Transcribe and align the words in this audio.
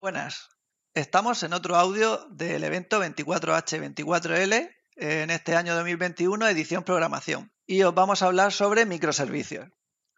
Buenas. 0.00 0.48
Estamos 0.94 1.42
en 1.42 1.52
otro 1.52 1.74
audio 1.74 2.24
del 2.30 2.62
evento 2.62 3.02
24H24L 3.02 4.70
en 4.94 5.30
este 5.30 5.56
año 5.56 5.74
2021, 5.74 6.46
edición 6.46 6.84
programación. 6.84 7.52
Y 7.66 7.82
os 7.82 7.92
vamos 7.92 8.22
a 8.22 8.26
hablar 8.26 8.52
sobre 8.52 8.86
microservicios. 8.86 9.68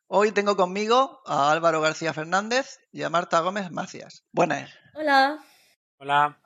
Hoy 0.07 0.33
tengo 0.33 0.55
conmigo 0.55 1.23
a 1.25 1.51
Álvaro 1.51 1.81
García 1.81 2.13
Fernández 2.13 2.79
y 2.93 3.05
a 3.05 3.09
Marta 3.09 3.41
Gómez 3.41 3.71
Macías. 3.71 4.27
Buenas. 4.33 4.71
Hola. 4.93 5.43
Hola. 5.97 6.39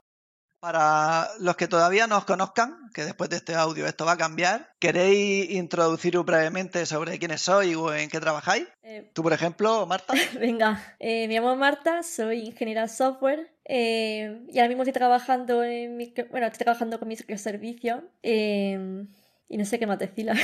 Para 0.64 1.28
los 1.40 1.56
que 1.56 1.68
todavía 1.68 2.06
no 2.06 2.16
os 2.16 2.24
conozcan, 2.24 2.88
que 2.94 3.04
después 3.04 3.28
de 3.28 3.36
este 3.36 3.54
audio 3.54 3.86
esto 3.86 4.06
va 4.06 4.12
a 4.12 4.16
cambiar, 4.16 4.70
¿queréis 4.78 5.50
introduciros 5.50 6.24
brevemente 6.24 6.86
sobre 6.86 7.18
quiénes 7.18 7.42
sois 7.42 7.76
o 7.76 7.92
en 7.94 8.08
qué 8.08 8.18
trabajáis? 8.18 8.66
Eh, 8.82 9.10
Tú, 9.12 9.22
por 9.22 9.34
ejemplo, 9.34 9.84
Marta. 9.86 10.14
venga, 10.40 10.82
eh, 11.00 11.28
me 11.28 11.34
llamo 11.34 11.54
Marta, 11.54 12.02
soy 12.02 12.38
ingeniera 12.46 12.88
software 12.88 13.52
eh, 13.66 14.40
y 14.50 14.58
ahora 14.58 14.68
mismo 14.68 14.84
estoy 14.84 14.94
trabajando 14.94 15.62
en 15.62 15.98
micro- 15.98 16.28
bueno, 16.30 16.46
estoy 16.46 16.64
trabajando 16.64 16.98
con 16.98 17.08
microservicios 17.08 18.00
eh, 18.22 19.04
y 19.50 19.58
no 19.58 19.66
sé 19.66 19.78
qué 19.78 19.86
más 19.86 19.98
decir. 19.98 20.30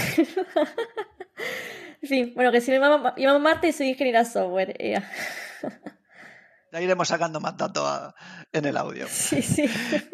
En 2.03 2.09
fin, 2.09 2.33
bueno, 2.35 2.51
que 2.53 2.61
si 2.63 2.71
me 2.71 2.79
llamo, 2.79 3.13
me 3.17 3.23
llamo 3.25 3.39
Marta 3.41 3.67
y 3.69 3.73
soy 3.73 3.89
ingeniera 3.89 4.25
software. 4.27 4.75
Ya 6.73 6.81
iremos 6.81 7.09
sacando 7.09 7.41
más 7.41 7.57
datos 7.57 7.85
a- 7.87 8.15
en 8.53 8.65
el 8.65 8.77
audio. 8.77 9.07
Sí, 9.11 9.43
sí. 9.43 9.65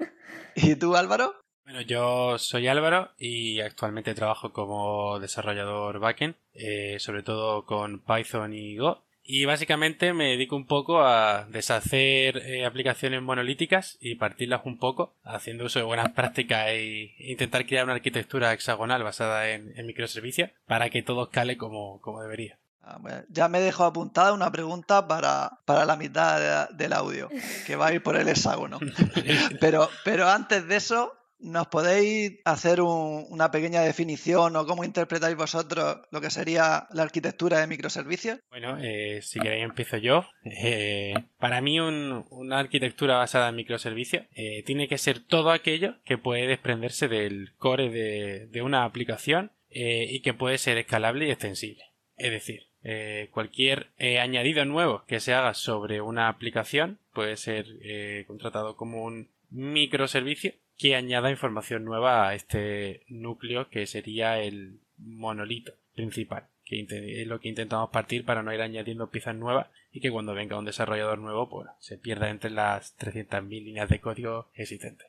¿Y 0.56 0.74
tú, 0.76 0.96
Álvaro? 0.96 1.34
Bueno, 1.64 1.80
yo 1.80 2.38
soy 2.38 2.68
Álvaro 2.68 3.10
y 3.18 3.60
actualmente 3.60 4.14
trabajo 4.14 4.52
como 4.52 5.18
desarrollador 5.18 5.98
backend, 5.98 6.36
eh, 6.54 6.96
sobre 7.00 7.22
todo 7.22 7.64
con 7.66 8.00
Python 8.00 8.54
y 8.54 8.76
Go. 8.76 9.02
Y 9.28 9.44
básicamente 9.44 10.12
me 10.14 10.26
dedico 10.30 10.54
un 10.54 10.66
poco 10.66 11.02
a 11.02 11.46
deshacer 11.50 12.36
eh, 12.46 12.64
aplicaciones 12.64 13.20
monolíticas 13.20 13.98
y 14.00 14.14
partirlas 14.14 14.60
un 14.64 14.78
poco, 14.78 15.14
haciendo 15.24 15.64
uso 15.64 15.80
de 15.80 15.84
buenas 15.84 16.10
prácticas 16.14 16.68
e 16.68 17.12
intentar 17.18 17.66
crear 17.66 17.84
una 17.84 17.94
arquitectura 17.94 18.52
hexagonal 18.52 19.02
basada 19.02 19.50
en, 19.50 19.72
en 19.76 19.84
microservicios 19.86 20.50
para 20.66 20.88
que 20.90 21.02
todo 21.02 21.24
escale 21.24 21.56
como, 21.56 22.00
como 22.00 22.22
debería. 22.22 22.56
Ah, 22.88 23.00
ya 23.28 23.48
me 23.48 23.58
dejo 23.60 23.82
apuntada 23.84 24.32
una 24.32 24.52
pregunta 24.52 25.08
para, 25.08 25.58
para 25.64 25.84
la 25.84 25.96
mitad 25.96 26.68
de- 26.68 26.76
del 26.76 26.92
audio, 26.92 27.28
que 27.66 27.74
va 27.74 27.88
a 27.88 27.92
ir 27.92 28.00
por 28.02 28.14
el 28.16 28.28
hexágono. 28.28 28.78
Pero, 29.60 29.88
pero 30.04 30.28
antes 30.28 30.68
de 30.68 30.76
eso, 30.76 31.12
¿nos 31.40 31.66
podéis 31.66 32.38
hacer 32.44 32.80
un- 32.80 33.26
una 33.28 33.50
pequeña 33.50 33.80
definición 33.80 34.54
o 34.54 34.66
cómo 34.66 34.84
interpretáis 34.84 35.34
vosotros 35.36 35.98
lo 36.12 36.20
que 36.20 36.30
sería 36.30 36.86
la 36.92 37.02
arquitectura 37.02 37.58
de 37.58 37.66
microservicios? 37.66 38.38
Bueno, 38.50 38.78
eh, 38.80 39.20
si 39.20 39.40
queréis 39.40 39.64
empiezo 39.64 39.96
yo. 39.96 40.24
Eh, 40.44 41.14
para 41.38 41.60
mí 41.60 41.80
un- 41.80 42.24
una 42.30 42.60
arquitectura 42.60 43.16
basada 43.16 43.48
en 43.48 43.56
microservicios 43.56 44.26
eh, 44.36 44.62
tiene 44.64 44.86
que 44.86 44.98
ser 44.98 45.18
todo 45.26 45.50
aquello 45.50 45.96
que 46.04 46.18
puede 46.18 46.46
desprenderse 46.46 47.08
del 47.08 47.52
core 47.56 47.90
de, 47.90 48.46
de 48.46 48.62
una 48.62 48.84
aplicación 48.84 49.50
y 49.68 50.22
que 50.22 50.32
puede 50.32 50.56
ser 50.56 50.78
escalable 50.78 51.26
y 51.26 51.30
extensible. 51.30 51.82
Es 52.16 52.30
decir, 52.30 52.62
eh, 52.88 53.30
cualquier 53.32 53.88
eh, 53.98 54.20
añadido 54.20 54.64
nuevo 54.64 55.02
que 55.08 55.18
se 55.18 55.34
haga 55.34 55.54
sobre 55.54 56.00
una 56.00 56.28
aplicación 56.28 57.00
puede 57.12 57.36
ser 57.36 57.66
eh, 57.82 58.22
contratado 58.28 58.76
como 58.76 59.02
un 59.02 59.28
microservicio 59.50 60.52
que 60.78 60.94
añada 60.94 61.32
información 61.32 61.84
nueva 61.84 62.28
a 62.28 62.36
este 62.36 63.02
núcleo 63.08 63.68
que 63.70 63.88
sería 63.88 64.38
el 64.38 64.78
monolito 64.98 65.72
principal, 65.96 66.46
que 66.64 66.86
es 66.88 67.26
lo 67.26 67.40
que 67.40 67.48
intentamos 67.48 67.90
partir 67.90 68.24
para 68.24 68.44
no 68.44 68.54
ir 68.54 68.60
añadiendo 68.60 69.10
piezas 69.10 69.34
nuevas 69.34 69.66
y 69.90 69.98
que 69.98 70.12
cuando 70.12 70.34
venga 70.34 70.56
un 70.56 70.64
desarrollador 70.64 71.18
nuevo 71.18 71.48
pues 71.48 71.66
se 71.80 71.98
pierda 71.98 72.30
entre 72.30 72.50
las 72.50 72.96
300.000 72.98 73.48
líneas 73.48 73.88
de 73.88 74.00
código 74.00 74.48
existentes. 74.54 75.08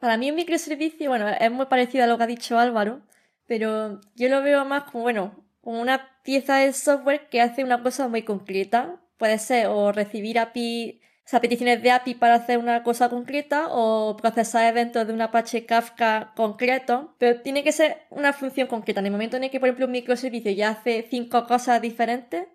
Para 0.00 0.16
mí 0.16 0.30
un 0.30 0.36
microservicio, 0.36 1.10
bueno, 1.10 1.28
es 1.28 1.50
muy 1.50 1.66
parecido 1.66 2.04
a 2.04 2.06
lo 2.06 2.16
que 2.16 2.24
ha 2.24 2.28
dicho 2.28 2.58
Álvaro, 2.58 3.02
pero 3.46 4.00
yo 4.14 4.30
lo 4.30 4.42
veo 4.42 4.64
más 4.64 4.84
como, 4.84 5.02
bueno, 5.02 5.44
como 5.60 5.80
una 5.80 6.20
pieza 6.22 6.56
de 6.56 6.72
software 6.72 7.28
que 7.28 7.40
hace 7.40 7.64
una 7.64 7.82
cosa 7.82 8.08
muy 8.08 8.22
concreta. 8.22 9.00
Puede 9.16 9.38
ser 9.38 9.66
o 9.66 9.92
recibir 9.92 10.38
API, 10.38 11.00
o 11.02 11.28
sea, 11.28 11.40
peticiones 11.40 11.82
de 11.82 11.90
API 11.90 12.14
para 12.14 12.34
hacer 12.34 12.58
una 12.58 12.82
cosa 12.82 13.08
concreta 13.08 13.66
o 13.70 14.16
procesar 14.16 14.66
eventos 14.66 15.06
de 15.06 15.12
un 15.12 15.20
Apache 15.20 15.66
Kafka 15.66 16.32
concreto, 16.36 17.14
pero 17.18 17.40
tiene 17.42 17.64
que 17.64 17.72
ser 17.72 18.06
una 18.10 18.32
función 18.32 18.68
concreta. 18.68 19.00
En 19.00 19.06
el 19.06 19.12
momento 19.12 19.36
en 19.36 19.44
el 19.44 19.50
que, 19.50 19.60
por 19.60 19.68
ejemplo, 19.68 19.86
un 19.86 19.92
microservicio 19.92 20.52
ya 20.52 20.70
hace 20.70 21.06
cinco 21.10 21.46
cosas 21.46 21.82
diferentes, 21.82 22.46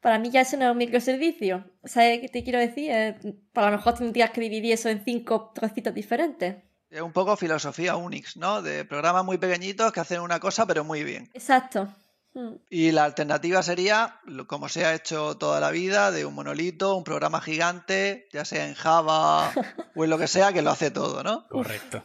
para 0.00 0.18
mí 0.18 0.30
ya 0.30 0.42
eso 0.42 0.56
no 0.56 0.66
es 0.66 0.70
un 0.70 0.78
microservicio. 0.78 1.64
¿Sabes 1.84 2.20
qué 2.20 2.28
te 2.28 2.42
quiero 2.42 2.58
decir? 2.58 2.90
Eh, 2.90 3.18
para 3.52 3.70
lo 3.70 3.76
mejor 3.76 3.94
tendrías 3.94 4.30
que 4.30 4.40
dividir 4.40 4.72
eso 4.72 4.88
en 4.88 5.04
cinco 5.04 5.52
trocitos 5.54 5.94
diferentes. 5.94 6.56
Es 6.90 7.02
un 7.02 7.12
poco 7.12 7.36
filosofía 7.36 7.96
Unix, 7.96 8.36
¿no? 8.36 8.62
De 8.62 8.84
programas 8.84 9.24
muy 9.24 9.38
pequeñitos 9.38 9.92
que 9.92 10.00
hacen 10.00 10.20
una 10.20 10.40
cosa 10.40 10.66
pero 10.66 10.84
muy 10.84 11.04
bien. 11.04 11.30
Exacto. 11.34 11.88
Mm. 12.34 12.54
Y 12.68 12.92
la 12.92 13.04
alternativa 13.04 13.62
sería, 13.62 14.20
como 14.46 14.68
se 14.68 14.84
ha 14.84 14.94
hecho 14.94 15.36
toda 15.36 15.60
la 15.60 15.70
vida, 15.70 16.10
de 16.10 16.24
un 16.24 16.34
monolito, 16.34 16.96
un 16.96 17.04
programa 17.04 17.40
gigante, 17.40 18.28
ya 18.32 18.44
sea 18.44 18.66
en 18.66 18.74
Java 18.74 19.52
o 19.94 20.04
en 20.04 20.10
lo 20.10 20.18
que 20.18 20.28
sea, 20.28 20.52
que 20.52 20.62
lo 20.62 20.70
hace 20.70 20.90
todo, 20.90 21.22
¿no? 21.22 21.46
Correcto. 21.48 22.04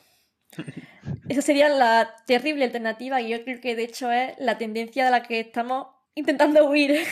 Esa 1.27 1.41
sería 1.41 1.69
la 1.69 2.15
terrible 2.25 2.65
alternativa 2.65 3.21
y 3.21 3.29
yo 3.29 3.43
creo 3.43 3.59
que 3.59 3.75
de 3.75 3.83
hecho 3.83 4.11
es 4.11 4.33
la 4.37 4.57
tendencia 4.57 5.05
de 5.05 5.11
la 5.11 5.23
que 5.23 5.39
estamos 5.39 5.87
intentando 6.15 6.65
huir. 6.69 6.97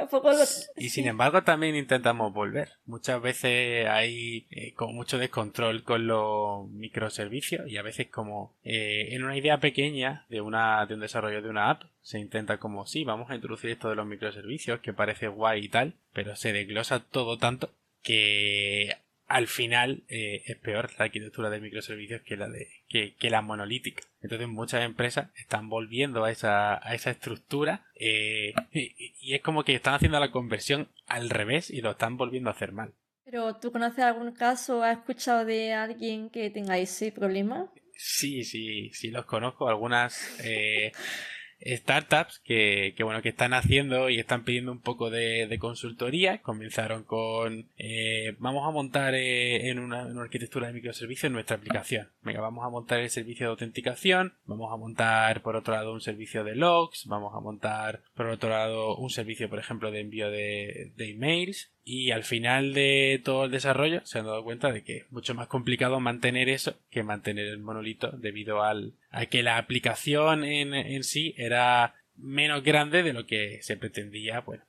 Un 0.00 0.08
poco 0.08 0.30
lo- 0.30 0.44
Y 0.76 0.90
sin 0.90 1.08
embargo 1.08 1.42
también 1.42 1.74
intentamos 1.74 2.32
volver. 2.32 2.70
Muchas 2.86 3.20
veces 3.20 3.86
hay 3.88 4.46
eh, 4.50 4.72
como 4.74 4.92
mucho 4.92 5.18
descontrol 5.18 5.82
con 5.82 6.06
los 6.06 6.68
microservicios 6.70 7.68
y 7.68 7.78
a 7.78 7.82
veces 7.82 8.06
como 8.08 8.54
eh, 8.62 9.08
en 9.10 9.24
una 9.24 9.36
idea 9.36 9.58
pequeña 9.58 10.24
de 10.28 10.40
una 10.40 10.86
de 10.86 10.94
un 10.94 11.00
desarrollo 11.00 11.42
de 11.42 11.48
una 11.50 11.70
app 11.70 11.82
se 12.00 12.18
intenta 12.20 12.58
como 12.58 12.86
sí, 12.86 13.02
vamos 13.04 13.30
a 13.30 13.34
introducir 13.34 13.70
esto 13.70 13.88
de 13.90 13.96
los 13.96 14.06
microservicios 14.06 14.80
que 14.80 14.92
parece 14.92 15.26
guay 15.28 15.64
y 15.64 15.68
tal, 15.68 15.94
pero 16.12 16.36
se 16.36 16.52
desglosa 16.52 17.00
todo 17.00 17.36
tanto 17.36 17.70
que 18.02 18.96
al 19.28 19.46
final 19.46 20.04
eh, 20.08 20.42
es 20.46 20.56
peor 20.56 20.90
la 20.98 21.04
arquitectura 21.04 21.50
de 21.50 21.60
microservicios 21.60 22.22
que 22.22 22.36
la 22.36 22.48
de 22.48 22.66
que, 22.88 23.14
que 23.14 23.30
la 23.30 23.42
monolítica. 23.42 24.02
Entonces 24.22 24.48
muchas 24.48 24.82
empresas 24.82 25.28
están 25.36 25.68
volviendo 25.68 26.24
a 26.24 26.30
esa, 26.30 26.86
a 26.86 26.94
esa 26.94 27.10
estructura 27.10 27.86
eh, 27.94 28.54
y, 28.72 29.14
y 29.20 29.34
es 29.34 29.42
como 29.42 29.64
que 29.64 29.74
están 29.74 29.94
haciendo 29.94 30.18
la 30.18 30.32
conversión 30.32 30.88
al 31.06 31.30
revés 31.30 31.70
y 31.70 31.82
lo 31.82 31.92
están 31.92 32.16
volviendo 32.16 32.50
a 32.50 32.54
hacer 32.54 32.72
mal. 32.72 32.94
Pero 33.24 33.56
¿tú 33.56 33.70
conoces 33.70 34.04
algún 34.04 34.32
caso 34.32 34.78
o 34.78 34.82
has 34.82 34.96
escuchado 34.96 35.44
de 35.44 35.74
alguien 35.74 36.30
que 36.30 36.48
tenga 36.48 36.78
ese 36.78 37.12
problema? 37.12 37.70
Sí, 37.94 38.44
sí, 38.44 38.90
sí 38.94 39.10
los 39.10 39.26
conozco. 39.26 39.68
Algunas 39.68 40.40
eh, 40.42 40.92
startups 41.64 42.40
que, 42.44 42.94
bueno 43.00 43.22
que 43.22 43.30
están 43.30 43.52
haciendo 43.52 44.10
y 44.10 44.18
están 44.18 44.44
pidiendo 44.44 44.72
un 44.72 44.80
poco 44.80 45.10
de, 45.10 45.46
de 45.46 45.58
consultoría. 45.58 46.40
Comenzaron 46.42 47.04
con 47.04 47.68
eh, 47.76 48.36
vamos 48.38 48.66
a 48.66 48.70
montar 48.70 49.14
eh, 49.14 49.70
en, 49.70 49.78
una, 49.78 50.02
en 50.02 50.12
una 50.12 50.22
arquitectura 50.22 50.68
de 50.68 50.74
microservicios 50.74 51.32
nuestra 51.32 51.56
aplicación. 51.56 52.08
Venga, 52.22 52.40
vamos 52.40 52.64
a 52.64 52.70
montar 52.70 53.00
el 53.00 53.10
servicio 53.10 53.46
de 53.46 53.50
autenticación, 53.50 54.34
vamos 54.44 54.72
a 54.72 54.76
montar 54.76 55.42
por 55.42 55.56
otro 55.56 55.74
lado 55.74 55.92
un 55.92 56.00
servicio 56.00 56.44
de 56.44 56.54
logs, 56.54 57.06
vamos 57.06 57.34
a 57.34 57.40
montar 57.40 58.02
por 58.14 58.26
otro 58.26 58.50
lado 58.50 58.96
un 58.96 59.10
servicio, 59.10 59.48
por 59.48 59.58
ejemplo, 59.58 59.90
de 59.90 60.00
envío 60.00 60.30
de, 60.30 60.92
de 60.96 61.10
emails. 61.10 61.72
Y 61.90 62.10
al 62.10 62.22
final 62.22 62.74
de 62.74 63.18
todo 63.24 63.46
el 63.46 63.50
desarrollo 63.50 64.04
se 64.04 64.18
han 64.18 64.26
dado 64.26 64.44
cuenta 64.44 64.70
de 64.70 64.84
que 64.84 64.98
es 64.98 65.10
mucho 65.10 65.34
más 65.34 65.46
complicado 65.46 66.00
mantener 66.00 66.50
eso 66.50 66.78
que 66.90 67.02
mantener 67.02 67.46
el 67.46 67.60
monolito 67.60 68.10
debido 68.10 68.62
al, 68.62 68.92
a 69.10 69.24
que 69.24 69.42
la 69.42 69.56
aplicación 69.56 70.44
en, 70.44 70.74
en 70.74 71.02
sí 71.02 71.34
era 71.38 71.94
menos 72.14 72.62
grande 72.62 73.02
de 73.02 73.14
lo 73.14 73.24
que 73.24 73.62
se 73.62 73.78
pretendía 73.78 74.44
pues 74.44 74.60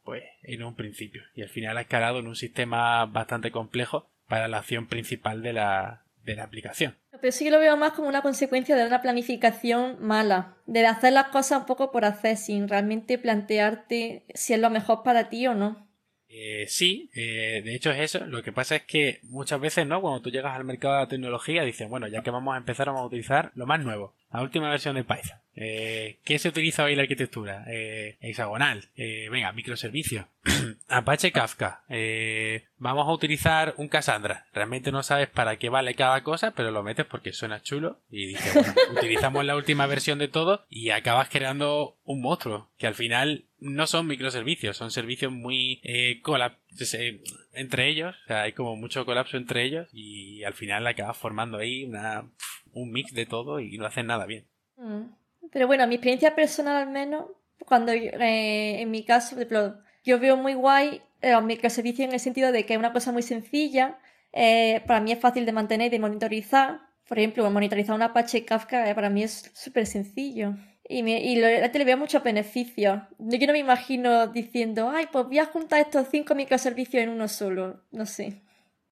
en 0.43 0.63
un 0.63 0.75
principio. 0.75 1.23
Y 1.35 1.41
al 1.41 1.49
final 1.49 1.77
ha 1.77 1.81
escalado 1.81 2.19
en 2.19 2.27
un 2.27 2.37
sistema 2.37 3.05
bastante 3.05 3.51
complejo 3.51 4.09
para 4.29 4.47
la 4.47 4.59
acción 4.59 4.87
principal 4.87 5.43
de 5.43 5.51
la, 5.51 6.05
de 6.23 6.37
la 6.37 6.43
aplicación. 6.43 6.95
Pero 7.19 7.33
sí 7.33 7.43
que 7.43 7.51
lo 7.51 7.59
veo 7.59 7.75
más 7.75 7.91
como 7.91 8.07
una 8.07 8.21
consecuencia 8.21 8.77
de 8.77 8.87
una 8.87 9.01
planificación 9.01 9.97
mala, 9.99 10.55
de 10.67 10.87
hacer 10.87 11.11
las 11.11 11.27
cosas 11.27 11.59
un 11.59 11.65
poco 11.65 11.91
por 11.91 12.05
hacer, 12.05 12.37
sin 12.37 12.69
realmente 12.69 13.17
plantearte 13.17 14.23
si 14.33 14.53
es 14.53 14.59
lo 14.61 14.69
mejor 14.69 15.03
para 15.03 15.27
ti 15.27 15.47
o 15.47 15.53
no. 15.53 15.88
Eh, 16.29 16.65
sí, 16.67 17.09
eh, 17.13 17.61
de 17.65 17.75
hecho 17.75 17.91
es 17.91 17.99
eso. 17.99 18.25
Lo 18.25 18.43
que 18.43 18.51
pasa 18.53 18.75
es 18.77 18.83
que 18.83 19.19
muchas 19.23 19.59
veces, 19.59 19.87
¿no? 19.87 19.99
Cuando 20.01 20.21
tú 20.21 20.29
llegas 20.29 20.55
al 20.55 20.63
mercado 20.63 20.93
de 20.95 20.99
la 21.01 21.07
tecnología, 21.07 21.63
dicen, 21.63 21.89
bueno, 21.89 22.07
ya 22.07 22.21
que 22.21 22.31
vamos 22.31 22.53
a 22.53 22.57
empezar, 22.57 22.87
vamos 22.87 23.01
a 23.03 23.07
utilizar 23.07 23.51
lo 23.55 23.65
más 23.65 23.79
nuevo. 23.83 24.13
La 24.31 24.41
última 24.41 24.69
versión 24.69 24.95
de 24.95 25.03
Python. 25.03 25.39
Eh, 25.61 26.19
¿Qué 26.23 26.39
se 26.39 26.47
utiliza 26.47 26.85
hoy 26.85 26.91
en 26.91 26.97
la 26.97 27.03
arquitectura? 27.03 27.65
Eh, 27.67 28.17
hexagonal. 28.21 28.85
Eh, 28.95 29.27
venga, 29.29 29.51
microservicios. 29.51 30.25
Apache 30.87 31.33
Kafka. 31.33 31.83
vamos 32.77 33.07
a 33.07 33.11
utilizar 33.11 33.73
un 33.77 33.89
Cassandra. 33.89 34.45
Realmente 34.53 34.91
no 34.91 35.03
sabes 35.03 35.27
para 35.27 35.57
qué 35.57 35.67
vale 35.69 35.95
cada 35.95 36.23
cosa, 36.23 36.51
pero 36.51 36.71
lo 36.71 36.83
metes 36.83 37.05
porque 37.05 37.33
suena 37.33 37.61
chulo. 37.61 37.99
Y 38.09 38.27
dices, 38.27 38.53
bueno, 38.53 38.73
utilizamos 38.97 39.43
la 39.43 39.57
última 39.57 39.85
versión 39.85 40.19
de 40.19 40.29
todo 40.29 40.65
y 40.69 40.91
acabas 40.91 41.27
creando 41.29 41.97
un 42.05 42.21
monstruo. 42.21 42.69
Que 42.77 42.87
al 42.87 42.95
final 42.95 43.45
no 43.59 43.85
son 43.87 44.07
microservicios, 44.07 44.77
son 44.77 44.91
servicios 44.91 45.33
muy 45.33 45.81
entre 47.53 47.89
ellos. 47.89 48.15
O 48.23 48.27
sea, 48.27 48.43
hay 48.43 48.53
como 48.53 48.77
mucho 48.77 49.05
colapso 49.05 49.35
entre 49.35 49.65
ellos 49.65 49.89
y 49.91 50.43
al 50.45 50.53
final 50.53 50.87
acabas 50.87 51.17
formando 51.17 51.57
ahí 51.57 51.83
una, 51.83 52.23
un 52.73 52.91
mix 52.91 53.13
de 53.13 53.25
todo 53.25 53.59
y 53.59 53.77
no 53.77 53.85
hacen 53.85 54.07
nada 54.07 54.25
bien. 54.25 54.45
Mm. 54.77 55.03
Pero 55.51 55.67
bueno, 55.67 55.87
mi 55.87 55.95
experiencia 55.95 56.35
personal 56.35 56.75
al 56.77 56.89
menos, 56.89 57.25
cuando 57.65 57.91
eh, 57.91 58.81
en 58.81 58.91
mi 58.91 59.03
caso, 59.03 59.35
yo 60.03 60.19
veo 60.19 60.37
muy 60.37 60.53
guay 60.53 61.01
eh, 61.21 61.31
los 61.31 61.43
microservicios 61.43 62.07
en 62.07 62.13
el 62.13 62.19
sentido 62.19 62.51
de 62.51 62.65
que 62.65 62.73
es 62.73 62.79
una 62.79 62.93
cosa 62.93 63.11
muy 63.11 63.23
sencilla, 63.23 63.99
eh, 64.31 64.81
para 64.85 65.01
mí 65.01 65.11
es 65.11 65.19
fácil 65.19 65.45
de 65.45 65.51
mantener 65.51 65.87
y 65.87 65.89
de 65.89 65.99
monitorizar. 65.99 66.81
Por 67.07 67.17
ejemplo, 67.17 67.49
monitorizar 67.49 67.95
un 67.95 68.03
Apache 68.03 68.45
Kafka 68.45 68.93
para 68.93 69.09
mí 69.09 69.23
es 69.23 69.51
súper 69.55 69.87
sencillo. 69.87 70.53
Y, 70.87 71.03
me, 71.03 71.21
y 71.21 71.35
le 71.35 71.85
veo 71.85 71.97
muchos 71.97 72.23
beneficios. 72.23 73.01
Yo 73.17 73.47
no 73.47 73.53
me 73.53 73.59
imagino 73.59 74.27
diciendo, 74.27 74.89
ay, 74.89 75.07
pues 75.11 75.25
voy 75.25 75.39
a 75.39 75.45
juntar 75.45 75.81
estos 75.81 76.07
cinco 76.09 76.35
microservicios 76.35 77.03
en 77.03 77.09
uno 77.09 77.27
solo. 77.27 77.83
No 77.91 78.05
sé. 78.05 78.41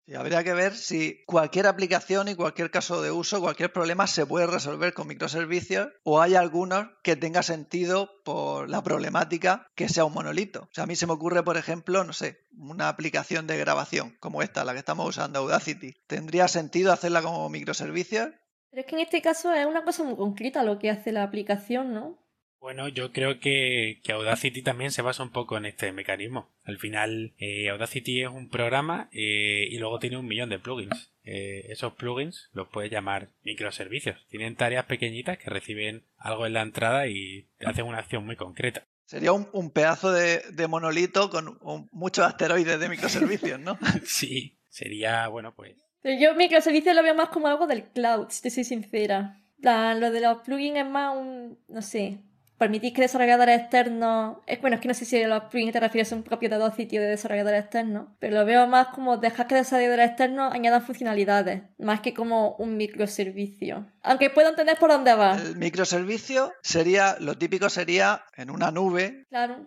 Y 0.09 0.15
habría 0.15 0.41
que 0.41 0.53
ver 0.53 0.73
si 0.73 1.25
cualquier 1.25 1.67
aplicación 1.67 2.29
y 2.29 2.35
cualquier 2.35 2.71
caso 2.71 3.01
de 3.01 3.11
uso, 3.11 3.41
cualquier 3.41 3.73
problema 3.73 4.07
se 4.07 4.25
puede 4.25 4.47
resolver 4.47 4.93
con 4.93 5.07
microservicios 5.07 5.89
o 6.03 6.21
hay 6.21 6.35
algunos 6.35 6.87
que 7.03 7.17
tenga 7.17 7.43
sentido 7.43 8.09
por 8.23 8.69
la 8.69 8.81
problemática 8.81 9.67
que 9.75 9.89
sea 9.89 10.05
un 10.05 10.13
monolito. 10.13 10.61
O 10.61 10.69
sea, 10.71 10.85
a 10.85 10.87
mí 10.87 10.95
se 10.95 11.07
me 11.07 11.11
ocurre, 11.11 11.43
por 11.43 11.57
ejemplo, 11.57 12.05
no 12.05 12.13
sé, 12.13 12.39
una 12.57 12.87
aplicación 12.87 13.47
de 13.47 13.57
grabación 13.57 14.15
como 14.21 14.41
esta, 14.41 14.63
la 14.63 14.71
que 14.71 14.79
estamos 14.79 15.09
usando, 15.09 15.39
Audacity. 15.39 15.93
¿Tendría 16.07 16.47
sentido 16.47 16.93
hacerla 16.93 17.21
como 17.21 17.49
microservicio? 17.49 18.31
Pero 18.69 18.81
es 18.81 18.85
que 18.87 18.95
en 18.95 19.01
este 19.01 19.21
caso 19.21 19.53
es 19.53 19.65
una 19.65 19.83
cosa 19.83 20.05
muy 20.05 20.15
concreta 20.15 20.63
lo 20.63 20.79
que 20.79 20.89
hace 20.89 21.11
la 21.11 21.23
aplicación, 21.23 21.93
¿no? 21.93 22.17
Bueno, 22.59 22.87
yo 22.87 23.11
creo 23.11 23.39
que, 23.39 24.01
Audacity 24.11 24.61
también 24.61 24.91
se 24.91 25.01
basa 25.01 25.23
un 25.23 25.31
poco 25.31 25.57
en 25.57 25.65
este 25.65 25.91
mecanismo. 25.91 26.49
Al 26.63 26.79
final, 26.79 27.33
eh, 27.37 27.69
Audacity 27.69 28.23
es 28.23 28.29
un 28.29 28.49
programa 28.49 29.09
eh, 29.11 29.67
y 29.69 29.77
luego 29.77 29.99
tiene 29.99 30.17
un 30.17 30.27
millón 30.27 30.49
de 30.49 30.59
plugins. 30.59 31.13
Eh, 31.23 31.65
esos 31.69 31.93
plugins 31.93 32.49
los 32.53 32.67
puedes 32.67 32.91
llamar 32.91 33.29
microservicios. 33.43 34.25
Tienen 34.29 34.55
tareas 34.55 34.85
pequeñitas 34.85 35.37
que 35.37 35.49
reciben 35.49 36.03
algo 36.17 36.45
en 36.45 36.53
la 36.53 36.61
entrada 36.61 37.07
y 37.07 37.47
hacen 37.65 37.85
una 37.85 37.99
acción 37.99 38.25
muy 38.25 38.35
concreta. 38.35 38.83
Sería 39.05 39.31
un, 39.31 39.71
pedazo 39.71 40.11
de, 40.11 40.67
monolito 40.67 41.29
con 41.29 41.57
muchos 41.91 42.25
asteroides 42.25 42.79
de 42.79 42.89
microservicios, 42.89 43.59
¿no? 43.59 43.77
sí, 44.03 44.57
sería, 44.69 45.29
bueno, 45.29 45.53
pues. 45.55 45.77
Pero 46.01 46.19
yo 46.19 46.35
microservicios 46.35 46.93
lo 46.93 47.03
veo 47.03 47.15
más 47.15 47.29
como 47.29 47.47
algo 47.47 47.67
del 47.67 47.85
cloud, 47.85 48.27
si 48.29 48.41
te 48.41 48.49
soy 48.49 48.65
sincera. 48.65 49.41
lo 49.59 50.11
de 50.11 50.19
los 50.19 50.39
plugins 50.39 50.79
es 50.79 50.85
más 50.85 51.15
un, 51.15 51.57
no 51.69 51.81
sé, 51.81 52.19
permitís 52.57 52.93
que 52.93 53.01
desarrolladores 53.01 53.61
externos, 53.61 54.37
es 54.47 54.59
bueno, 54.61 54.75
es 54.75 54.81
que 54.81 54.87
no 54.87 54.93
sé 54.93 55.05
si 55.05 55.23
los 55.23 55.43
plugins 55.45 55.73
te 55.73 55.79
refieres 55.79 56.11
a 56.11 56.15
un 56.15 56.23
propio 56.23 56.49
de 56.49 56.57
dos 56.57 56.75
sitios 56.75 57.03
de 57.03 57.09
desarrolladores 57.09 57.61
externos, 57.61 58.07
pero 58.19 58.35
lo 58.35 58.45
veo 58.45 58.67
más 58.67 58.87
como 58.87 59.17
dejar 59.17 59.47
que 59.47 59.55
desarrolladores 59.55 60.09
externos 60.09 60.53
añadan 60.53 60.81
funcionalidades, 60.81 61.63
más 61.77 62.01
que 62.01 62.13
como 62.13 62.55
un 62.55 62.77
microservicio. 62.77 63.91
Aunque 64.01 64.29
puedo 64.29 64.49
entender 64.49 64.77
por 64.77 64.89
dónde 64.89 65.13
va. 65.13 65.37
El 65.37 65.57
microservicio 65.57 66.51
sería, 66.61 67.17
lo 67.19 67.37
típico 67.37 67.69
sería 67.69 68.23
en 68.35 68.49
una 68.49 68.71
nube, 68.71 69.25
claro. 69.29 69.65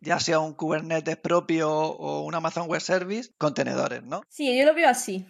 ya 0.00 0.18
sea 0.18 0.40
un 0.40 0.54
Kubernetes 0.54 1.16
propio 1.16 1.70
o 1.70 2.22
un 2.22 2.34
Amazon 2.34 2.68
Web 2.68 2.80
Service, 2.80 3.30
contenedores, 3.38 4.02
¿no? 4.02 4.22
Sí, 4.28 4.56
yo 4.58 4.66
lo 4.66 4.74
veo 4.74 4.88
así. 4.88 5.26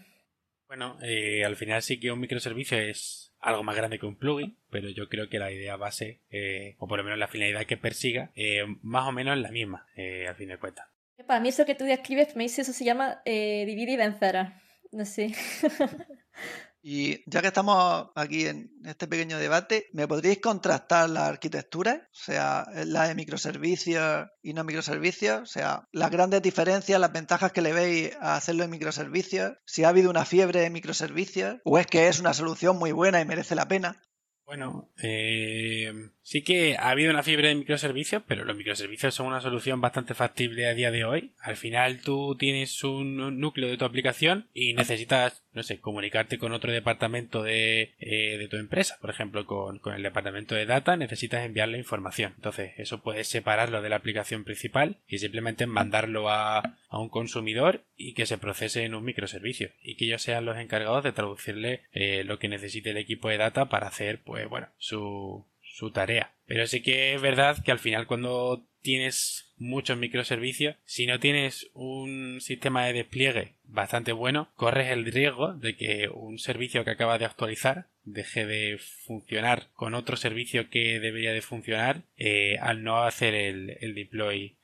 Bueno, 0.66 0.96
eh, 1.02 1.44
al 1.44 1.56
final 1.56 1.82
sí 1.82 2.00
que 2.00 2.10
un 2.10 2.20
microservicio 2.20 2.78
es 2.78 3.31
algo 3.42 3.64
más 3.64 3.76
grande 3.76 3.98
que 3.98 4.06
un 4.06 4.16
plugin, 4.16 4.56
pero 4.70 4.88
yo 4.88 5.08
creo 5.08 5.28
que 5.28 5.38
la 5.38 5.52
idea 5.52 5.76
base, 5.76 6.20
eh, 6.30 6.76
o 6.78 6.86
por 6.86 6.98
lo 6.98 7.04
menos 7.04 7.18
la 7.18 7.28
finalidad 7.28 7.66
que 7.66 7.76
persiga, 7.76 8.30
eh, 8.34 8.64
más 8.82 9.06
o 9.06 9.12
menos 9.12 9.36
es 9.36 9.42
la 9.42 9.50
misma, 9.50 9.86
eh, 9.96 10.26
al 10.28 10.36
fin 10.36 10.48
de 10.48 10.58
cuentas. 10.58 10.86
Para 11.26 11.40
mí 11.40 11.50
eso 11.50 11.66
que 11.66 11.74
tú 11.74 11.84
describes, 11.84 12.34
me 12.36 12.44
dice 12.44 12.62
eso 12.62 12.72
se 12.72 12.84
llama 12.84 13.20
dividir 13.24 13.90
y 13.90 13.96
vencer. 13.96 14.48
No 14.90 15.04
sé. 15.04 15.34
Y 16.82 17.22
ya 17.30 17.40
que 17.40 17.46
estamos 17.46 18.10
aquí 18.16 18.46
en 18.46 18.72
este 18.84 19.06
pequeño 19.06 19.38
debate, 19.38 19.88
¿me 19.92 20.08
podríais 20.08 20.40
contrastar 20.40 21.08
las 21.08 21.28
arquitecturas? 21.28 21.98
O 21.98 22.24
sea, 22.24 22.66
la 22.84 23.06
de 23.06 23.14
microservicios 23.14 24.28
y 24.42 24.52
no 24.52 24.64
microservicios. 24.64 25.42
O 25.42 25.46
sea, 25.46 25.88
las 25.92 26.10
grandes 26.10 26.42
diferencias, 26.42 27.00
las 27.00 27.12
ventajas 27.12 27.52
que 27.52 27.62
le 27.62 27.72
veis 27.72 28.16
a 28.20 28.34
hacerlo 28.34 28.64
en 28.64 28.70
microservicios. 28.70 29.52
Si 29.64 29.84
ha 29.84 29.90
habido 29.90 30.10
una 30.10 30.24
fiebre 30.24 30.60
de 30.60 30.70
microservicios 30.70 31.60
o 31.64 31.78
es 31.78 31.86
que 31.86 32.08
es 32.08 32.18
una 32.18 32.34
solución 32.34 32.76
muy 32.78 32.90
buena 32.90 33.20
y 33.20 33.24
merece 33.24 33.54
la 33.54 33.68
pena. 33.68 34.02
Bueno, 34.44 34.90
eh, 35.00 35.92
sí 36.22 36.42
que 36.42 36.76
ha 36.76 36.90
habido 36.90 37.10
una 37.10 37.22
fiebre 37.22 37.48
de 37.48 37.54
microservicios, 37.54 38.22
pero 38.26 38.44
los 38.44 38.56
microservicios 38.56 39.14
son 39.14 39.26
una 39.26 39.40
solución 39.40 39.80
bastante 39.80 40.14
factible 40.14 40.66
a 40.66 40.74
día 40.74 40.90
de 40.90 41.04
hoy. 41.04 41.32
Al 41.40 41.56
final 41.56 42.00
tú 42.00 42.36
tienes 42.38 42.82
un 42.84 43.40
núcleo 43.40 43.68
de 43.68 43.76
tu 43.76 43.84
aplicación 43.84 44.48
y 44.54 44.74
necesitas, 44.74 45.44
no 45.52 45.62
sé, 45.62 45.80
comunicarte 45.80 46.38
con 46.38 46.52
otro 46.52 46.72
departamento 46.72 47.42
de, 47.42 47.94
eh, 47.98 48.38
de 48.38 48.48
tu 48.48 48.56
empresa. 48.56 48.98
Por 49.00 49.10
ejemplo, 49.10 49.46
con, 49.46 49.78
con, 49.78 49.94
el 49.94 50.02
departamento 50.02 50.54
de 50.54 50.66
data 50.66 50.96
necesitas 50.96 51.44
enviarle 51.44 51.78
información. 51.78 52.32
Entonces, 52.36 52.72
eso 52.78 53.02
puedes 53.02 53.28
separarlo 53.28 53.82
de 53.82 53.88
la 53.88 53.96
aplicación 53.96 54.44
principal 54.44 54.98
y 55.08 55.18
simplemente 55.18 55.66
mandarlo 55.66 56.30
a, 56.30 56.58
a 56.92 56.98
un 56.98 57.08
consumidor 57.08 57.84
y 57.96 58.14
que 58.14 58.26
se 58.26 58.38
procese 58.38 58.84
en 58.84 58.94
un 58.94 59.04
microservicio 59.04 59.70
y 59.82 59.96
que 59.96 60.04
ellos 60.04 60.22
sean 60.22 60.44
los 60.44 60.58
encargados 60.58 61.04
de 61.04 61.12
traducirle 61.12 61.82
eh, 61.92 62.22
lo 62.24 62.38
que 62.38 62.48
necesite 62.48 62.90
el 62.90 62.96
equipo 62.96 63.28
de 63.28 63.38
data 63.38 63.68
para 63.68 63.88
hacer, 63.88 64.20
pues 64.22 64.48
bueno, 64.48 64.68
su, 64.78 65.46
su 65.72 65.90
tarea. 65.90 66.32
Pero 66.46 66.66
sí 66.66 66.82
que 66.82 67.14
es 67.14 67.22
verdad 67.22 67.62
que 67.64 67.72
al 67.72 67.78
final 67.78 68.06
cuando 68.06 68.64
tienes 68.82 69.52
muchos 69.56 69.96
microservicios, 69.96 70.76
si 70.84 71.06
no 71.06 71.20
tienes 71.20 71.70
un 71.72 72.40
sistema 72.40 72.84
de 72.84 72.92
despliegue 72.92 73.54
bastante 73.64 74.12
bueno, 74.12 74.50
corres 74.56 74.90
el 74.90 75.04
riesgo 75.04 75.54
de 75.54 75.76
que 75.76 76.08
un 76.12 76.38
servicio 76.38 76.84
que 76.84 76.90
acabas 76.90 77.20
de 77.20 77.26
actualizar 77.26 77.86
deje 78.04 78.44
de 78.44 78.78
funcionar 78.78 79.68
con 79.74 79.94
otro 79.94 80.16
servicio 80.16 80.68
que 80.68 80.98
debería 81.00 81.32
de 81.32 81.42
funcionar 81.42 82.02
eh, 82.16 82.58
al 82.60 82.82
no 82.82 83.04
hacer 83.04 83.34
el, 83.34 83.78
el 83.80 83.94
deploy 83.94 84.56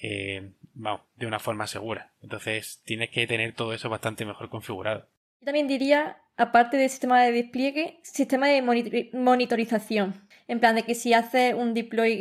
eh, 0.00 0.50
de 1.16 1.26
una 1.26 1.38
forma 1.38 1.66
segura. 1.66 2.12
Entonces 2.22 2.82
tienes 2.84 3.10
que 3.10 3.26
tener 3.26 3.54
todo 3.54 3.72
eso 3.72 3.88
bastante 3.88 4.24
mejor 4.24 4.48
configurado. 4.48 5.08
Yo 5.40 5.44
también 5.46 5.68
diría, 5.68 6.18
aparte 6.36 6.76
del 6.76 6.90
sistema 6.90 7.22
de 7.22 7.32
despliegue, 7.32 8.00
sistema 8.02 8.48
de 8.48 8.62
monitorización. 9.12 10.26
En 10.48 10.60
plan 10.60 10.74
de 10.74 10.84
que 10.84 10.94
si 10.94 11.12
haces 11.12 11.54
un 11.54 11.74
deploy 11.74 12.16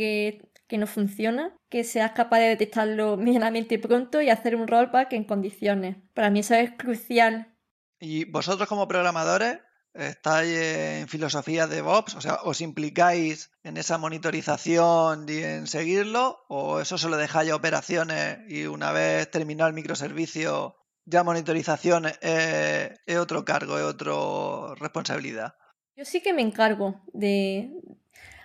que, 0.68 0.78
no 0.78 0.88
funciona, 0.88 1.56
que 1.70 1.84
seas 1.84 2.12
capaz 2.12 2.40
de 2.40 2.50
detectarlo 2.50 3.18
medianamente 3.18 3.80
pronto 3.80 4.22
y 4.22 4.30
hacer 4.30 4.56
un 4.56 4.68
rollback 4.68 5.14
en 5.14 5.26
condiciones. 5.26 5.98
Para 6.14 6.30
mí 6.30 6.40
eso 6.40 6.56
es 6.56 6.72
crucial. 6.78 7.54
¿Y 8.00 8.26
vosotros 8.26 8.68
como 8.68 8.88
programadores 8.88 9.60
estáis 9.94 10.58
en 10.58 11.08
filosofía 11.08 11.68
de 11.68 11.78
DevOps? 11.78 12.16
O 12.16 12.22
sea, 12.22 12.40
¿os 12.44 12.60
implicáis 12.62 13.52
en 13.64 13.78
esa 13.78 13.98
monitorización 13.98 15.26
y 15.30 15.44
en 15.44 15.68
seguirlo? 15.68 16.46
¿O 16.50 16.80
eso 16.82 16.98
se 16.98 17.10
lo 17.10 17.18
dejáis 17.18 17.52
a 17.52 17.56
operaciones 17.56 18.40
y 18.50 18.66
una 18.66 18.92
vez 18.92 19.32
terminado 19.32 19.70
el 19.70 19.76
microservicio, 19.76 20.76
ya 21.06 21.24
monitorización 21.24 22.06
es, 22.06 23.00
es 23.06 23.18
otro 23.18 23.46
cargo, 23.46 23.78
es 23.78 23.84
otra 23.84 24.76
responsabilidad? 24.80 25.56
Yo 25.96 26.06
sí 26.06 26.22
que 26.22 26.34
me 26.34 26.42
encargo 26.42 27.02
de, 27.14 27.72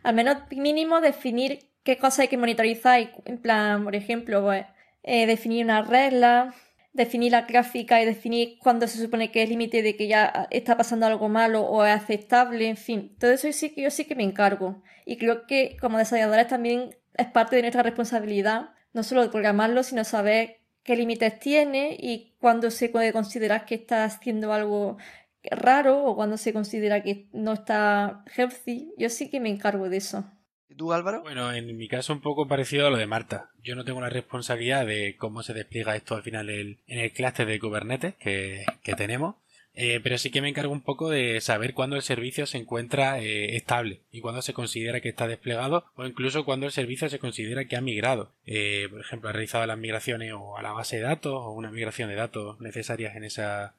al 0.02 0.14
menos 0.14 0.38
mínimo, 0.50 1.00
definir 1.00 1.71
qué 1.83 1.99
cosas 1.99 2.21
hay 2.21 2.29
que 2.29 2.38
monitorizar. 2.38 3.12
En 3.25 3.38
plan, 3.38 3.85
por 3.85 3.97
ejemplo, 3.97 4.43
pues, 4.43 4.67
eh, 5.02 5.26
definir 5.26 5.64
una 5.64 5.83
regla, 5.83 6.55
definir 6.93 7.33
la 7.33 7.43
gráfica 7.43 8.00
y 8.00 8.07
definir 8.07 8.59
cuándo 8.61 8.87
se 8.87 8.99
supone 8.99 9.31
que 9.31 9.43
es 9.43 9.49
límite 9.49 9.83
de 9.83 9.97
que 9.97 10.09
ya 10.09 10.49
está 10.50 10.76
pasando 10.76 11.07
algo 11.07 11.29
malo 11.29 11.62
o 11.62 11.85
es 11.85 11.95
aceptable, 11.95 12.69
en 12.69 12.76
fin. 12.76 13.17
Todo 13.19 13.33
eso 13.33 13.50
sí 13.52 13.71
que 13.71 13.83
yo 13.83 13.90
sí 13.90 14.05
que 14.05 14.14
me 14.14 14.25
encargo. 14.25 14.83
Y 15.07 15.17
creo 15.17 15.47
que 15.47 15.76
como 15.81 15.99
desarrolladores 15.99 16.49
también 16.49 16.97
es 17.17 17.26
parte 17.29 17.57
de 17.57 17.62
nuestra 17.62 17.83
responsabilidad, 17.83 18.71
no 18.93 19.02
solo 19.02 19.23
de 19.23 19.29
programarlo, 19.31 19.83
sino 19.83 20.05
saber 20.05 20.60
qué 20.83 20.97
límites 20.97 21.39
tiene 21.39 21.97
y 21.99 22.35
cuándo 22.39 22.71
se 22.71 22.89
puede 22.89 23.13
considerar 23.13 23.67
que 23.67 23.75
está 23.75 24.05
haciendo 24.05 24.53
algo 24.53 24.99
raro 25.45 26.05
o 26.05 26.17
cuando 26.17 26.37
se 26.37 26.53
considera 26.53 27.03
que 27.03 27.29
no 27.33 27.53
está 27.53 28.25
healthy. 28.37 28.93
Yo 28.99 29.09
sí 29.09 29.31
que 29.31 29.41
me 29.41 29.51
encargo 29.51 29.89
de 29.89 29.99
eso. 29.99 30.25
¿Y 30.69 30.77
tú, 30.77 30.93
Álvaro? 30.93 31.23
Bueno, 31.23 31.53
en 31.53 31.77
mi 31.77 31.89
caso 31.89 32.13
un 32.13 32.21
poco 32.21 32.47
parecido 32.47 32.87
a 32.87 32.91
lo 32.91 32.97
de 32.97 33.07
Marta. 33.07 33.51
Yo 33.63 33.75
no 33.75 33.85
tengo 33.85 34.01
la 34.01 34.09
responsabilidad 34.09 34.87
de 34.87 35.17
cómo 35.17 35.43
se 35.43 35.55
despliega 35.55 35.97
esto 35.97 36.15
al 36.15 36.23
final 36.23 36.49
en 36.49 36.79
el 36.87 37.13
clúster 37.13 37.47
de 37.47 37.59
Kubernetes 37.59 38.15
que, 38.17 38.65
tenemos, 38.97 39.37
Eh, 39.75 40.00
pero 40.03 40.19
sí 40.19 40.31
que 40.31 40.43
me 40.43 40.49
encargo 40.49 40.73
un 40.73 40.83
poco 40.83 41.11
de 41.11 41.41
saber 41.41 41.75
cuándo 41.75 41.97
el 41.97 42.03
servicio 42.03 42.47
se 42.47 42.59
encuentra 42.59 43.21
eh, 43.21 43.57
estable 43.57 44.00
y 44.11 44.21
cuándo 44.21 44.43
se 44.43 44.53
considera 44.53 45.00
que 45.00 45.09
está 45.09 45.29
desplegado 45.29 45.85
o 45.95 46.05
incluso 46.05 46.45
cuándo 46.45 46.67
el 46.67 46.73
servicio 46.73 47.09
se 47.09 47.19
considera 47.19 47.65
que 47.67 47.77
ha 47.77 47.81
migrado. 47.81 48.33
Eh, 48.47 48.89
por 48.91 49.00
ejemplo, 49.00 49.29
ha 49.29 49.33
realizado 49.33 49.65
las 49.67 49.79
migraciones 49.79 50.33
o 50.33 50.59
a 50.59 50.62
la 50.62 50.73
base 50.73 50.97
de 50.97 51.03
datos 51.03 51.33
o 51.35 51.53
una 51.53 51.71
migración 51.71 52.09
de 52.09 52.17
datos 52.17 52.61
necesarias 52.61 53.17
en 53.17 53.25
esa, 53.25 53.75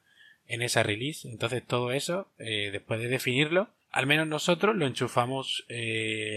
en 0.48 0.62
esa 0.62 0.82
release. 0.82 1.28
Entonces 1.28 1.62
todo 1.66 1.92
eso, 1.92 2.28
después 2.38 3.00
de 3.00 3.08
definirlo, 3.08 3.68
al 3.90 4.06
menos 4.06 4.26
nosotros 4.26 4.74
lo 4.74 4.86
enchufamos 4.86 5.66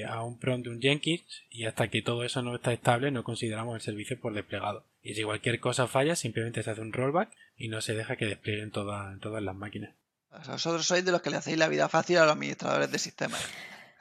a 0.08 0.24
un 0.24 0.38
prompt 0.38 0.66
de 0.68 0.74
un 0.74 0.82
Jenkins 0.82 1.44
y 1.50 1.66
hasta 1.66 1.88
que 1.88 2.02
todo 2.02 2.24
eso 2.24 2.42
no 2.42 2.56
está 2.56 2.74
estable 2.74 3.12
no 3.12 3.24
consideramos 3.24 3.76
el 3.76 3.82
servicio 3.82 4.20
por 4.20 4.34
desplegado. 4.34 4.84
Y 5.06 5.14
si 5.14 5.22
cualquier 5.22 5.60
cosa 5.60 5.86
falla, 5.86 6.16
simplemente 6.16 6.64
se 6.64 6.72
hace 6.72 6.82
un 6.82 6.92
rollback 6.92 7.30
y 7.56 7.68
no 7.68 7.80
se 7.80 7.94
deja 7.94 8.16
que 8.16 8.26
desplieguen 8.26 8.72
toda, 8.72 9.16
todas 9.22 9.44
las 9.44 9.56
máquinas. 9.56 9.94
Vosotros 10.32 10.84
sois 10.84 11.06
de 11.06 11.12
los 11.12 11.22
que 11.22 11.30
le 11.30 11.38
hacéis 11.38 11.60
la 11.60 11.68
vida 11.68 11.88
fácil 11.88 12.18
a 12.18 12.24
los 12.24 12.34
administradores 12.34 12.92
de 12.92 12.98
sistemas. 12.98 13.48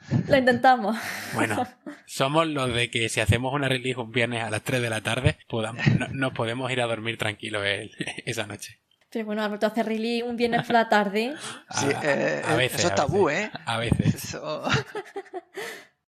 Lo 0.27 0.35
intentamos. 0.35 0.97
Bueno, 1.35 1.67
somos 2.07 2.47
los 2.47 2.73
de 2.73 2.89
que 2.89 3.07
si 3.09 3.19
hacemos 3.19 3.53
una 3.53 3.69
release 3.69 3.99
un 3.99 4.11
viernes 4.11 4.43
a 4.43 4.49
las 4.49 4.63
3 4.63 4.81
de 4.81 4.89
la 4.89 5.01
tarde, 5.01 5.37
podamos, 5.47 5.85
nos 6.11 6.33
podemos 6.33 6.71
ir 6.71 6.81
a 6.81 6.87
dormir 6.87 7.19
tranquilos 7.19 7.63
esa 8.25 8.47
noche. 8.47 8.79
Pero 9.11 9.25
bueno, 9.25 9.43
Alberto 9.43 9.67
hace 9.67 9.83
release 9.83 10.23
un 10.23 10.35
viernes 10.35 10.65
por 10.65 10.73
la 10.73 10.89
tarde. 10.89 11.35
Sí, 11.69 11.85
eh, 12.03 12.41
a 12.43 12.55
veces, 12.55 12.79
eso 12.79 12.87
es 12.87 12.95
tabú, 12.95 13.29
¿eh? 13.29 13.51
A 13.65 13.77
veces. 13.77 14.37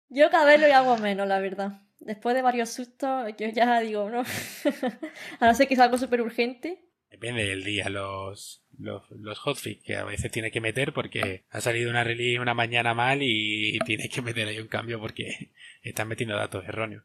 Yo 0.09 0.31
cada 0.31 0.45
vez 0.45 0.61
lo 0.61 0.75
hago 0.75 0.97
menos, 0.99 1.27
la 1.27 1.41
verdad 1.41 1.81
después 2.01 2.35
de 2.35 2.43
varios 2.43 2.71
sustos, 2.71 3.33
yo 3.39 3.49
ya 3.49 3.81
digo, 3.81 4.11
no. 4.11 4.21
a 5.41 5.47
no 5.47 5.55
ser 5.55 5.69
que 5.69 5.75
es 5.75 5.81
algo 5.81 5.99
súper 5.99 6.23
urgente. 6.23 6.83
Depende 7.11 7.45
del 7.45 7.65
día, 7.65 7.89
los, 7.89 8.65
los, 8.79 9.03
los 9.11 9.39
hotfix 9.39 9.83
que 9.83 9.97
a 9.97 10.05
veces 10.05 10.31
tiene 10.31 10.51
que 10.51 10.61
meter 10.61 10.93
porque 10.93 11.45
ha 11.51 11.61
salido 11.61 11.89
una 11.89 12.05
release 12.05 12.41
una 12.41 12.53
mañana 12.53 12.95
mal 12.95 13.21
y 13.23 13.79
tiene 13.87 14.09
que 14.09 14.23
meter 14.23 14.49
ahí 14.49 14.59
un 14.59 14.69
cambio 14.69 15.01
porque 15.01 15.53
están 15.83 16.09
metiendo 16.09 16.37
datos 16.37 16.65
erróneos. 16.67 17.05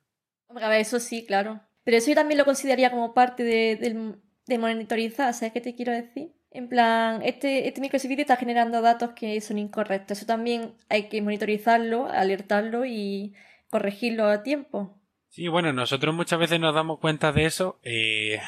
A 0.50 0.70
ver, 0.70 0.82
eso 0.82 1.00
sí, 1.00 1.26
claro. 1.26 1.62
Pero 1.84 1.98
eso 1.98 2.10
yo 2.10 2.16
también 2.16 2.38
lo 2.38 2.46
consideraría 2.46 2.92
como 2.92 3.14
parte 3.14 3.44
de, 3.44 4.16
de, 4.48 4.58
monitorizar, 4.58 5.34
¿sabes 5.34 5.54
qué 5.54 5.62
te 5.62 5.76
quiero 5.76 5.94
decir? 5.94 6.34
En 6.54 6.68
plan, 6.68 7.22
este, 7.24 7.68
este 7.68 7.80
microservicio 7.80 8.24
está 8.24 8.36
generando 8.36 8.82
datos 8.82 9.12
que 9.12 9.40
son 9.40 9.58
incorrectos. 9.58 10.18
Eso 10.18 10.28
también 10.28 10.74
hay 10.90 11.08
que 11.08 11.22
monitorizarlo, 11.22 12.08
alertarlo 12.08 12.86
y 12.86 13.34
corregirlo 13.70 14.28
a 14.28 14.44
tiempo. 14.44 14.98
Sí, 15.30 15.48
bueno, 15.48 15.72
nosotros 15.72 16.14
muchas 16.14 16.40
veces 16.40 16.60
nos 16.60 16.76
damos 16.76 17.00
cuenta 17.00 17.32
de 17.32 17.46
eso, 17.46 17.80
eh, 17.84 18.42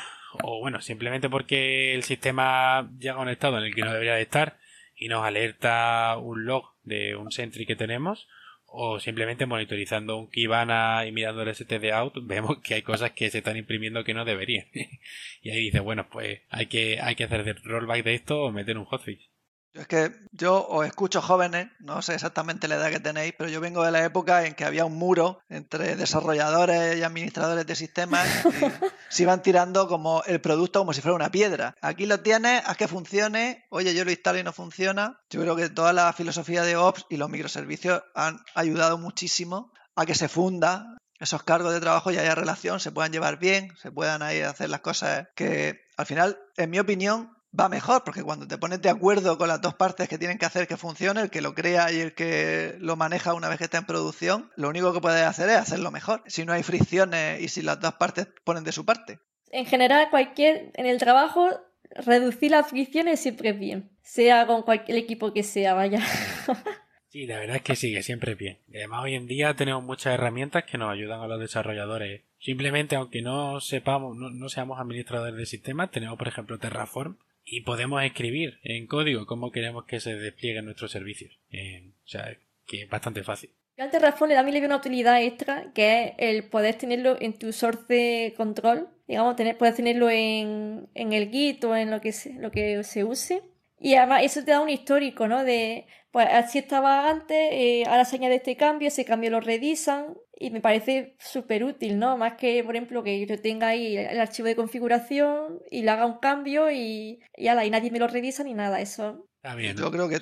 o 0.43 0.59
bueno, 0.59 0.81
simplemente 0.81 1.29
porque 1.29 1.95
el 1.95 2.03
sistema 2.03 2.91
llega 2.99 3.15
a 3.15 3.21
un 3.21 3.29
estado 3.29 3.57
en 3.57 3.63
el 3.63 3.73
que 3.73 3.83
no 3.83 3.93
debería 3.93 4.15
de 4.15 4.21
estar 4.21 4.57
y 4.97 5.07
nos 5.07 5.25
alerta 5.25 6.17
un 6.17 6.45
log 6.45 6.73
de 6.83 7.15
un 7.15 7.31
sentry 7.31 7.65
que 7.65 7.77
tenemos, 7.77 8.27
o 8.75 8.99
simplemente 8.99 9.45
monitorizando 9.45 10.17
un 10.17 10.29
Kibana 10.29 11.05
y 11.05 11.11
mirando 11.11 11.43
el 11.43 11.53
STD 11.53 11.91
out, 11.93 12.15
vemos 12.23 12.57
que 12.63 12.73
hay 12.73 12.81
cosas 12.81 13.11
que 13.11 13.29
se 13.29 13.37
están 13.37 13.55
imprimiendo 13.55 14.03
que 14.03 14.15
no 14.15 14.25
deberían. 14.25 14.65
y 15.43 15.51
ahí 15.51 15.61
dice, 15.65 15.79
bueno, 15.79 16.07
pues 16.09 16.41
hay 16.49 16.65
que, 16.65 16.99
hay 16.99 17.15
que 17.15 17.25
hacer 17.25 17.61
rollback 17.63 18.03
de 18.03 18.15
esto 18.15 18.41
o 18.41 18.51
meter 18.51 18.77
un 18.79 18.85
hotfix. 18.85 19.32
Es 19.73 19.87
que 19.87 20.11
yo 20.31 20.67
os 20.67 20.85
escucho 20.85 21.19
jóvenes, 21.19 21.67
no 21.79 22.03
sé 22.03 22.13
exactamente 22.13 22.67
la 22.67 22.75
edad 22.75 22.91
que 22.91 22.99
tenéis, 22.99 23.33
pero 23.35 23.49
yo 23.49 23.59
vengo 23.59 23.83
de 23.83 23.91
la 23.91 24.05
época 24.05 24.45
en 24.45 24.53
que 24.53 24.65
había 24.65 24.85
un 24.85 24.95
muro 24.95 25.39
entre 25.49 25.95
desarrolladores 25.95 26.97
y 26.97 27.03
administradores 27.03 27.65
de 27.65 27.75
sistemas 27.75 28.27
y 28.45 28.65
se 29.09 29.23
iban 29.23 29.41
tirando 29.41 29.87
como 29.87 30.23
el 30.25 30.41
producto 30.41 30.79
como 30.79 30.93
si 30.93 31.01
fuera 31.01 31.15
una 31.15 31.31
piedra. 31.31 31.75
Aquí 31.81 32.05
lo 32.05 32.19
tienes, 32.19 32.61
haz 32.65 32.77
que 32.77 32.87
funcione, 32.87 33.65
oye, 33.69 33.95
yo 33.95 34.05
lo 34.05 34.11
instalo 34.11 34.37
y 34.37 34.43
no 34.43 34.53
funciona. 34.53 35.19
Yo 35.31 35.41
creo 35.41 35.55
que 35.55 35.69
toda 35.69 35.91
la 35.91 36.13
filosofía 36.13 36.61
de 36.63 36.75
Ops 36.75 37.07
y 37.09 37.17
los 37.17 37.29
microservicios 37.29 38.03
han 38.13 38.39
ayudado 38.53 38.99
muchísimo 38.99 39.73
a 39.95 40.05
que 40.05 40.13
se 40.13 40.27
funda 40.27 40.97
esos 41.19 41.43
cargos 41.43 41.73
de 41.73 41.79
trabajo 41.79 42.11
y 42.11 42.17
haya 42.17 42.35
relación, 42.35 42.79
se 42.79 42.91
puedan 42.91 43.11
llevar 43.11 43.39
bien, 43.39 43.73
se 43.81 43.91
puedan 43.91 44.21
ahí 44.21 44.41
hacer 44.41 44.69
las 44.69 44.81
cosas 44.81 45.27
que 45.35 45.81
al 45.95 46.05
final, 46.05 46.39
en 46.57 46.69
mi 46.69 46.79
opinión, 46.79 47.32
va 47.57 47.69
mejor, 47.69 48.03
porque 48.03 48.23
cuando 48.23 48.47
te 48.47 48.57
pones 48.57 48.81
de 48.81 48.89
acuerdo 48.89 49.37
con 49.37 49.47
las 49.47 49.61
dos 49.61 49.75
partes 49.75 50.09
que 50.09 50.17
tienen 50.17 50.37
que 50.37 50.45
hacer 50.45 50.67
que 50.67 50.77
funcione, 50.77 51.21
el 51.21 51.29
que 51.29 51.41
lo 51.41 51.53
crea 51.53 51.91
y 51.91 51.99
el 51.99 52.13
que 52.13 52.75
lo 52.79 52.95
maneja 52.95 53.33
una 53.33 53.49
vez 53.49 53.57
que 53.57 53.65
está 53.65 53.77
en 53.77 53.85
producción, 53.85 54.51
lo 54.55 54.69
único 54.69 54.93
que 54.93 55.01
puedes 55.01 55.23
hacer 55.23 55.49
es 55.49 55.57
hacerlo 55.57 55.91
mejor, 55.91 56.23
si 56.25 56.45
no 56.45 56.53
hay 56.53 56.63
fricciones 56.63 57.41
y 57.41 57.47
si 57.47 57.61
las 57.61 57.79
dos 57.79 57.93
partes 57.95 58.27
ponen 58.43 58.63
de 58.63 58.71
su 58.71 58.85
parte. 58.85 59.19
En 59.51 59.65
general, 59.65 60.09
cualquier, 60.09 60.71
en 60.73 60.85
el 60.85 60.97
trabajo, 60.97 61.49
reducir 61.91 62.51
las 62.51 62.67
fricciones 62.67 63.19
siempre 63.19 63.49
es 63.49 63.59
bien, 63.59 63.91
sea 64.01 64.47
con 64.47 64.63
cualquier 64.63 64.97
equipo 64.97 65.31
que 65.33 65.43
sea, 65.43 65.73
vaya. 65.73 65.99
Sí, 67.13 67.27
la 67.27 67.37
verdad 67.37 67.57
es 67.57 67.61
que 67.61 67.75
sí, 67.75 67.93
que 67.93 68.01
siempre 68.01 68.31
es 68.31 68.39
bien. 68.39 68.57
Además, 68.69 69.03
hoy 69.03 69.13
en 69.13 69.27
día 69.27 69.53
tenemos 69.53 69.83
muchas 69.83 70.15
herramientas 70.15 70.63
que 70.63 70.79
nos 70.79 70.91
ayudan 70.91 71.21
a 71.21 71.27
los 71.27 71.39
desarrolladores. 71.39 72.23
Simplemente, 72.39 72.95
aunque 72.95 73.21
no 73.21 73.59
sepamos, 73.59 74.17
no, 74.17 74.31
no 74.31 74.49
seamos 74.49 74.79
administradores 74.79 75.35
de 75.35 75.45
sistemas, 75.45 75.91
tenemos, 75.91 76.17
por 76.17 76.27
ejemplo, 76.27 76.57
Terraform, 76.57 77.19
y 77.45 77.61
podemos 77.61 78.03
escribir 78.03 78.59
en 78.63 78.87
código 78.87 79.25
cómo 79.25 79.51
queremos 79.51 79.85
que 79.85 79.99
se 79.99 80.15
desplieguen 80.15 80.65
nuestros 80.65 80.91
servicios. 80.91 81.37
Eh, 81.51 81.91
o 82.05 82.07
sea, 82.07 82.37
que 82.65 82.83
es 82.83 82.89
bastante 82.89 83.23
fácil. 83.23 83.51
Yo 83.77 83.89
Terraform 83.89 84.31
también 84.33 84.53
le 84.53 84.59
veo 84.59 84.67
una 84.67 84.77
utilidad 84.77 85.21
extra, 85.21 85.71
que 85.73 86.03
es 86.03 86.13
el 86.19 86.43
poder 86.43 86.75
tenerlo 86.75 87.17
en 87.19 87.33
tu 87.33 87.51
source 87.51 88.33
control. 88.37 88.87
Digamos, 89.07 89.35
tener, 89.35 89.57
puedes 89.57 89.75
tenerlo 89.75 90.09
en, 90.09 90.87
en 90.93 91.13
el 91.13 91.29
Git 91.29 91.63
o 91.63 91.75
en 91.75 91.89
lo 91.89 91.99
que, 91.99 92.11
se, 92.11 92.33
lo 92.33 92.51
que 92.51 92.83
se 92.83 93.03
use. 93.03 93.41
Y 93.79 93.95
además 93.95 94.23
eso 94.23 94.45
te 94.45 94.51
da 94.51 94.61
un 94.61 94.69
histórico, 94.69 95.27
¿no? 95.27 95.43
De, 95.43 95.87
pues 96.11 96.27
así 96.31 96.59
estaba 96.59 97.09
antes, 97.09 97.37
eh, 97.51 97.83
ahora 97.87 98.05
se 98.05 98.15
añade 98.15 98.35
este 98.35 98.55
cambio, 98.55 98.87
ese 98.87 99.03
cambio 99.03 99.31
lo 99.31 99.41
revisan 99.41 100.15
y 100.35 100.49
me 100.49 100.61
parece 100.61 101.15
súper 101.19 101.63
útil, 101.63 101.99
¿no? 101.99 102.17
Más 102.17 102.33
que, 102.33 102.63
por 102.63 102.75
ejemplo, 102.75 103.03
que 103.03 103.25
yo 103.25 103.41
tenga 103.41 103.67
ahí 103.67 103.97
el 103.97 104.19
archivo 104.19 104.47
de 104.47 104.55
configuración 104.55 105.59
y 105.69 105.83
le 105.83 105.91
haga 105.91 106.05
un 106.05 106.19
cambio 106.19 106.71
y, 106.71 107.19
y, 107.37 107.49
y 107.49 107.69
nadie 107.69 107.91
me 107.91 107.99
lo 107.99 108.07
revisa 108.07 108.43
ni 108.43 108.53
nada, 108.53 108.81
eso. 108.81 109.29
Yo 109.75 109.91
creo 109.91 110.09
que 110.09 110.19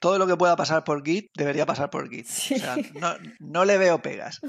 todo 0.00 0.18
lo 0.18 0.26
que 0.26 0.36
pueda 0.36 0.56
pasar 0.56 0.84
por 0.84 1.04
Git 1.04 1.30
debería 1.36 1.66
pasar 1.66 1.90
por 1.90 2.08
Git. 2.08 2.26
O 2.26 2.58
sea, 2.58 2.76
no, 2.94 3.14
no 3.38 3.64
le 3.64 3.78
veo 3.78 4.02
pegas. 4.02 4.40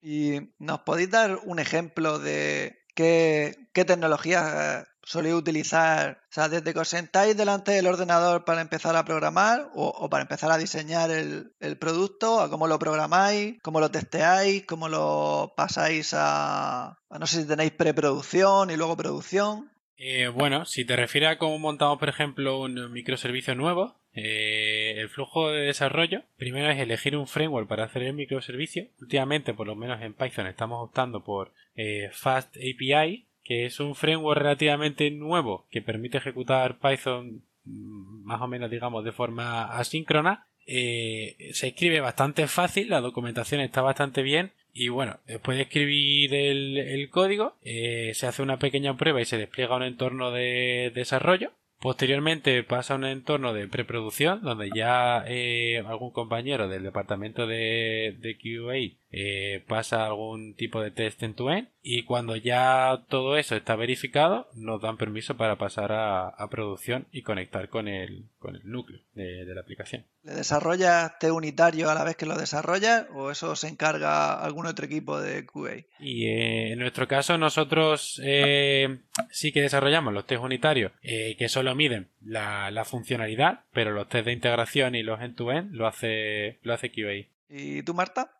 ¿Y 0.00 0.52
nos 0.58 0.80
podéis 0.80 1.10
dar 1.10 1.38
un 1.44 1.58
ejemplo 1.58 2.18
de 2.18 2.78
qué, 2.94 3.54
qué 3.72 3.84
tecnologías 3.84 4.86
soléis 5.04 5.34
utilizar, 5.34 6.22
o 6.30 6.32
sea, 6.32 6.48
desde 6.48 6.72
que 6.72 6.80
os 6.80 6.88
sentáis 6.88 7.36
delante 7.36 7.72
del 7.72 7.86
ordenador 7.86 8.44
para 8.44 8.60
empezar 8.60 8.96
a 8.96 9.04
programar 9.04 9.70
o, 9.74 10.08
para 10.08 10.22
empezar 10.22 10.50
a 10.50 10.58
diseñar 10.58 11.10
el, 11.10 11.76
producto, 11.78 12.40
a 12.40 12.50
cómo 12.50 12.66
lo 12.66 12.78
programáis, 12.78 13.60
cómo 13.62 13.80
lo 13.80 13.90
testeáis, 13.90 14.64
cómo 14.66 14.88
lo 14.88 15.54
pasáis 15.56 16.12
a, 16.14 16.98
no 17.10 17.26
sé 17.26 17.42
si 17.42 17.48
tenéis 17.48 17.72
preproducción 17.72 18.70
y 18.70 18.76
luego 18.76 18.96
producción. 18.96 19.70
Eh, 19.96 20.28
bueno, 20.28 20.64
si 20.64 20.84
te 20.84 20.96
refieres 20.96 21.30
a 21.30 21.38
cómo 21.38 21.58
montamos, 21.58 21.98
por 21.98 22.08
ejemplo, 22.08 22.60
un 22.60 22.92
microservicio 22.92 23.54
nuevo, 23.54 23.96
eh, 24.12 24.94
el 24.98 25.08
flujo 25.08 25.50
de 25.50 25.62
desarrollo, 25.62 26.22
primero 26.36 26.70
es 26.70 26.78
elegir 26.78 27.16
un 27.16 27.26
framework 27.26 27.68
para 27.68 27.84
hacer 27.84 28.02
el 28.02 28.14
microservicio. 28.14 28.86
Últimamente, 29.00 29.54
por 29.54 29.66
lo 29.66 29.74
menos 29.74 30.00
en 30.02 30.14
Python, 30.14 30.46
estamos 30.46 30.82
optando 30.82 31.24
por 31.24 31.52
eh, 31.74 32.10
Fast 32.12 32.56
API, 32.56 33.26
que 33.44 33.66
es 33.66 33.78
un 33.78 33.94
framework 33.94 34.40
relativamente 34.40 35.10
nuevo 35.10 35.66
que 35.70 35.82
permite 35.82 36.18
ejecutar 36.18 36.78
Python 36.78 37.42
mm, 37.64 38.24
más 38.24 38.40
o 38.40 38.48
menos 38.48 38.70
digamos 38.70 39.04
de 39.04 39.12
forma 39.12 39.64
asíncrona 39.76 40.46
eh, 40.66 41.50
se 41.52 41.68
escribe 41.68 42.00
bastante 42.00 42.46
fácil 42.46 42.88
la 42.88 43.00
documentación 43.00 43.60
está 43.60 43.82
bastante 43.82 44.22
bien 44.22 44.52
y 44.72 44.88
bueno 44.88 45.20
después 45.26 45.56
de 45.56 45.62
escribir 45.62 46.34
el, 46.34 47.08
código 47.10 47.54
eh, 47.62 48.12
se 48.14 48.26
hace 48.26 48.42
una 48.42 48.58
pequeña 48.58 48.96
prueba 48.96 49.20
y 49.20 49.24
se 49.24 49.38
despliega 49.38 49.76
un 49.76 49.84
entorno 49.84 50.32
de 50.32 50.90
desarrollo. 50.94 51.52
Posteriormente 51.80 52.62
pasa 52.62 52.94
a 52.94 52.96
un 52.96 53.04
entorno 53.04 53.52
de 53.52 53.68
preproducción 53.68 54.40
donde 54.42 54.70
ya 54.74 55.22
eh, 55.26 55.82
algún 55.86 56.12
compañero 56.12 56.66
del 56.66 56.82
departamento 56.82 57.46
de, 57.46 58.16
de 58.18 58.36
QA 58.38 58.98
eh, 59.16 59.62
pasa 59.68 60.06
algún 60.06 60.54
tipo 60.54 60.82
de 60.82 60.90
test 60.90 61.22
en 61.22 61.34
tu 61.34 61.48
end 61.48 61.68
y 61.82 62.02
cuando 62.02 62.34
ya 62.34 63.04
todo 63.08 63.36
eso 63.36 63.54
está 63.54 63.76
verificado 63.76 64.48
nos 64.54 64.82
dan 64.82 64.96
permiso 64.96 65.36
para 65.36 65.54
pasar 65.54 65.92
a, 65.92 66.34
producción 66.50 67.06
y 67.12 67.22
conectar 67.22 67.68
con 67.68 67.86
el, 67.86 68.24
con 68.40 68.56
el 68.56 68.68
núcleo 68.68 68.98
de, 69.14 69.44
la 69.54 69.60
aplicación. 69.60 70.04
¿Le 70.24 70.34
desarrollas 70.34 71.16
test 71.20 71.32
unitario 71.32 71.90
a 71.90 71.94
la 71.94 72.02
vez 72.02 72.16
que 72.16 72.26
lo 72.26 72.36
desarrollas 72.36 73.06
o 73.14 73.30
eso 73.30 73.54
se 73.54 73.68
encarga 73.68 74.34
algún 74.34 74.66
otro 74.66 74.84
equipo 74.84 75.20
de 75.20 75.46
QA? 75.46 75.84
Y 76.00 76.26
eh, 76.26 76.72
en 76.72 76.80
nuestro 76.80 77.06
caso 77.06 77.38
nosotros 77.38 78.20
eh, 78.24 78.98
sí 79.30 79.52
que 79.52 79.62
desarrollamos 79.62 80.12
los 80.12 80.26
test 80.26 80.42
unitarios 80.42 80.90
que 81.02 81.48
solo 81.48 81.72
miden 81.76 82.08
la, 82.20 82.72
la, 82.72 82.84
funcionalidad 82.84 83.60
pero 83.72 83.92
los 83.92 84.08
test 84.08 84.26
de 84.26 84.32
integración 84.32 84.96
y 84.96 85.04
los 85.04 85.20
end-to-end 85.20 85.72
lo 85.72 85.86
hace, 85.86 86.58
lo 86.62 86.74
hace 86.74 86.90
QA. 86.90 87.28
¿Y 87.48 87.82
tú 87.84 87.94
Marta? 87.94 88.32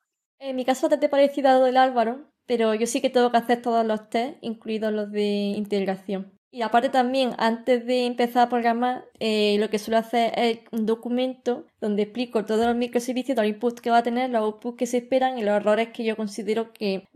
En 0.44 0.56
mi 0.56 0.66
caso 0.66 0.88
bastante 0.88 1.08
parecido 1.08 1.48
a 1.48 1.54
lo 1.54 1.64
del 1.64 1.78
Álvaro, 1.78 2.30
pero 2.44 2.74
yo 2.74 2.86
sí 2.86 3.00
que 3.00 3.08
tengo 3.08 3.30
que 3.30 3.38
hacer 3.38 3.62
todos 3.62 3.86
los 3.86 4.10
test, 4.10 4.36
incluidos 4.42 4.92
los 4.92 5.10
de 5.10 5.54
integración. 5.56 6.38
Y 6.50 6.60
aparte 6.60 6.90
también, 6.90 7.30
antes 7.38 7.86
de 7.86 8.04
empezar 8.04 8.42
a 8.42 8.48
programar, 8.50 9.06
eh, 9.20 9.56
lo 9.58 9.70
que 9.70 9.78
suelo 9.78 9.96
hacer 9.96 10.38
es 10.38 10.58
un 10.70 10.84
documento 10.84 11.64
donde 11.80 12.02
explico 12.02 12.44
todos 12.44 12.66
los 12.66 12.76
microservicios, 12.76 13.34
todos 13.34 13.48
los 13.48 13.54
inputs 13.54 13.80
que 13.80 13.88
va 13.88 13.98
a 13.98 14.02
tener, 14.02 14.28
los 14.28 14.42
outputs 14.42 14.76
que 14.76 14.86
se 14.86 14.98
esperan 14.98 15.38
y 15.38 15.42
los 15.42 15.54
errores 15.54 15.88
que 15.94 16.04
yo 16.04 16.14
considero 16.14 16.74
que... 16.74 17.08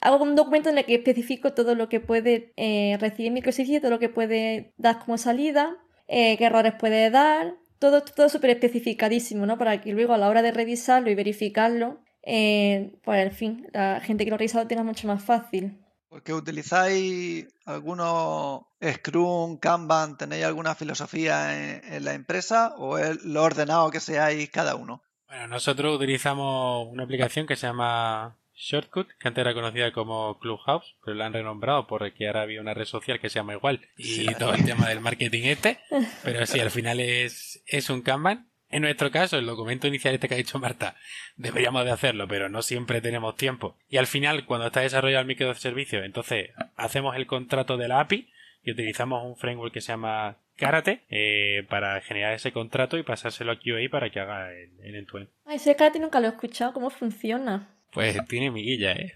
Hago 0.00 0.24
un 0.24 0.34
documento 0.34 0.70
en 0.70 0.78
el 0.78 0.86
que 0.86 0.94
especifico 0.94 1.52
todo 1.52 1.74
lo 1.74 1.90
que 1.90 2.00
puede 2.00 2.54
eh, 2.56 2.96
recibir 2.98 3.28
el 3.28 3.34
microservicio, 3.34 3.82
todo 3.82 3.90
lo 3.90 3.98
que 3.98 4.08
puede 4.08 4.72
dar 4.78 4.98
como 4.98 5.18
salida, 5.18 5.76
eh, 6.08 6.38
qué 6.38 6.46
errores 6.46 6.72
puede 6.80 7.10
dar, 7.10 7.54
todo, 7.78 8.02
todo 8.02 8.30
súper 8.30 8.50
especificadísimo, 8.50 9.44
¿no? 9.46 9.58
Para 9.58 9.80
que 9.80 9.92
luego 9.92 10.14
a 10.14 10.18
la 10.18 10.28
hora 10.28 10.42
de 10.42 10.50
revisarlo 10.50 11.08
y 11.10 11.14
verificarlo, 11.14 12.00
pues 12.22 13.20
al 13.20 13.32
fin, 13.32 13.66
la 13.72 14.00
gente 14.00 14.24
que 14.24 14.30
lo 14.30 14.36
revisa 14.36 14.62
lo 14.62 14.68
tenga 14.68 14.82
mucho 14.82 15.06
más 15.06 15.22
fácil. 15.22 15.78
Porque 16.08 16.34
utilizáis 16.34 17.46
algunos 17.64 18.66
Scrum, 18.82 19.56
Kanban, 19.58 20.18
¿tenéis 20.18 20.44
alguna 20.44 20.74
filosofía 20.74 21.78
en, 21.78 22.04
la 22.04 22.12
empresa 22.12 22.74
o 22.76 22.98
es 22.98 23.24
lo 23.24 23.42
ordenado 23.42 23.90
que 23.90 23.98
seáis 23.98 24.50
cada 24.50 24.74
uno? 24.74 25.02
Bueno, 25.26 25.48
nosotros 25.48 25.96
utilizamos 25.96 26.86
una 26.92 27.04
aplicación 27.04 27.46
que 27.46 27.56
se 27.56 27.66
llama 27.66 28.36
Shortcut, 28.54 29.08
que 29.18 29.28
antes 29.28 29.40
era 29.40 29.54
conocida 29.54 29.90
como 29.92 30.38
Clubhouse, 30.38 30.96
pero 31.02 31.16
la 31.16 31.24
han 31.24 31.32
renombrado 31.32 31.86
porque 31.86 32.26
ahora 32.26 32.42
había 32.42 32.60
una 32.60 32.74
red 32.74 32.84
social 32.84 33.18
que 33.18 33.30
se 33.30 33.36
llama 33.38 33.54
igual 33.54 33.80
y 33.96 34.26
todo 34.34 34.52
el 34.52 34.66
tema 34.66 34.90
del 34.90 35.00
marketing 35.00 35.44
este. 35.44 35.78
Pero 36.22 36.44
sí, 36.44 36.60
al 36.60 36.70
final 36.70 37.00
es, 37.00 37.62
es 37.66 37.88
un 37.88 38.02
Kanban 38.02 38.51
en 38.72 38.82
nuestro 38.82 39.10
caso, 39.10 39.38
el 39.38 39.46
documento 39.46 39.86
inicial 39.86 40.14
este 40.14 40.28
que 40.28 40.34
ha 40.34 40.38
dicho 40.38 40.58
Marta, 40.58 40.96
deberíamos 41.36 41.84
de 41.84 41.92
hacerlo, 41.92 42.26
pero 42.26 42.48
no 42.48 42.62
siempre 42.62 43.00
tenemos 43.00 43.36
tiempo. 43.36 43.76
Y 43.88 43.98
al 43.98 44.06
final, 44.06 44.46
cuando 44.46 44.66
está 44.66 44.80
desarrollado 44.80 45.20
el 45.20 45.28
microservicio, 45.28 46.02
entonces 46.02 46.50
hacemos 46.76 47.14
el 47.16 47.26
contrato 47.26 47.76
de 47.76 47.88
la 47.88 48.00
API 48.00 48.28
y 48.62 48.72
utilizamos 48.72 49.24
un 49.24 49.36
framework 49.36 49.74
que 49.74 49.80
se 49.80 49.92
llama 49.92 50.38
Karate 50.56 51.04
eh, 51.10 51.66
para 51.68 52.00
generar 52.00 52.32
ese 52.32 52.52
contrato 52.52 52.96
y 52.96 53.02
pasárselo 53.02 53.52
a 53.52 53.56
QA 53.56 53.90
para 53.90 54.10
que 54.10 54.20
haga 54.20 54.52
el, 54.52 54.70
el 54.82 54.94
end 54.96 55.28
ese 55.46 55.76
Karate 55.76 55.98
nunca 55.98 56.20
lo 56.20 56.28
he 56.28 56.30
escuchado. 56.30 56.72
¿Cómo 56.72 56.90
funciona? 56.90 57.68
Pues 57.92 58.16
tiene 58.26 58.50
miguilla, 58.50 58.92
¿eh? 58.92 59.12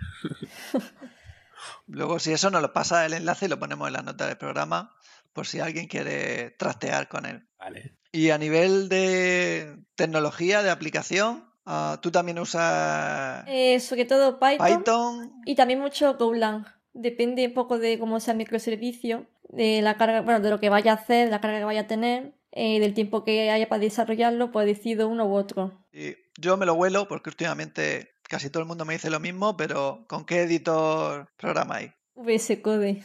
Luego, 1.86 2.18
si 2.18 2.32
eso 2.32 2.50
nos 2.50 2.60
lo 2.60 2.72
pasa 2.72 3.06
el 3.06 3.14
enlace 3.14 3.46
y 3.46 3.48
lo 3.48 3.58
ponemos 3.58 3.86
en 3.86 3.94
la 3.94 4.02
nota 4.02 4.26
del 4.26 4.36
programa 4.36 4.94
por 5.32 5.46
si 5.46 5.60
alguien 5.60 5.86
quiere 5.86 6.50
trastear 6.50 7.08
con 7.08 7.26
él. 7.26 7.46
Vale. 7.58 7.94
Y 8.16 8.30
a 8.30 8.38
nivel 8.38 8.88
de 8.88 9.76
tecnología, 9.94 10.62
de 10.62 10.70
aplicación, 10.70 11.44
ah, 11.66 11.98
¿tú 12.00 12.10
también 12.10 12.38
usas... 12.38 13.44
Eh, 13.46 13.78
sobre 13.78 14.06
todo 14.06 14.40
Python, 14.40 15.42
Y 15.44 15.54
también 15.54 15.80
mucho 15.80 16.14
Golang. 16.16 16.64
Depende 16.94 17.46
un 17.46 17.52
poco 17.52 17.78
de 17.78 17.98
cómo 17.98 18.18
sea 18.18 18.32
el 18.32 18.38
microservicio, 18.38 19.26
de 19.50 19.82
la 19.82 19.98
carga, 19.98 20.22
bueno, 20.22 20.40
de 20.40 20.48
lo 20.48 20.58
que 20.58 20.70
vaya 20.70 20.92
a 20.92 20.94
hacer, 20.94 21.26
de 21.26 21.30
la 21.30 21.42
carga 21.42 21.58
que 21.58 21.64
vaya 21.66 21.82
a 21.82 21.86
tener, 21.86 22.32
eh, 22.52 22.80
del 22.80 22.94
tiempo 22.94 23.22
que 23.22 23.50
haya 23.50 23.68
para 23.68 23.82
desarrollarlo, 23.82 24.50
pues 24.50 24.66
decido 24.66 25.08
uno 25.08 25.26
u 25.26 25.34
otro. 25.34 25.84
Y 25.92 26.16
yo 26.38 26.56
me 26.56 26.64
lo 26.64 26.74
vuelo 26.74 27.08
porque 27.08 27.28
últimamente 27.28 28.14
casi 28.22 28.48
todo 28.48 28.62
el 28.62 28.66
mundo 28.66 28.86
me 28.86 28.94
dice 28.94 29.10
lo 29.10 29.20
mismo, 29.20 29.58
pero 29.58 30.06
¿con 30.08 30.24
qué 30.24 30.44
editor 30.44 31.28
programáis? 31.36 31.92
VS 32.14 32.62
Code. 32.62 33.02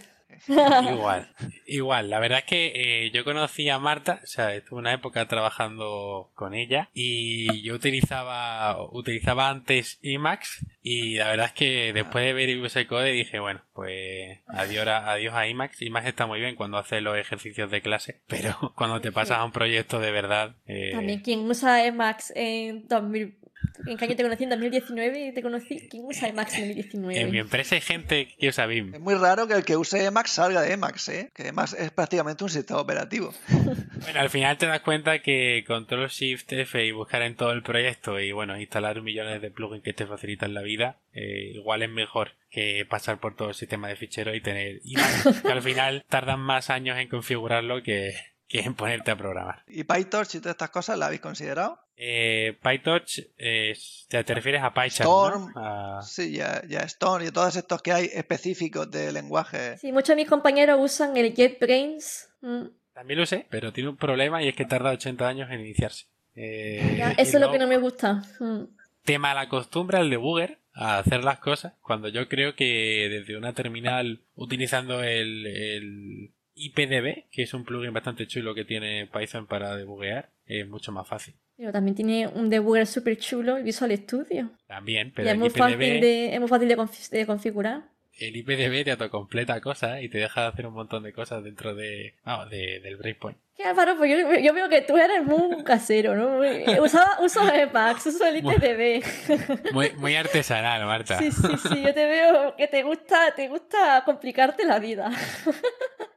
Igual, 0.47 1.29
igual. 1.65 2.09
La 2.09 2.19
verdad 2.19 2.39
es 2.39 2.45
que 2.45 2.71
eh, 2.75 3.11
yo 3.11 3.23
conocí 3.23 3.69
a 3.69 3.79
Marta, 3.79 4.19
o 4.23 4.27
sea, 4.27 4.53
estuve 4.55 4.79
una 4.79 4.93
época 4.93 5.27
trabajando 5.27 6.31
con 6.35 6.53
ella 6.53 6.89
y 6.93 7.61
yo 7.61 7.75
utilizaba, 7.75 8.81
utilizaba 8.91 9.49
antes 9.49 9.99
Emacs 10.01 10.65
y 10.83 11.15
la 11.17 11.29
verdad 11.29 11.47
es 11.47 11.53
que 11.53 11.93
después 11.93 12.25
de 12.25 12.33
ver 12.33 12.49
ese 12.49 12.87
Code 12.87 13.11
dije, 13.11 13.39
bueno, 13.39 13.61
pues 13.73 14.39
adiós 14.47 14.87
a, 14.87 15.11
adiós 15.11 15.33
a 15.35 15.47
Emacs. 15.47 15.81
Emacs 15.81 16.07
está 16.07 16.25
muy 16.25 16.39
bien 16.39 16.55
cuando 16.55 16.77
hace 16.77 17.01
los 17.01 17.17
ejercicios 17.17 17.69
de 17.69 17.81
clase, 17.81 18.21
pero 18.27 18.55
cuando 18.75 18.99
te 19.01 19.11
pasas 19.11 19.37
a 19.37 19.45
un 19.45 19.51
proyecto 19.51 19.99
de 19.99 20.11
verdad... 20.11 20.55
Eh... 20.65 20.91
También 20.93 21.19
quien 21.19 21.41
usa 21.49 21.85
Emacs 21.85 22.33
en 22.35 22.87
2000 22.87 23.40
¿En 23.85 23.97
qué 23.97 24.05
año 24.05 24.15
te 24.15 24.23
conocí? 24.23 24.43
En 24.43 24.49
2019 24.49 25.27
y 25.27 25.33
te 25.33 25.41
conocí. 25.41 25.87
¿Quién 25.89 26.03
usa 26.05 26.27
Emacs 26.27 26.53
en 26.55 26.67
2019? 26.67 27.19
En 27.19 27.31
mi 27.31 27.39
empresa 27.39 27.75
hay 27.75 27.81
gente 27.81 28.27
que 28.37 28.49
usa 28.49 28.65
BIM. 28.65 28.95
Es 28.95 28.99
muy 28.99 29.15
raro 29.15 29.47
que 29.47 29.53
el 29.53 29.63
que 29.63 29.77
use 29.77 30.05
Emacs 30.05 30.31
salga 30.31 30.61
de 30.61 30.73
Emacs, 30.73 31.09
¿eh? 31.09 31.31
Que 31.33 31.47
Emacs 31.47 31.73
es 31.73 31.91
prácticamente 31.91 32.43
un 32.43 32.49
sistema 32.49 32.79
operativo. 32.79 33.33
Bueno, 34.01 34.19
al 34.19 34.31
final 34.31 34.57
te 34.57 34.65
das 34.65 34.81
cuenta 34.81 35.21
que 35.21 35.63
Control 35.67 36.09
Shift 36.09 36.51
F 36.53 36.83
y 36.83 36.91
buscar 36.91 37.21
en 37.21 37.35
todo 37.35 37.51
el 37.51 37.61
proyecto 37.61 38.19
y 38.19 38.31
bueno, 38.31 38.59
instalar 38.59 38.99
millones 39.03 39.43
de 39.43 39.51
plugins 39.51 39.83
que 39.83 39.93
te 39.93 40.07
facilitan 40.07 40.55
la 40.55 40.63
vida, 40.63 40.97
eh, 41.13 41.51
igual 41.53 41.83
es 41.83 41.89
mejor 41.91 42.31
que 42.49 42.83
pasar 42.89 43.19
por 43.19 43.35
todo 43.35 43.49
el 43.49 43.53
sistema 43.53 43.89
de 43.89 43.95
ficheros 43.95 44.35
y 44.35 44.41
tener 44.41 44.81
Emacs, 44.85 45.41
que 45.43 45.51
al 45.51 45.61
final 45.61 46.03
tardan 46.09 46.39
más 46.39 46.71
años 46.71 46.97
en 46.97 47.09
configurarlo 47.09 47.83
que, 47.83 48.15
que 48.51 48.59
en 48.59 48.73
ponerte 48.73 49.11
a 49.11 49.15
programar. 49.15 49.63
¿Y 49.67 49.85
PyTorch 49.85 50.35
y 50.35 50.39
todas 50.39 50.55
estas 50.55 50.71
cosas 50.71 50.97
la 50.97 51.05
habéis 51.05 51.21
considerado? 51.21 51.79
Eh, 52.03 52.57
PyTorch, 52.63 53.19
eh, 53.37 53.77
te, 54.07 54.23
refieres 54.23 54.63
a 54.63 54.73
PyCharm, 54.73 55.49
Storm, 55.49 56.01
Sí, 56.01 56.31
ya, 56.31 56.63
ya 56.67 56.79
Storm 56.79 57.27
y 57.27 57.29
todos 57.29 57.55
estos 57.55 57.79
que 57.83 57.91
hay 57.91 58.09
específicos 58.11 58.89
de 58.89 59.11
lenguaje. 59.11 59.77
Sí, 59.77 59.91
muchos 59.91 60.09
de 60.09 60.15
mis 60.15 60.27
compañeros 60.27 60.79
usan 60.81 61.15
el 61.15 61.31
JetBrains. 61.35 62.31
Mm. 62.41 62.63
También 62.93 63.19
lo 63.19 63.27
sé, 63.27 63.45
pero 63.51 63.71
tiene 63.71 63.91
un 63.91 63.97
problema 63.97 64.41
y 64.41 64.47
es 64.47 64.55
que 64.55 64.65
tarda 64.65 64.89
80 64.89 65.27
años 65.27 65.51
en 65.51 65.59
iniciarse. 65.59 66.07
Eh, 66.33 67.03
eso 67.19 67.37
es 67.37 67.39
lo 67.39 67.51
que 67.51 67.59
no 67.59 67.67
me 67.67 67.77
gusta. 67.77 68.23
Mm. 68.39 68.63
Tema 69.05 69.35
la 69.35 69.47
costumbre 69.47 69.99
al 69.99 70.09
debugger 70.09 70.57
a 70.73 70.97
hacer 70.97 71.23
las 71.23 71.37
cosas 71.37 71.73
cuando 71.83 72.07
yo 72.07 72.27
creo 72.27 72.55
que 72.55 73.09
desde 73.11 73.37
una 73.37 73.53
terminal 73.53 74.21
utilizando 74.33 75.03
el 75.03 76.33
IPDB, 76.55 77.29
que 77.31 77.43
es 77.43 77.53
un 77.53 77.63
plugin 77.63 77.93
bastante 77.93 78.27
chulo 78.27 78.53
que 78.53 78.65
tiene 78.65 79.07
Python 79.07 79.47
para 79.47 79.75
debuguear, 79.75 80.29
es 80.45 80.67
mucho 80.67 80.91
más 80.91 81.07
fácil. 81.07 81.35
Pero 81.61 81.73
también 81.73 81.93
tiene 81.93 82.27
un 82.27 82.49
debugger 82.49 82.87
súper 82.87 83.19
chulo, 83.19 83.55
el 83.55 83.61
Visual 83.63 83.95
Studio. 83.95 84.49
También, 84.65 85.13
pero 85.15 85.29
es, 85.29 85.37
muy 85.37 85.51
fácil 85.51 85.77
de, 85.77 86.33
es 86.33 86.39
muy 86.39 86.49
fácil 86.49 86.67
de, 86.67 87.25
configurar. 87.27 87.83
El 88.17 88.35
IPDB 88.35 88.83
te 88.83 88.89
autocompleta 88.89 89.61
cosas 89.61 90.01
y 90.01 90.09
te 90.09 90.17
deja 90.17 90.41
de 90.41 90.47
hacer 90.47 90.65
un 90.65 90.73
montón 90.73 91.03
de 91.03 91.13
cosas 91.13 91.43
dentro 91.43 91.75
de, 91.75 92.15
del 92.49 92.97
breakpoint. 92.97 93.37
¿Qué 93.55 93.63
Álvaro? 93.63 93.95
Pues 93.95 94.09
yo, 94.43 94.53
veo 94.55 94.69
que 94.69 94.81
tú 94.81 94.97
eres 94.97 95.23
muy 95.23 95.63
casero, 95.63 96.15
¿no? 96.15 96.39
Uso, 96.81 96.99
uso 97.21 97.53
Emacs, 97.53 98.07
uso 98.07 98.25
el 98.25 98.37
IPDB. 98.37 99.71
Muy, 99.73 99.91
muy 99.97 100.15
artesanal, 100.15 100.83
Marta. 100.87 101.19
Sí, 101.19 101.31
sí, 101.31 101.47
sí, 101.61 101.83
yo 101.83 101.93
te 101.93 102.05
veo 102.05 102.55
que 102.55 102.67
te 102.67 102.81
gusta, 102.81 103.35
te 103.35 103.47
gusta 103.47 104.01
complicarte 104.03 104.65
la 104.65 104.79
vida. 104.79 105.11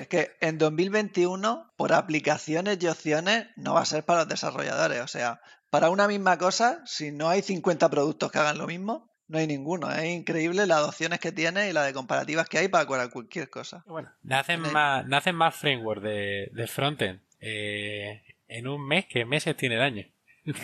Es 0.00 0.08
que 0.08 0.32
en 0.40 0.58
2021, 0.58 1.72
por 1.76 1.92
aplicaciones 1.92 2.78
y 2.80 2.86
opciones, 2.86 3.46
no 3.56 3.74
va 3.74 3.80
a 3.80 3.86
ser 3.86 4.04
para 4.04 4.20
los 4.20 4.28
desarrolladores. 4.28 5.00
O 5.00 5.08
sea, 5.08 5.40
para 5.70 5.90
una 5.90 6.08
misma 6.08 6.38
cosa, 6.38 6.82
si 6.84 7.12
no 7.12 7.28
hay 7.28 7.42
50 7.42 7.90
productos 7.90 8.30
que 8.30 8.38
hagan 8.38 8.58
lo 8.58 8.66
mismo, 8.66 9.10
no 9.28 9.38
hay 9.38 9.46
ninguno. 9.46 9.90
Es 9.90 10.04
increíble 10.04 10.66
las 10.66 10.82
opciones 10.82 11.18
que 11.18 11.32
tiene 11.32 11.68
y 11.68 11.72
las 11.72 11.86
de 11.86 11.92
comparativas 11.92 12.48
que 12.48 12.58
hay 12.58 12.68
para 12.68 12.86
cualquier 12.86 13.50
cosa. 13.50 13.82
Bueno, 13.86 14.12
nacen 14.22 14.60
más, 14.60 15.06
nacen 15.06 15.34
más 15.34 15.54
framework 15.54 16.02
de, 16.02 16.50
de 16.52 16.66
frontend 16.66 17.20
eh, 17.40 18.22
en 18.48 18.68
un 18.68 18.86
mes 18.86 19.06
que 19.06 19.24
meses 19.24 19.56
tiene 19.56 19.76
el 19.76 19.82
año. 19.82 20.06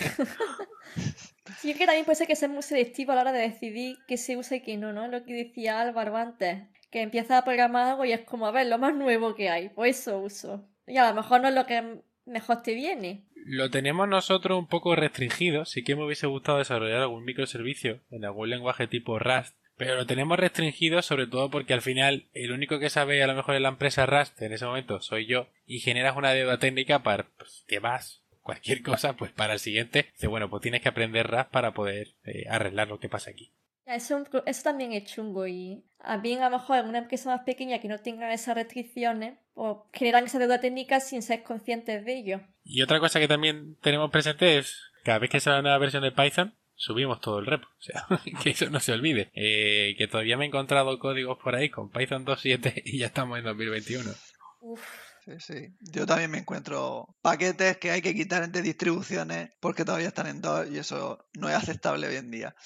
Sí, 1.59 1.75
que 1.75 1.85
también 1.85 2.05
puede 2.05 2.17
ser 2.17 2.27
que 2.27 2.37
sea 2.37 2.49
muy 2.49 2.63
selectivo 2.63 3.13
a 3.13 3.17
la 3.17 3.21
hora 3.23 3.33
de 3.33 3.41
decidir 3.41 3.99
qué 4.07 4.17
se 4.17 4.37
usa 4.37 4.57
y 4.57 4.63
qué 4.63 4.77
no, 4.77 4.93
¿no? 4.93 5.09
Lo 5.09 5.25
que 5.25 5.35
decía 5.35 5.81
Álvaro 5.81 6.17
antes 6.17 6.63
que 6.91 7.03
empieza 7.03 7.39
a 7.39 7.45
programar 7.45 7.89
algo 7.89 8.05
y 8.05 8.13
es 8.13 8.21
como, 8.21 8.47
a 8.47 8.51
ver, 8.51 8.67
lo 8.67 8.79
más 8.79 8.95
nuevo 8.95 9.35
que 9.35 9.49
hay, 9.49 9.69
pues 9.69 10.01
eso 10.01 10.19
uso. 10.19 10.69
Y 10.87 10.97
a 10.97 11.09
lo 11.09 11.15
mejor 11.15 11.41
no 11.41 11.49
es 11.49 11.55
lo 11.55 11.67
que 11.67 12.01
mejor 12.27 12.63
te 12.63 12.75
viene. 12.75 13.25
Lo 13.35 13.71
tenemos 13.71 14.09
nosotros 14.09 14.59
un 14.59 14.67
poco 14.67 14.95
restringido, 14.97 15.65
sí 15.65 15.83
que 15.83 15.97
me 15.97 16.05
hubiese 16.05 16.27
gustado 16.27 16.59
desarrollar 16.59 17.01
algún 17.01 17.25
microservicio 17.25 18.01
en 18.11 18.25
algún 18.25 18.51
lenguaje 18.51 18.87
tipo 18.87 19.19
Rust, 19.19 19.57
pero 19.81 19.95
lo 19.97 20.07
tenemos 20.07 20.39
restringido 20.39 21.01
sobre 21.01 21.27
todo 21.27 21.51
porque 21.51 21.73
al 21.73 21.81
final 21.81 22.27
el 22.35 22.53
único 22.53 22.79
que 22.79 22.91
sabe 22.91 23.23
a 23.23 23.27
lo 23.27 23.35
mejor 23.35 23.55
en 23.55 23.63
la 23.63 23.71
empresa 23.71 24.05
Rust 24.05 24.41
en 24.43 24.53
ese 24.53 24.67
momento 24.67 25.01
soy 25.01 25.25
yo 25.25 25.49
y 25.67 25.81
generas 25.81 26.19
una 26.19 26.33
deuda 26.33 26.59
técnica 26.59 27.03
para 27.03 27.25
pues, 27.39 27.65
que 27.67 27.79
vas 27.79 28.23
cualquier 28.43 28.83
cosa 28.83 29.15
pues 29.15 29.33
para 29.33 29.55
el 29.55 29.59
siguiente 29.59 30.11
dice 30.13 30.27
bueno 30.27 30.51
pues 30.51 30.61
tienes 30.61 30.83
que 30.83 30.91
aprender 30.91 31.29
Rust 31.29 31.51
para 31.51 31.73
poder 31.73 32.09
eh, 32.25 32.45
arreglar 32.51 32.89
lo 32.89 33.01
que 33.01 33.09
pasa 33.09 33.31
aquí 33.31 33.53
eso, 33.87 34.25
eso 34.47 34.63
también 34.63 34.93
es 34.93 35.05
chungo 35.05 35.47
y 35.47 35.83
a 35.99 36.17
bien 36.17 36.43
a 36.43 36.49
lo 36.49 36.59
mejor 36.59 36.79
en 36.79 36.89
una 36.89 36.99
empresa 36.99 37.31
más 37.31 37.43
pequeña 37.45 37.79
que 37.81 37.89
no 37.89 37.99
tenga 37.99 38.33
esas 38.33 38.55
restricciones 38.55 39.39
o 39.55 39.83
pues 39.83 39.99
generan 39.99 40.25
esa 40.25 40.39
deuda 40.39 40.61
técnica 40.61 41.01
sin 41.01 41.23
ser 41.23 41.43
conscientes 41.43 42.05
de 42.05 42.19
ello. 42.19 42.41
Y 42.65 42.83
otra 42.83 43.01
cosa 43.01 43.21
que 43.21 43.29
también 43.29 43.77
tenemos 43.83 44.11
presente 44.11 44.59
es 44.59 44.77
cada 45.05 45.19
vez 45.19 45.31
que 45.31 45.41
sale 45.41 45.57
una 45.57 45.63
nueva 45.63 45.79
versión 45.79 46.03
de 46.03 46.13
Python 46.13 46.55
subimos 46.81 47.21
todo 47.21 47.39
el 47.39 47.47
repo. 47.47 47.69
O 47.79 47.83
sea, 47.83 48.07
que 48.43 48.51
eso 48.51 48.69
no 48.71 48.81
se 48.81 48.93
olvide. 48.93 49.31
Eh, 49.35 49.95
que 49.97 50.09
todavía 50.09 50.37
me 50.37 50.45
he 50.45 50.49
encontrado 50.49 50.99
códigos 50.99 51.39
por 51.39 51.55
ahí 51.55 51.71
con 51.71 51.91
Python 51.91 52.25
2.7 52.25 52.83
y 52.85 52.99
ya 52.99 53.07
estamos 53.07 53.39
en 53.39 53.45
2021. 53.45 54.11
Uf. 54.61 54.81
Sí, 55.25 55.33
sí. 55.39 55.69
Yo 55.93 56.07
también 56.07 56.31
me 56.31 56.39
encuentro 56.39 57.15
paquetes 57.21 57.77
que 57.77 57.91
hay 57.91 58.01
que 58.01 58.15
quitar 58.15 58.43
entre 58.43 58.63
distribuciones 58.63 59.51
porque 59.61 59.85
todavía 59.85 60.09
están 60.09 60.27
en 60.27 60.41
dos 60.41 60.69
y 60.71 60.79
eso 60.79 61.29
no 61.35 61.51
es 61.51 61.55
aceptable 61.55 62.09
hoy 62.09 62.17
en 62.17 62.31
día. 62.31 62.57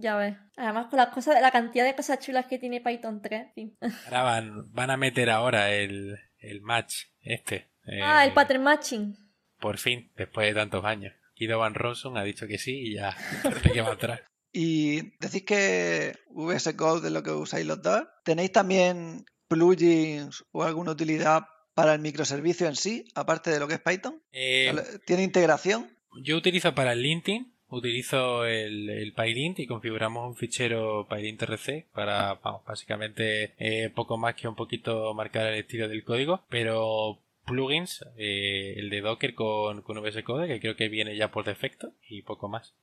Ya 0.00 0.16
ves. 0.16 0.36
Además 0.56 0.86
con 0.86 0.98
las 0.98 1.08
cosas, 1.08 1.40
la 1.40 1.50
cantidad 1.50 1.84
de 1.84 1.94
cosas 1.94 2.18
chulas 2.20 2.46
que 2.46 2.58
tiene 2.58 2.80
Python 2.80 3.20
3. 3.20 3.48
Ahora 4.06 4.22
van, 4.22 4.72
van 4.72 4.90
a 4.90 4.96
meter 4.96 5.30
ahora 5.30 5.70
el, 5.72 6.18
el 6.38 6.60
match 6.62 7.04
este. 7.20 7.70
ah, 8.02 8.24
el 8.24 8.30
eh, 8.30 8.34
pattern 8.34 8.62
matching. 8.62 9.16
Por 9.58 9.78
fin, 9.78 10.10
después 10.16 10.46
de 10.46 10.54
tantos 10.54 10.84
años. 10.84 11.12
Guido 11.36 11.58
Van 11.58 11.74
Ronson 11.74 12.16
ha 12.16 12.24
dicho 12.24 12.46
que 12.46 12.58
sí 12.58 12.78
y 12.80 12.94
ya 12.94 13.16
parece 13.42 13.72
que 13.72 13.82
va 13.82 13.92
atrás. 13.92 14.20
Y 14.52 15.16
decís 15.18 15.44
que 15.44 16.16
VS 16.30 16.74
Code 16.74 17.08
es 17.08 17.12
lo 17.12 17.22
que 17.22 17.30
usáis 17.30 17.66
los 17.66 17.82
dos. 17.82 18.02
¿Tenéis 18.24 18.52
también 18.52 19.24
plugins 19.48 20.44
o 20.52 20.64
alguna 20.64 20.92
utilidad 20.92 21.44
para 21.74 21.94
el 21.94 22.00
microservicio 22.00 22.66
en 22.66 22.76
sí, 22.76 23.04
aparte 23.14 23.50
de 23.50 23.60
lo 23.60 23.68
que 23.68 23.74
es 23.74 23.80
Python? 23.80 24.22
Eh, 24.32 24.74
¿Tiene 25.06 25.22
integración? 25.22 25.90
yo 26.22 26.36
utilizo 26.36 26.74
para 26.74 26.92
el 26.92 27.02
linting, 27.02 27.49
utilizo 27.70 28.44
el, 28.44 28.88
el 28.90 29.12
PyLint 29.12 29.60
y 29.60 29.66
configuramos 29.66 30.26
un 30.28 30.36
fichero 30.36 31.06
PyLint 31.08 31.42
RC 31.42 31.86
para, 31.92 32.34
vamos, 32.34 32.64
básicamente 32.64 33.54
eh, 33.58 33.90
poco 33.94 34.16
más 34.16 34.34
que 34.34 34.48
un 34.48 34.54
poquito 34.54 35.12
marcar 35.14 35.46
el 35.46 35.60
estilo 35.60 35.88
del 35.88 36.04
código, 36.04 36.42
pero 36.48 37.18
plugins, 37.46 38.04
eh, 38.16 38.74
el 38.76 38.90
de 38.90 39.00
Docker 39.00 39.34
con, 39.34 39.82
con 39.82 39.98
VS 39.98 40.22
Code, 40.22 40.48
que 40.48 40.60
creo 40.60 40.76
que 40.76 40.88
viene 40.88 41.16
ya 41.16 41.30
por 41.30 41.44
defecto, 41.44 41.92
y 42.08 42.22
poco 42.22 42.48
más. 42.48 42.74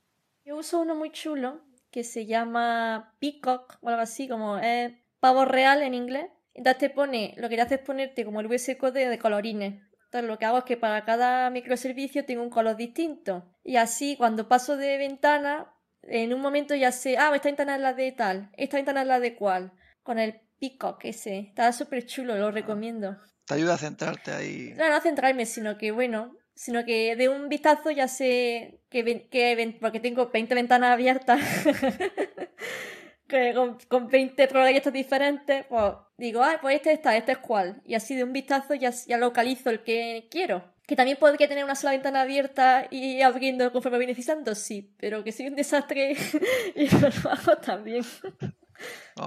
Yo 0.46 0.58
uso 0.58 0.80
uno 0.80 0.96
muy 0.96 1.12
chulo 1.12 1.62
que 1.92 2.04
se 2.04 2.26
llama 2.26 3.14
Peacock 3.20 3.78
o 3.82 3.90
algo 3.90 4.02
así, 4.02 4.28
como 4.28 4.58
es 4.58 4.94
pavo 5.20 5.46
real 5.46 5.82
en 5.82 5.94
inglés. 5.94 6.26
Entonces 6.54 6.80
te 6.80 6.90
pone, 6.90 7.34
lo 7.38 7.50
que 7.50 7.56
te 7.56 7.62
hace 7.62 7.76
es 7.76 7.82
ponerte 7.82 8.26
como 8.26 8.42
el 8.42 8.48
VS 8.48 8.78
Code 8.78 9.08
de 9.08 9.20
colorines. 9.20 9.82
Entonces 10.06 10.28
lo 10.28 10.38
que 10.38 10.46
hago 10.46 10.60
es 10.60 10.64
que 10.64 10.78
para 10.78 11.04
cada 11.06 11.50
microservicio 11.50 12.26
tengo 12.26 12.42
un 12.42 12.50
color 12.50 12.78
distinto. 12.78 13.44
Y 13.68 13.76
así 13.76 14.16
cuando 14.16 14.48
paso 14.48 14.78
de 14.78 14.98
ventana, 14.98 15.74
en 16.04 16.34
un 16.34 16.40
momento 16.40 16.74
ya 16.74 16.94
sé, 16.94 17.18
ah, 17.18 17.34
esta 17.36 17.50
ventana 17.50 17.76
es 17.76 17.82
la 17.82 17.94
de 17.94 18.14
tal, 18.14 18.50
esta 18.56 18.78
ventana 18.78 19.02
es 19.02 19.08
la 19.08 19.20
de 19.20 19.36
cual. 19.36 19.74
Con 20.04 20.20
el 20.20 20.40
Peacock 20.58 21.04
ese. 21.04 21.40
Está 21.40 21.74
súper 21.74 22.06
chulo, 22.06 22.38
lo 22.38 22.50
recomiendo. 22.50 23.18
Te 23.46 23.56
ayuda 23.56 23.74
a 23.74 23.78
centrarte 23.78 24.32
ahí. 24.32 24.74
No, 24.78 24.88
no 24.88 24.96
a 24.96 25.02
centrarme, 25.02 25.46
sino 25.46 25.78
que 25.78 25.92
bueno, 25.92 26.34
sino 26.56 26.86
que 26.86 27.18
de 27.18 27.28
un 27.28 27.50
vistazo 27.50 27.92
ya 27.92 28.08
sé 28.08 28.80
que, 28.90 29.28
que 29.30 29.78
porque 29.82 30.00
tengo 30.00 30.30
20 30.30 30.56
ventanas 30.56 30.94
abiertas 30.94 31.42
que 33.28 33.54
con, 33.54 33.80
con 33.90 34.08
20 34.08 34.48
proyectos 34.48 34.94
diferentes, 34.94 35.66
pues 35.66 35.94
digo, 36.18 36.42
ah, 36.42 36.58
pues 36.62 36.78
este 36.78 36.94
está, 36.94 37.18
este 37.18 37.34
es 37.34 37.40
cuál. 37.40 37.82
Y 37.84 37.96
así 37.96 38.16
de 38.16 38.24
un 38.24 38.32
vistazo 38.32 38.76
ya, 38.76 38.92
ya 38.92 39.18
localizo 39.18 39.70
el 39.70 39.84
que 39.84 40.30
quiero. 40.32 40.77
Que 40.88 40.96
también 40.96 41.18
podría 41.20 41.48
tener 41.48 41.64
una 41.64 41.76
sola 41.76 41.92
ventana 41.92 42.22
abierta 42.22 42.88
y 42.90 43.22
abriendo 43.22 43.72
conforme 43.72 44.00
voy 44.00 44.08
necesitando, 44.08 44.56
sí, 44.56 44.96
pero 44.98 45.24
que 45.24 45.32
soy 45.32 45.48
un 45.48 45.56
desastre 45.56 46.16
y 46.76 46.86
no 46.86 47.10
lo 47.24 47.30
hago 47.30 47.58
también. 47.58 48.04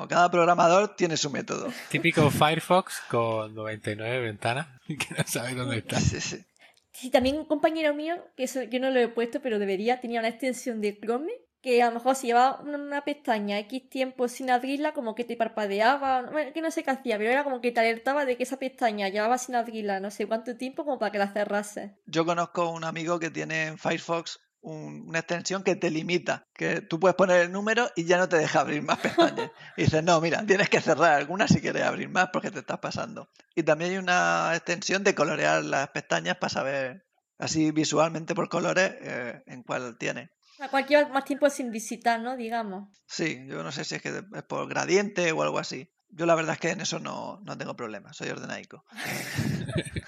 cada 0.09 0.31
programador 0.31 0.97
tiene 0.97 1.17
su 1.17 1.31
método. 1.31 1.73
Típico 1.91 2.31
Firefox 2.31 3.03
con 3.09 3.55
99 3.55 4.21
ventanas 4.21 4.67
que 4.89 5.15
no 5.17 5.25
sabe 5.27 5.55
dónde 5.55 5.79
está. 5.79 6.01
Sí, 6.01 6.21
sí. 6.21 6.45
Sí, 6.93 7.11
también 7.11 7.39
un 7.39 7.45
compañero 7.45 7.95
mío, 7.95 8.17
que 8.37 8.45
eso 8.45 8.63
yo 8.65 8.81
no 8.81 8.91
lo 8.91 8.99
he 8.99 9.09
puesto, 9.09 9.41
pero 9.41 9.59
debería, 9.59 10.01
tenía 10.01 10.21
una 10.21 10.29
extensión 10.29 10.81
de 10.81 10.99
Chrome 10.99 11.33
que 11.61 11.83
a 11.83 11.89
lo 11.89 11.95
mejor 11.95 12.17
si 12.17 12.29
llevaba 12.29 12.61
una 12.61 13.05
pestaña 13.05 13.59
X 13.61 13.89
tiempo 13.89 14.29
sin 14.29 14.51
abrirla, 14.51 14.93
como 14.93 15.15
que 15.15 15.25
te 15.25 15.37
parpadeaba, 15.37 16.23
bueno, 16.31 16.53
que 16.53 16.63
no 16.63 16.71
sé 16.71 16.83
qué 16.83 16.91
hacía, 16.91 17.19
pero 17.19 17.31
era 17.31 17.45
como 17.45 17.61
que 17.61 17.73
te 17.73 17.81
alertaba 17.81 18.25
de 18.25 18.37
que 18.37 18.45
esa 18.45 18.59
pestaña 18.59 19.09
llevaba 19.09 19.39
sin 19.39 19.55
abrirla 19.55 20.01
no 20.01 20.11
sé 20.11 20.27
cuánto 20.27 20.57
tiempo 20.57 20.85
como 20.85 20.99
para 20.99 21.13
que 21.13 21.19
la 21.19 21.33
cerrase. 21.33 21.99
Yo 22.07 22.25
conozco 22.25 22.71
un 22.71 22.85
amigo 22.85 23.19
que 23.19 23.31
tiene 23.31 23.67
en 23.67 23.79
Firefox 23.79 24.41
una 24.63 25.21
extensión 25.21 25.63
que 25.63 25.75
te 25.75 25.91
limita, 25.91 26.47
que 26.53 26.83
tú 26.83 27.01
puedes 27.01 27.17
poner 27.17 27.41
el 27.41 27.53
número 27.53 27.91
y 27.97 28.05
ya 28.05 28.19
no 28.19 28.29
te 28.29 28.37
deja 28.37 28.61
abrir 28.61 28.83
más 28.83 28.99
pestañas. 28.99 29.51
Y 29.77 29.85
dices, 29.85 30.05
no, 30.05 30.21
mira, 30.21 30.45
tienes 30.45 30.69
que 30.69 30.81
cerrar 30.81 31.15
alguna 31.15 31.49
si 31.49 31.61
quieres 31.61 31.83
abrir 31.83 32.11
más 32.11 32.29
porque 32.33 32.51
te 32.51 32.59
estás 32.59 32.79
pasando. 32.79 33.31
Y 33.55 33.63
también 33.63 33.93
hay 33.93 33.99
una 33.99 34.53
extensión 34.55 35.03
de 35.03 35.15
colorear 35.15 35.65
las 35.65 35.89
pestañas 35.89 36.37
para 36.37 36.51
saber 36.51 37.07
así 37.39 37.71
visualmente 37.71 38.35
por 38.35 38.49
colores 38.51 38.93
eh, 39.01 39.43
en 39.47 39.63
cuál 39.63 39.97
tiene. 39.97 40.31
A 40.61 40.69
cualquier 40.69 41.09
más 41.09 41.25
tiempo 41.25 41.49
sin 41.49 41.71
visitar, 41.71 42.21
¿no? 42.21 42.37
Digamos. 42.37 42.89
Sí, 43.07 43.47
yo 43.49 43.63
no 43.63 43.73
sé 43.73 43.85
si 43.85 43.95
es 43.95 44.03
que 44.03 44.11
es 44.11 44.43
por 44.43 44.69
gradiente 44.69 45.33
o 45.33 45.43
algo 45.43 45.59
así. 45.59 45.91
Yo 46.11 46.27
la 46.27 46.35
verdad 46.35 46.55
es 46.55 46.61
que 46.61 46.71
en 46.71 46.81
eso 46.81 46.99
no, 46.99 47.41
tengo 47.57 47.77
problema, 47.77 48.13
soy 48.13 48.29
ordenaico. 48.31 48.85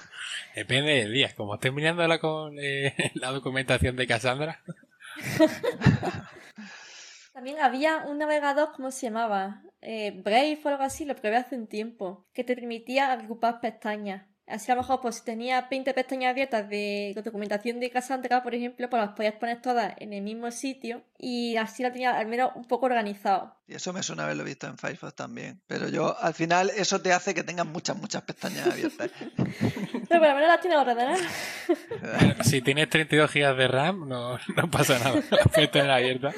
Depende 0.55 0.93
del 0.93 1.13
día, 1.13 1.35
como 1.35 1.55
estés 1.55 1.73
mirando 1.73 2.07
la, 2.07 2.19
con, 2.19 2.59
eh, 2.59 2.95
la 3.15 3.31
documentación 3.31 3.97
de 3.97 4.07
Cassandra. 4.07 4.61
También 7.33 7.61
había 7.61 7.99
un 7.99 8.19
navegador, 8.19 8.73
¿cómo 8.77 8.91
se 8.91 9.07
llamaba? 9.07 9.63
Eh, 9.81 10.11
Brave 10.23 10.61
o 10.63 10.69
algo 10.69 10.83
así, 10.83 11.05
lo 11.07 11.17
probé 11.17 11.37
hace 11.37 11.57
un 11.57 11.67
tiempo, 11.67 12.27
que 12.35 12.45
te 12.45 12.55
permitía 12.55 13.11
agrupar 13.11 13.61
pestañas. 13.61 14.27
Así 14.47 14.71
a 14.73 14.75
lo 14.75 14.83
mejor, 14.83 15.01
pues 15.01 15.17
si 15.17 15.25
tenía 15.25 15.69
20 15.71 15.95
pestañas 15.95 16.31
abiertas 16.31 16.69
de 16.69 17.13
documentación 17.25 17.79
de 17.81 17.91
Cassandra, 17.91 18.43
por 18.43 18.55
ejemplo, 18.55 18.91
pues 18.91 19.03
las 19.03 19.15
podías 19.15 19.35
poner 19.35 19.63
todas 19.63 19.95
en 19.99 20.13
el 20.13 20.23
mismo 20.23 20.51
sitio 20.51 21.05
y 21.17 21.57
así 21.57 21.83
la 21.83 21.93
tenía 21.93 22.19
al 22.19 22.27
menos 22.27 22.51
un 22.57 22.65
poco 22.65 22.87
organizado. 22.87 23.55
Y 23.69 23.75
eso 23.75 23.93
me 23.93 24.03
suena 24.03 24.25
haberlo 24.25 24.45
visto 24.45 24.67
en 24.67 24.77
Firefox 24.77 25.15
también. 25.15 25.63
Pero 25.67 25.89
yo, 25.89 26.19
al 26.19 26.35
final, 26.35 26.71
eso 26.77 27.01
te 27.01 27.13
hace 27.13 27.35
que 27.35 27.45
tengas 27.45 27.67
muchas, 27.67 27.97
muchas 27.97 28.23
pestañas 28.23 28.67
abiertas. 28.67 29.11
Pero 29.37 30.21
por 30.21 30.29
lo 30.29 30.35
menos 30.35 30.49
las 30.49 30.61
tienes 30.61 30.79
ordenadas. 30.79 31.21
si 32.43 32.61
tienes 32.61 32.89
32 32.91 33.33
GB 33.33 33.57
de 33.57 33.69
RAM, 33.69 34.09
no, 34.09 34.39
no 34.57 34.71
pasa 34.71 34.99
nada. 34.99 35.23
Las 35.31 35.49
puedes 35.53 35.71
tener 35.71 35.91
abiertas. 35.91 36.35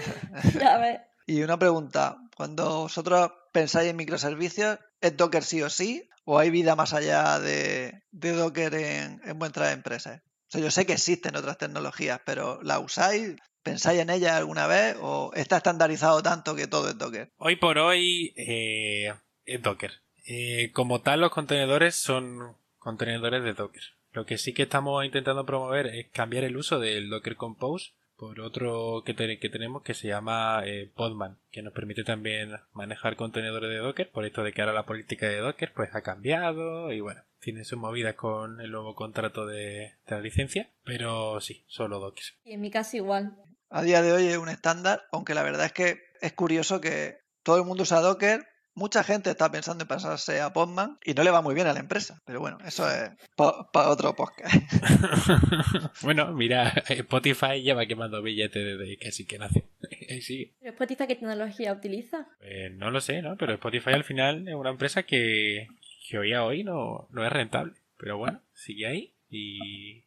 Ya 0.60 0.78
ves. 0.78 1.00
Y 1.26 1.42
una 1.42 1.58
pregunta, 1.58 2.18
cuando 2.36 2.82
vosotros 2.82 3.30
pensáis 3.52 3.90
en 3.90 3.96
microservicios, 3.96 4.78
¿es 5.00 5.16
Docker 5.16 5.42
sí 5.42 5.62
o 5.62 5.70
sí? 5.70 6.08
¿O 6.24 6.38
hay 6.38 6.50
vida 6.50 6.74
más 6.74 6.92
allá 6.92 7.38
de, 7.38 8.02
Docker 8.10 8.74
en, 8.74 9.20
en 9.24 9.38
vuestras 9.38 9.72
empresas? 9.72 10.22
O 10.22 10.50
sea, 10.50 10.60
yo 10.60 10.70
sé 10.70 10.86
que 10.86 10.94
existen 10.94 11.36
otras 11.36 11.58
tecnologías, 11.58 12.20
pero 12.24 12.62
¿la 12.62 12.78
usáis? 12.78 13.36
¿Pensáis 13.62 14.00
en 14.00 14.10
ellas 14.10 14.32
alguna 14.32 14.66
vez? 14.66 14.96
¿O 15.00 15.32
está 15.34 15.58
estandarizado 15.58 16.22
tanto 16.22 16.54
que 16.54 16.66
todo 16.66 16.88
es 16.88 16.98
Docker? 16.98 17.30
Hoy 17.36 17.56
por 17.56 17.78
hoy 17.78 18.34
eh, 18.36 19.12
es 19.44 19.62
Docker. 19.62 19.92
Eh, 20.26 20.70
como 20.72 21.02
tal, 21.02 21.20
los 21.20 21.30
contenedores 21.30 21.96
son 21.96 22.56
contenedores 22.78 23.42
de 23.42 23.54
Docker. 23.54 23.82
Lo 24.12 24.24
que 24.26 24.38
sí 24.38 24.54
que 24.54 24.62
estamos 24.62 25.04
intentando 25.04 25.44
promover 25.44 25.86
es 25.86 26.10
cambiar 26.12 26.44
el 26.44 26.56
uso 26.56 26.78
del 26.78 27.10
Docker 27.10 27.36
Compose 27.36 27.92
por 28.16 28.40
otro 28.40 29.02
que, 29.04 29.14
que 29.38 29.48
tenemos 29.48 29.82
que 29.82 29.94
se 29.94 30.08
llama 30.08 30.62
eh, 30.64 30.90
Podman, 30.94 31.38
que 31.50 31.62
nos 31.62 31.72
permite 31.72 32.04
también 32.04 32.56
manejar 32.72 33.16
contenedores 33.16 33.70
de 33.70 33.78
Docker, 33.78 34.10
por 34.10 34.24
esto 34.24 34.42
de 34.42 34.52
que 34.52 34.62
ahora 34.62 34.72
la 34.72 34.86
política 34.86 35.28
de 35.28 35.38
Docker 35.38 35.72
pues 35.74 35.94
ha 35.94 36.02
cambiado 36.02 36.92
y 36.92 37.00
bueno, 37.00 37.22
tiene 37.40 37.64
sus 37.64 37.78
movidas 37.78 38.14
con 38.14 38.60
el 38.60 38.70
nuevo 38.70 38.94
contrato 38.94 39.46
de, 39.46 39.94
la 40.06 40.20
licencia, 40.20 40.70
pero 40.84 41.40
sí, 41.40 41.64
solo 41.66 42.00
Docker. 42.00 42.24
Y 42.44 42.54
en 42.54 42.60
mi 42.60 42.70
caso 42.70 42.96
igual. 42.96 43.36
A 43.70 43.82
día 43.82 44.02
de 44.02 44.12
hoy 44.12 44.26
es 44.28 44.38
un 44.38 44.48
estándar, 44.48 45.02
aunque 45.10 45.34
la 45.34 45.42
verdad 45.42 45.66
es 45.66 45.72
que 45.72 45.98
es 46.20 46.32
curioso 46.32 46.80
que 46.80 47.18
todo 47.42 47.58
el 47.58 47.64
mundo 47.64 47.82
usa 47.82 48.00
Docker, 48.00 48.46
Mucha 48.76 49.04
gente 49.04 49.30
está 49.30 49.50
pensando 49.52 49.84
en 49.84 49.88
pasarse 49.88 50.40
a 50.40 50.52
Podman 50.52 50.98
y 51.04 51.14
no 51.14 51.22
le 51.22 51.30
va 51.30 51.42
muy 51.42 51.54
bien 51.54 51.68
a 51.68 51.72
la 51.72 51.80
empresa. 51.80 52.20
Pero 52.26 52.40
bueno, 52.40 52.58
eso 52.66 52.88
es 52.90 53.10
para 53.36 53.88
otro 53.88 54.16
podcast. 54.16 54.52
bueno, 56.02 56.32
mira, 56.32 56.70
Spotify 56.88 57.62
lleva 57.62 57.86
quemando 57.86 58.20
billetes 58.20 58.78
desde 58.78 58.96
que 58.96 59.12
sí 59.12 59.26
que 59.26 59.38
nace. 59.38 59.64
sí. 60.22 60.52
¿Pero 60.58 60.72
Spotify 60.72 61.06
qué 61.06 61.14
tecnología 61.14 61.72
utiliza? 61.72 62.26
Eh, 62.40 62.70
no 62.70 62.90
lo 62.90 63.00
sé, 63.00 63.22
¿no? 63.22 63.36
Pero 63.36 63.54
Spotify 63.54 63.90
al 63.90 64.04
final 64.04 64.48
es 64.48 64.54
una 64.54 64.70
empresa 64.70 65.04
que, 65.04 65.68
que 66.08 66.18
hoy 66.18 66.32
a 66.32 66.44
hoy 66.44 66.64
no, 66.64 67.06
no 67.10 67.24
es 67.24 67.32
rentable. 67.32 67.74
Pero 67.96 68.18
bueno, 68.18 68.40
sigue 68.52 68.86
ahí 68.86 69.14
y... 69.30 70.02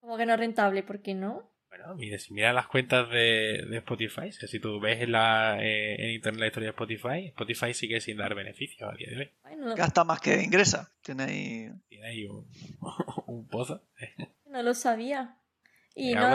¿Cómo 0.00 0.16
que 0.18 0.26
no 0.26 0.34
es 0.34 0.38
rentable? 0.38 0.82
¿Por 0.82 1.00
qué 1.00 1.14
no? 1.14 1.50
Bueno, 1.80 1.94
mira, 1.96 2.18
si 2.18 2.34
miras 2.34 2.54
las 2.54 2.66
cuentas 2.66 3.08
de, 3.10 3.64
de 3.68 3.76
Spotify, 3.78 4.32
si 4.32 4.60
tú 4.60 4.80
ves 4.80 5.00
en, 5.00 5.12
la, 5.12 5.58
eh, 5.60 5.96
en 5.98 6.10
internet 6.10 6.40
la 6.40 6.46
historia 6.46 6.66
de 6.68 6.70
Spotify, 6.70 7.26
Spotify 7.28 7.74
sigue 7.74 8.00
sin 8.00 8.18
dar 8.18 8.34
beneficios 8.34 8.90
a 8.92 8.96
día 8.96 9.08
de 9.10 9.16
hoy. 9.16 9.30
Gasta 9.76 10.04
más 10.04 10.20
que 10.20 10.42
ingresa. 10.42 10.90
Tiene 11.02 11.22
ahí, 11.24 11.70
Tiene 11.88 12.06
ahí 12.06 12.26
un, 12.26 12.46
un 13.26 13.46
pozo. 13.48 13.82
no 14.46 14.62
lo 14.62 14.74
sabía. 14.74 15.36
Y 15.94 16.14
no, 16.14 16.34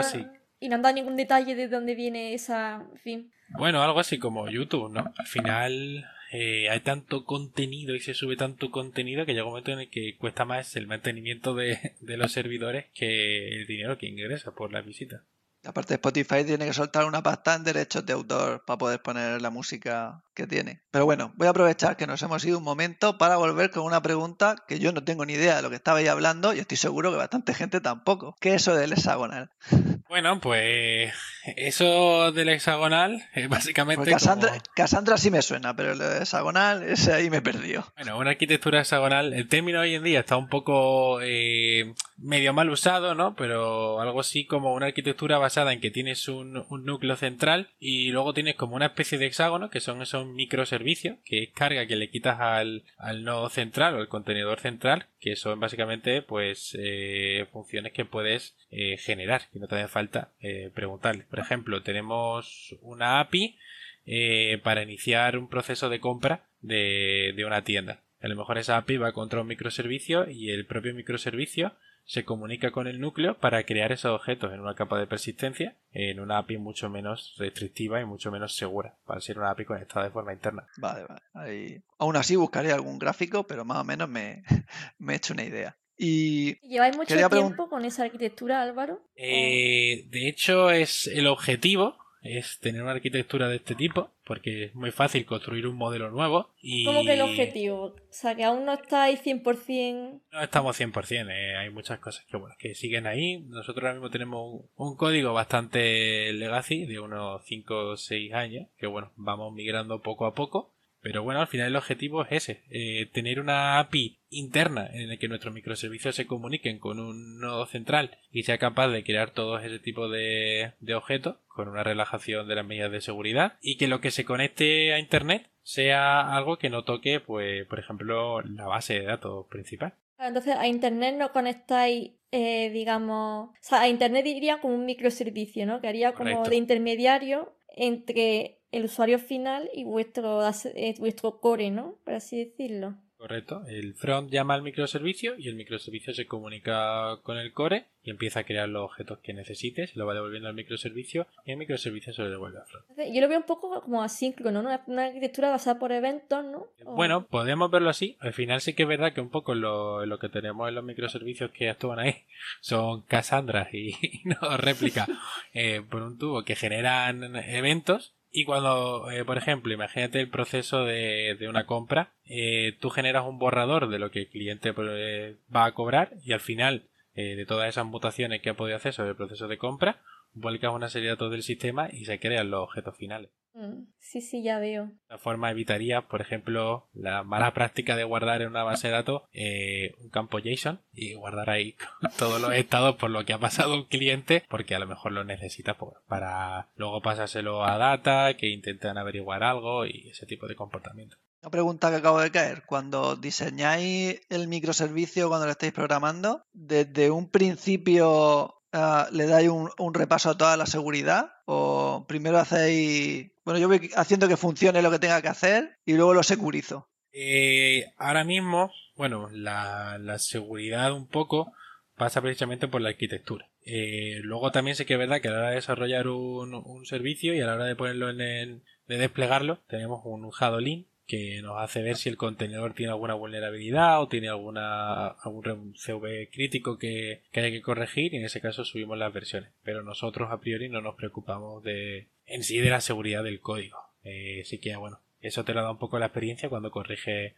y 0.58 0.68
no 0.68 0.76
han 0.76 0.82
dado 0.82 0.94
ningún 0.94 1.16
detalle 1.16 1.54
de 1.54 1.68
dónde 1.68 1.94
viene 1.94 2.34
esa. 2.34 2.84
fin. 3.02 3.32
Bueno, 3.50 3.82
algo 3.82 4.00
así 4.00 4.18
como 4.18 4.48
YouTube, 4.48 4.90
¿no? 4.92 5.12
Al 5.16 5.26
final 5.26 6.06
eh, 6.32 6.68
hay 6.68 6.80
tanto 6.80 7.24
contenido 7.24 7.94
y 7.94 8.00
se 8.00 8.14
sube 8.14 8.36
tanto 8.36 8.70
contenido 8.70 9.24
que 9.24 9.32
llega 9.32 9.44
un 9.44 9.50
momento 9.50 9.72
en 9.72 9.80
el 9.80 9.90
que 9.90 10.16
cuesta 10.16 10.44
más 10.44 10.74
el 10.76 10.86
mantenimiento 10.86 11.54
de, 11.54 11.94
los 12.00 12.32
servidores 12.32 12.86
que 12.94 13.48
el 13.48 13.66
dinero 13.66 13.98
que 13.98 14.06
ingresa 14.06 14.54
por 14.54 14.72
la 14.72 14.82
visita. 14.82 15.22
Aparte 15.66 15.94
Spotify 15.94 16.44
tiene 16.44 16.64
que 16.66 16.72
soltar 16.72 17.04
una 17.04 17.22
pasta 17.22 17.54
en 17.54 17.64
derechos 17.64 18.04
de 18.06 18.12
autor 18.12 18.64
para 18.66 18.78
poder 18.78 19.02
poner 19.02 19.42
la 19.42 19.50
música 19.50 20.22
que 20.34 20.46
tiene. 20.46 20.82
Pero 20.90 21.04
bueno, 21.06 21.32
voy 21.36 21.46
a 21.46 21.50
aprovechar 21.50 21.96
que 21.96 22.06
nos 22.06 22.22
hemos 22.22 22.44
ido 22.44 22.58
un 22.58 22.64
momento 22.64 23.16
para 23.18 23.36
volver 23.36 23.70
con 23.70 23.84
una 23.84 24.02
pregunta 24.02 24.56
que 24.68 24.78
yo 24.78 24.92
no 24.92 25.02
tengo 25.04 25.24
ni 25.24 25.32
idea 25.34 25.56
de 25.56 25.62
lo 25.62 25.70
que 25.70 25.76
estabais 25.76 26.08
hablando 26.08 26.52
y 26.52 26.58
estoy 26.58 26.76
seguro 26.76 27.10
que 27.10 27.16
bastante 27.16 27.54
gente 27.54 27.80
tampoco. 27.80 28.36
¿Qué 28.40 28.50
es 28.50 28.56
eso 28.62 28.74
del 28.74 28.92
hexagonal? 28.92 29.50
Bueno, 30.08 30.40
pues 30.40 31.12
eso 31.56 32.30
del 32.30 32.48
hexagonal 32.50 33.24
es 33.34 33.48
básicamente. 33.48 34.04
Pues 34.04 34.14
Cassandra, 34.14 34.50
como- 34.50 34.62
Cassandra 34.76 35.18
sí 35.18 35.32
me 35.32 35.42
suena, 35.42 35.74
pero 35.74 35.92
el 35.92 36.00
hexagonal, 36.22 36.84
ese 36.84 37.12
ahí 37.12 37.28
me 37.28 37.42
perdió. 37.42 37.84
Bueno, 37.96 38.16
una 38.16 38.30
arquitectura 38.30 38.80
hexagonal, 38.80 39.32
el 39.32 39.48
término 39.48 39.80
hoy 39.80 39.96
en 39.96 40.04
día 40.04 40.20
está 40.20 40.36
un 40.36 40.48
poco 40.48 41.18
eh, 41.22 41.92
medio 42.18 42.52
mal 42.52 42.70
usado, 42.70 43.16
¿no? 43.16 43.34
Pero 43.34 44.00
algo 44.00 44.20
así 44.20 44.46
como 44.46 44.74
una 44.74 44.86
arquitectura 44.86 45.38
basada 45.38 45.55
en 45.56 45.80
que 45.80 45.90
tienes 45.90 46.28
un, 46.28 46.64
núcleo 46.84 47.16
central 47.16 47.68
y 47.78 48.10
luego 48.10 48.34
tienes 48.34 48.54
como 48.56 48.76
una 48.76 48.86
especie 48.86 49.18
de 49.18 49.26
hexágono, 49.26 49.70
que 49.70 49.80
son 49.80 50.02
esos 50.02 50.26
microservicios, 50.26 51.18
que 51.24 51.44
es 51.44 51.52
carga 51.52 51.86
que 51.86 51.96
le 51.96 52.10
quitas 52.10 52.38
al, 52.40 52.84
al 52.98 53.24
nodo 53.24 53.48
central 53.48 53.94
o 53.94 54.00
el 54.00 54.08
contenedor 54.08 54.60
central, 54.60 55.06
que 55.18 55.36
son 55.36 55.58
básicamente 55.58 56.22
pues 56.22 56.76
eh, 56.78 57.46
funciones 57.52 57.92
que 57.92 58.04
puedes 58.04 58.56
eh, 58.70 58.98
generar, 58.98 59.42
que 59.52 59.58
no 59.58 59.68
te 59.68 59.76
hace 59.76 59.88
falta 59.88 60.32
eh, 60.40 60.70
preguntarle. 60.74 61.24
Por 61.30 61.38
ejemplo, 61.38 61.82
tenemos 61.82 62.76
una 62.82 63.20
API 63.20 63.58
eh, 64.04 64.60
para 64.62 64.82
iniciar 64.82 65.38
un 65.38 65.48
proceso 65.48 65.88
de 65.88 66.00
compra 66.00 66.48
de, 66.60 67.32
de 67.34 67.44
una 67.44 67.64
tienda. 67.64 68.02
A 68.20 68.28
lo 68.28 68.36
mejor 68.36 68.58
esa 68.58 68.76
API 68.76 68.98
va 68.98 69.12
contra 69.12 69.40
un 69.40 69.46
microservicio 69.46 70.30
y 70.30 70.50
el 70.50 70.66
propio 70.66 70.94
microservicio 70.94 71.74
se 72.06 72.24
comunica 72.24 72.70
con 72.70 72.86
el 72.86 73.00
núcleo 73.00 73.36
para 73.38 73.64
crear 73.64 73.92
esos 73.92 74.12
objetos 74.12 74.52
en 74.52 74.60
una 74.60 74.74
capa 74.74 74.98
de 74.98 75.06
persistencia 75.06 75.76
en 75.92 76.20
una 76.20 76.38
API 76.38 76.56
mucho 76.56 76.88
menos 76.88 77.34
restrictiva 77.36 78.00
y 78.00 78.04
mucho 78.04 78.30
menos 78.30 78.56
segura 78.56 78.96
para 79.04 79.20
ser 79.20 79.38
una 79.38 79.50
API 79.50 79.64
conectada 79.64 80.06
de 80.06 80.12
forma 80.12 80.32
interna. 80.32 80.66
Vale, 80.78 81.04
vale. 81.04 81.20
Ahí. 81.34 81.82
Aún 81.98 82.16
así 82.16 82.36
buscaré 82.36 82.72
algún 82.72 82.98
gráfico, 82.98 83.46
pero 83.46 83.64
más 83.64 83.78
o 83.78 83.84
menos 83.84 84.08
me, 84.08 84.44
me 84.98 85.14
he 85.14 85.16
hecho 85.16 85.34
una 85.34 85.44
idea. 85.44 85.76
Y 85.98 86.56
¿Lleváis 86.68 86.96
mucho 86.96 87.28
tiempo 87.28 87.68
con 87.68 87.84
esa 87.84 88.04
arquitectura, 88.04 88.62
Álvaro? 88.62 89.02
Eh, 89.16 90.04
de 90.10 90.28
hecho, 90.28 90.70
es 90.70 91.06
el 91.06 91.26
objetivo 91.26 91.96
es 92.26 92.58
tener 92.60 92.82
una 92.82 92.92
arquitectura 92.92 93.48
de 93.48 93.56
este 93.56 93.74
tipo 93.74 94.10
porque 94.26 94.64
es 94.64 94.74
muy 94.74 94.90
fácil 94.90 95.24
construir 95.24 95.66
un 95.66 95.76
modelo 95.76 96.10
nuevo 96.10 96.50
y 96.60 96.84
¿Cómo 96.84 97.04
que 97.04 97.14
el 97.14 97.22
objetivo? 97.22 97.84
O 97.84 97.94
sea, 98.10 98.34
que 98.34 98.44
aún 98.44 98.64
no 98.64 98.74
estáis 98.74 99.22
100%... 99.24 100.20
No 100.32 100.42
estamos 100.42 100.78
100%, 100.78 101.30
eh, 101.30 101.56
hay 101.56 101.70
muchas 101.70 102.00
cosas 102.00 102.24
que, 102.26 102.36
bueno, 102.36 102.56
que 102.58 102.74
siguen 102.74 103.06
ahí. 103.06 103.42
Nosotros 103.48 103.84
ahora 103.84 103.94
mismo 103.94 104.10
tenemos 104.10 104.64
un, 104.74 104.96
código 104.96 105.32
bastante 105.32 106.32
legacy 106.32 106.86
de 106.86 106.98
unos 106.98 107.44
5 107.44 107.74
o 107.74 107.96
6 107.96 108.34
años, 108.34 108.68
que 108.78 108.86
bueno, 108.86 109.12
vamos 109.16 109.52
migrando 109.54 110.02
poco 110.02 110.26
a 110.26 110.34
poco. 110.34 110.75
Pero 111.06 111.22
bueno, 111.22 111.40
al 111.40 111.46
final 111.46 111.68
el 111.68 111.76
objetivo 111.76 112.24
es 112.24 112.32
ese, 112.32 112.64
eh, 112.68 113.06
tener 113.12 113.38
una 113.38 113.78
API 113.78 114.18
interna 114.28 114.90
en 114.92 115.08
la 115.08 115.16
que 115.18 115.28
nuestros 115.28 115.54
microservicios 115.54 116.16
se 116.16 116.26
comuniquen 116.26 116.80
con 116.80 116.98
un 116.98 117.38
nodo 117.38 117.64
central 117.66 118.18
y 118.32 118.42
sea 118.42 118.58
capaz 118.58 118.88
de 118.88 119.04
crear 119.04 119.30
todos 119.30 119.62
ese 119.62 119.78
tipo 119.78 120.08
de, 120.08 120.72
de 120.80 120.94
objetos 120.96 121.36
con 121.46 121.68
una 121.68 121.84
relajación 121.84 122.48
de 122.48 122.56
las 122.56 122.66
medidas 122.66 122.90
de 122.90 123.00
seguridad 123.00 123.56
y 123.62 123.76
que 123.76 123.86
lo 123.86 124.00
que 124.00 124.10
se 124.10 124.24
conecte 124.24 124.94
a 124.94 124.98
Internet 124.98 125.48
sea 125.62 126.34
algo 126.36 126.58
que 126.58 126.70
no 126.70 126.82
toque, 126.82 127.20
pues, 127.20 127.64
por 127.68 127.78
ejemplo, 127.78 128.40
la 128.40 128.66
base 128.66 128.94
de 128.94 129.06
datos 129.06 129.46
principal. 129.46 129.94
Entonces 130.18 130.56
a 130.56 130.66
Internet 130.66 131.14
no 131.16 131.30
conectáis, 131.30 132.14
eh, 132.32 132.68
digamos... 132.70 133.50
O 133.50 133.54
sea, 133.60 133.82
a 133.82 133.88
Internet 133.88 134.26
iría 134.26 134.58
como 134.58 134.74
un 134.74 134.84
microservicio, 134.84 135.66
¿no? 135.66 135.80
Que 135.80 135.86
haría 135.86 136.14
como 136.14 136.30
Correcto. 136.30 136.50
de 136.50 136.56
intermediario 136.56 137.52
entre 137.76 138.58
el 138.76 138.84
usuario 138.84 139.18
final 139.18 139.68
y 139.74 139.84
vuestro, 139.84 140.40
eh, 140.74 140.94
vuestro 140.98 141.40
core, 141.40 141.70
¿no? 141.70 141.94
Por 142.04 142.14
así 142.14 142.44
decirlo. 142.44 142.94
Correcto. 143.18 143.62
El 143.66 143.94
front 143.94 144.30
llama 144.30 144.52
al 144.54 144.62
microservicio 144.62 145.36
y 145.38 145.48
el 145.48 145.54
microservicio 145.54 146.12
se 146.12 146.26
comunica 146.26 147.16
con 147.22 147.38
el 147.38 147.50
core 147.54 147.86
y 148.02 148.10
empieza 148.10 148.40
a 148.40 148.44
crear 148.44 148.68
los 148.68 148.84
objetos 148.84 149.18
que 149.20 149.32
necesite, 149.32 149.86
se 149.86 149.98
lo 149.98 150.04
va 150.06 150.12
devolviendo 150.12 150.48
al 150.50 150.54
microservicio 150.54 151.26
y 151.46 151.52
el 151.52 151.56
microservicio 151.56 152.12
se 152.12 152.22
lo 152.22 152.30
devuelve 152.30 152.58
al 152.58 152.66
front. 152.66 152.84
Yo 153.14 153.20
lo 153.22 153.28
veo 153.28 153.38
un 153.38 153.46
poco 153.46 153.80
como 153.80 154.02
asíncrono, 154.02 154.62
¿no? 154.62 154.68
Una, 154.68 154.82
una 154.86 155.04
arquitectura 155.06 155.48
basada 155.50 155.78
por 155.78 155.92
eventos, 155.92 156.44
¿no? 156.44 156.66
O- 156.84 156.94
Bueno, 156.94 157.26
podemos 157.26 157.70
verlo 157.70 157.88
así. 157.88 158.16
Al 158.20 158.34
final 158.34 158.60
sí 158.60 158.74
que 158.74 158.82
es 158.82 158.88
verdad 158.88 159.14
que 159.14 159.22
un 159.22 159.30
poco 159.30 159.54
lo, 159.54 160.04
lo 160.04 160.18
que 160.18 160.28
tenemos 160.28 160.68
en 160.68 160.74
los 160.74 160.84
microservicios 160.84 161.50
que 161.52 161.70
actúan 161.70 161.98
ahí 161.98 162.16
son 162.60 163.00
Cassandras 163.02 163.72
y, 163.72 163.96
y 164.02 164.20
no 164.24 164.56
réplicas 164.58 165.08
eh, 165.54 165.80
por 165.90 166.02
un 166.02 166.18
tubo 166.18 166.44
que 166.44 166.54
generan 166.54 167.34
eventos. 167.34 168.12
Y 168.38 168.44
cuando, 168.44 169.10
eh, 169.10 169.24
por 169.24 169.38
ejemplo, 169.38 169.72
imagínate 169.72 170.20
el 170.20 170.28
proceso 170.28 170.84
de, 170.84 171.38
una 171.48 171.64
compra, 171.64 172.12
eh, 172.26 172.76
tú 172.80 172.90
generas 172.90 173.24
un 173.24 173.38
borrador 173.38 173.88
de 173.88 173.98
lo 173.98 174.10
que 174.10 174.18
el 174.18 174.28
cliente 174.28 174.74
eh, 174.76 175.36
va 175.54 175.64
a 175.64 175.72
cobrar 175.72 176.12
y 176.22 176.34
al 176.34 176.40
final 176.40 176.90
de 177.14 177.46
todas 177.46 177.66
esas 177.70 177.86
mutaciones 177.86 178.42
que 178.42 178.50
ha 178.50 178.54
podido 178.54 178.76
hacer 178.76 178.92
sobre 178.92 179.08
el 179.08 179.16
proceso 179.16 179.48
de 179.48 179.56
compra, 179.56 180.02
vuelcas 180.36 180.72
una 180.72 180.88
serie 180.88 181.08
de 181.08 181.14
datos 181.14 181.32
del 181.32 181.42
sistema 181.42 181.88
y 181.90 182.04
se 182.04 182.20
crean 182.20 182.50
los 182.50 182.62
objetos 182.62 182.96
finales. 182.96 183.30
Mm, 183.54 183.86
Sí, 183.98 184.20
sí, 184.20 184.42
ya 184.42 184.60
veo. 184.60 184.86
De 184.86 184.92
esta 184.92 185.18
forma 185.18 185.50
evitaría, 185.50 186.02
por 186.02 186.20
ejemplo, 186.20 186.88
la 186.92 187.24
mala 187.24 187.52
práctica 187.54 187.96
de 187.96 188.04
guardar 188.04 188.40
en 188.40 188.48
una 188.48 188.62
base 188.62 188.86
de 188.86 188.92
datos 188.92 189.22
eh, 189.32 189.94
un 189.98 190.10
campo 190.10 190.38
JSON 190.38 190.80
y 190.92 191.14
guardar 191.14 191.50
ahí 191.50 191.74
todos 192.18 192.40
los 192.40 192.52
estados 192.52 192.94
por 192.96 193.10
lo 193.10 193.24
que 193.24 193.32
ha 193.32 193.38
pasado 193.38 193.74
un 193.74 193.84
cliente, 193.84 194.44
porque 194.48 194.76
a 194.76 194.78
lo 194.78 194.86
mejor 194.86 195.10
lo 195.10 195.24
necesitas 195.24 195.76
pues, 195.76 195.94
para 196.06 196.68
luego 196.76 197.02
pasárselo 197.02 197.64
a 197.64 197.78
data, 197.78 198.36
que 198.36 198.48
intenten 198.48 198.96
averiguar 198.96 199.42
algo 199.42 199.86
y 199.86 200.08
ese 200.10 200.26
tipo 200.26 200.46
de 200.46 200.54
comportamiento. 200.54 201.16
una 201.42 201.50
pregunta 201.50 201.90
que 201.90 201.96
acabo 201.96 202.20
de 202.20 202.30
caer. 202.30 202.62
Cuando 202.64 203.16
diseñáis 203.16 204.20
el 204.28 204.46
microservicio, 204.46 205.28
cuando 205.28 205.46
lo 205.46 205.52
estáis 205.52 205.72
programando, 205.72 206.42
desde 206.52 207.10
un 207.10 207.28
principio 207.28 208.55
ah, 208.72 209.08
le 209.12 209.26
dais 209.26 209.48
un, 209.48 209.94
repaso 209.94 210.30
a 210.30 210.36
toda 210.36 210.56
la 210.56 210.66
seguridad 210.66 211.32
o 211.44 212.04
primero 212.08 212.38
hacéis... 212.38 213.30
Bueno, 213.44 213.60
yo 213.60 213.68
voy 213.68 213.90
haciendo 213.96 214.28
que 214.28 214.36
funcione 214.36 214.82
lo 214.82 214.90
que 214.90 214.98
tenga 214.98 215.22
que 215.22 215.28
hacer 215.28 215.78
y 215.84 215.94
luego 215.94 216.14
lo 216.14 216.22
securizo. 216.22 216.88
Eh, 217.12 217.86
ahora 217.96 218.24
mismo, 218.24 218.72
bueno, 218.96 219.28
la, 219.30 220.18
seguridad 220.18 220.92
un 220.92 221.06
poco 221.06 221.52
pasa 221.96 222.20
precisamente 222.20 222.68
por 222.68 222.80
la 222.80 222.90
arquitectura. 222.90 223.48
Eh, 223.64 224.20
luego 224.22 224.52
también 224.52 224.76
sé 224.76 224.84
que 224.84 224.94
es 224.94 224.98
verdad 224.98 225.20
que 225.20 225.28
a 225.28 225.30
la 225.30 225.38
hora 225.38 225.48
de 225.50 225.56
desarrollar 225.56 226.08
un, 226.08 226.84
servicio 226.84 227.34
y 227.34 227.40
a 227.40 227.46
la 227.46 227.54
hora 227.54 227.64
de 227.64 227.76
ponerlo 227.76 228.10
en 228.10 228.20
el, 228.20 228.62
de 228.86 228.98
desplegarlo, 228.98 229.60
tenemos 229.68 230.02
un 230.04 230.30
Hadolin 230.38 230.86
que 231.06 231.40
nos 231.42 231.60
hace 231.60 231.82
ver 231.82 231.96
si 231.96 232.08
el 232.08 232.16
contenedor 232.16 232.74
tiene 232.74 232.92
alguna 232.92 233.14
vulnerabilidad 233.14 234.02
o 234.02 234.08
tiene 234.08 234.28
alguna 234.28 235.08
algún 235.08 235.74
CV 235.76 236.28
crítico 236.30 236.78
que, 236.78 237.22
que 237.30 237.40
haya 237.40 237.50
que 237.50 237.62
corregir 237.62 238.12
y 238.12 238.16
en 238.16 238.24
ese 238.24 238.40
caso 238.40 238.64
subimos 238.64 238.98
las 238.98 239.12
versiones. 239.12 239.50
Pero 239.62 239.82
nosotros 239.82 240.30
a 240.30 240.40
priori 240.40 240.68
no 240.68 240.80
nos 240.80 240.96
preocupamos 240.96 241.62
de 241.62 242.08
en 242.26 242.42
sí 242.42 242.58
de 242.58 242.70
la 242.70 242.80
seguridad 242.80 243.22
del 243.22 243.40
código. 243.40 243.78
Eh, 244.02 244.42
sí 244.44 244.58
que 244.58 244.74
bueno, 244.76 245.00
eso 245.20 245.44
te 245.44 245.54
lo 245.54 245.62
da 245.62 245.70
un 245.70 245.78
poco 245.78 245.98
la 245.98 246.06
experiencia 246.06 246.48
cuando 246.48 246.70
corrige 246.70 247.34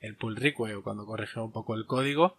el 0.00 0.16
pull 0.16 0.36
request 0.36 0.76
o 0.76 0.82
cuando 0.82 1.06
corrige 1.06 1.40
un 1.40 1.52
poco 1.52 1.74
el 1.74 1.86
código, 1.86 2.36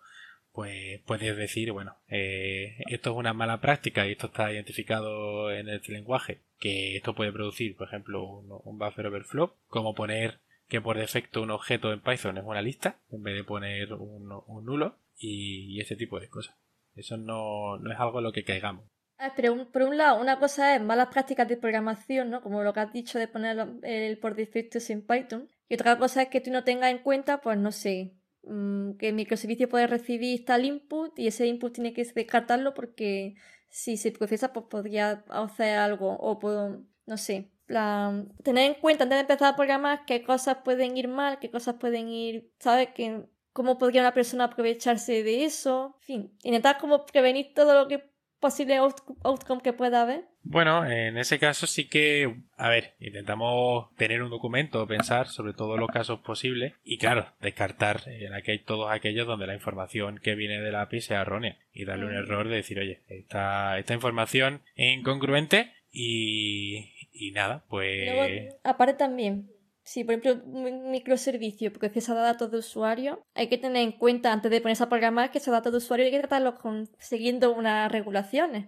pues 0.51 1.01
puedes 1.05 1.35
decir, 1.35 1.71
bueno, 1.71 1.97
eh, 2.07 2.77
esto 2.89 3.11
es 3.11 3.17
una 3.17 3.33
mala 3.33 3.59
práctica 3.59 4.07
y 4.07 4.11
esto 4.11 4.27
está 4.27 4.53
identificado 4.53 5.51
en 5.51 5.67
el 5.67 5.81
lenguaje, 5.88 6.39
que 6.59 6.95
esto 6.95 7.13
puede 7.13 7.33
producir, 7.33 7.75
por 7.75 7.88
ejemplo, 7.88 8.23
un, 8.23 8.61
un 8.63 8.77
buffer 8.77 9.07
overflow, 9.07 9.53
como 9.67 9.95
poner 9.95 10.39
que 10.67 10.82
por 10.82 10.97
defecto 10.97 11.41
un 11.41 11.51
objeto 11.51 11.91
en 11.93 12.01
Python 12.01 12.38
es 12.38 12.43
una 12.45 12.62
lista 12.62 12.97
en 13.12 13.23
vez 13.23 13.36
de 13.36 13.43
poner 13.43 13.93
un, 13.93 14.32
un 14.47 14.65
nulo 14.65 14.97
y, 15.17 15.75
y 15.78 15.82
ese 15.82 15.95
tipo 15.95 16.19
de 16.19 16.30
cosas. 16.30 16.56
Eso 16.95 17.17
no, 17.17 17.78
no 17.78 17.91
es 17.91 17.99
algo 17.99 18.19
en 18.19 18.23
lo 18.25 18.32
que 18.32 18.43
caigamos. 18.43 18.86
Ah, 19.17 19.34
pero 19.36 19.54
un- 19.54 19.71
por 19.71 19.84
un 19.84 19.97
lado, 19.97 20.19
una 20.19 20.39
cosa 20.39 20.75
es 20.75 20.82
malas 20.82 21.08
prácticas 21.08 21.47
de 21.47 21.58
programación, 21.58 22.30
¿no? 22.30 22.41
Como 22.41 22.63
lo 22.63 22.73
que 22.73 22.82
has 22.82 22.91
dicho 22.93 23.17
de 23.19 23.28
poner 23.28 23.58
el 23.84 24.17
por 24.19 24.36
defecto 24.36 24.78
en 24.89 25.06
Python. 25.06 25.49
Y 25.69 25.75
otra 25.75 25.97
cosa 25.97 26.23
es 26.23 26.30
que 26.30 26.41
tú 26.41 26.51
no 26.51 26.63
tengas 26.63 26.91
en 26.91 26.99
cuenta, 26.99 27.41
pues 27.41 27.58
no 27.58 27.71
sé, 27.71 28.13
mm, 28.43 28.97
que 28.97 29.10
el 29.10 29.15
microservicio 29.15 29.69
puede 29.69 29.88
recibir 29.88 30.45
tal 30.45 30.65
input 30.65 31.17
y 31.17 31.28
ese 31.28 31.47
input 31.47 31.73
tiene 31.73 31.93
que 31.93 32.04
descartarlo 32.04 32.73
porque 32.73 33.36
si 33.69 33.97
se 33.97 34.12
procesa, 34.12 34.54
pues 34.54 34.65
podría 34.69 35.23
hacer 35.30 35.78
algo. 35.78 36.17
O 36.19 36.38
puedo, 36.39 36.84
no 37.06 37.17
sé, 37.17 37.51
plan, 37.65 38.30
tener 38.43 38.65
en 38.65 38.73
cuenta 38.75 39.04
antes 39.04 39.17
de 39.17 39.21
empezar 39.21 39.54
a 39.54 39.56
programar 39.56 40.06
qué 40.06 40.23
cosas 40.23 40.58
pueden 40.63 40.97
ir 40.97 41.08
mal, 41.08 41.39
qué 41.39 41.49
cosas 41.49 41.75
pueden 41.75 42.10
ir, 42.10 42.49
¿sabes? 42.60 42.89
Que, 42.95 43.21
cómo 43.54 43.78
podría 43.78 44.01
una 44.01 44.13
persona 44.13 44.45
aprovecharse 44.45 45.23
de 45.23 45.45
eso. 45.45 45.95
En 46.01 46.06
fin, 46.06 46.32
intentar 46.43 46.78
como 46.78 47.06
prevenir 47.06 47.54
todo 47.54 47.73
lo 47.73 47.88
que 47.88 48.04
posible 48.39 48.78
out- 48.78 49.01
outcome 49.23 49.62
que 49.62 49.73
pueda 49.73 50.01
haber. 50.01 50.25
Bueno, 50.43 50.86
en 50.86 51.17
ese 51.17 51.39
caso 51.39 51.65
sí 51.65 51.88
que, 51.88 52.36
a 52.58 52.69
ver, 52.69 52.93
intentamos 52.99 53.88
tener 53.95 54.21
un 54.21 54.30
documento, 54.30 54.86
pensar 54.86 55.28
sobre 55.28 55.54
todos 55.54 55.80
los 55.80 55.89
casos 55.89 56.19
posibles 56.19 56.73
y 56.84 56.99
claro, 56.99 57.34
descartar 57.41 58.01
en 58.08 58.34
aquel, 58.36 58.63
todos 58.63 58.91
aquellos 58.91 59.25
donde 59.25 59.47
la 59.47 59.56
información 59.56 60.19
que 60.21 60.36
viene 60.36 60.62
de 60.62 60.71
la 60.71 60.84
API 60.84 61.01
sea 61.01 61.21
errónea 61.21 61.58
y 61.73 61.86
darle 61.86 62.06
un 62.06 62.13
error 62.13 62.47
de 62.47 62.58
decir, 62.58 62.78
oye, 62.78 63.01
esta, 63.08 63.80
esta 63.80 63.95
información 63.95 64.62
es 64.75 64.95
incongruente 64.95 65.71
y, 65.91 66.91
y 67.15 67.32
nada, 67.32 67.63
pues... 67.69 68.06
Luego, 68.06 68.56
aparte 68.63 68.93
también, 68.93 69.49
si 69.84 70.04
por 70.04 70.15
ejemplo 70.15 70.43
un 70.45 70.91
microservicio 70.91 71.71
procesa 71.71 72.13
datos 72.13 72.51
de 72.51 72.58
usuario, 72.58 73.23
hay 73.36 73.47
que 73.47 73.58
tener 73.58 73.84
en 73.84 73.93
cuenta 73.93 74.34
antes 74.34 74.51
de 74.51 74.60
ponerse 74.60 74.84
a 74.84 74.89
programar 74.89 75.32
que 75.32 75.38
esos 75.38 75.51
datos 75.51 75.71
de 75.71 75.78
usuario 75.78 76.06
hay 76.06 76.12
que 76.12 76.19
tratarlos 76.19 76.56
con, 76.56 76.89
siguiendo 76.97 77.54
unas 77.54 77.91
regulaciones. 77.91 78.67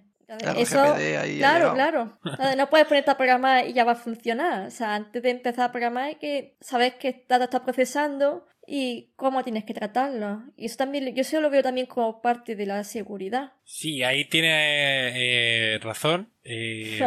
Eso, 0.58 0.96
claro, 1.38 1.74
claro. 1.74 2.20
No 2.58 2.70
puedes 2.70 2.86
ponerte 2.88 3.12
a 3.12 3.18
programar 3.18 3.66
y 3.66 3.74
ya 3.74 3.86
va 3.86 3.94
a 3.94 3.96
funcionar. 3.96 4.68
O 4.68 4.72
sea, 4.72 4.96
antes 4.96 5.24
de 5.24 5.30
empezar 5.30 5.70
a 5.70 5.72
programar 5.72 6.04
hay 6.04 6.16
que 6.16 6.58
saber 6.60 6.98
qué 6.98 7.26
datos 7.28 7.46
está 7.46 7.64
procesando 7.64 8.46
y 8.70 9.08
cómo 9.16 9.44
tienes 9.44 9.64
que 9.64 9.74
tratarlo. 9.74 10.44
Y 10.58 10.66
eso 10.66 10.76
también, 10.76 11.16
yo 11.16 11.22
eso 11.22 11.40
lo 11.40 11.50
veo 11.50 11.64
también 11.64 11.88
como 11.88 12.22
parte 12.22 12.56
de 12.58 12.66
la 12.66 12.84
seguridad. 12.84 13.54
Sí, 13.64 14.04
ahí 14.04 14.26
tiene 14.26 14.50
eh, 14.52 15.80
razón. 15.80 16.30
Eh, 16.44 17.00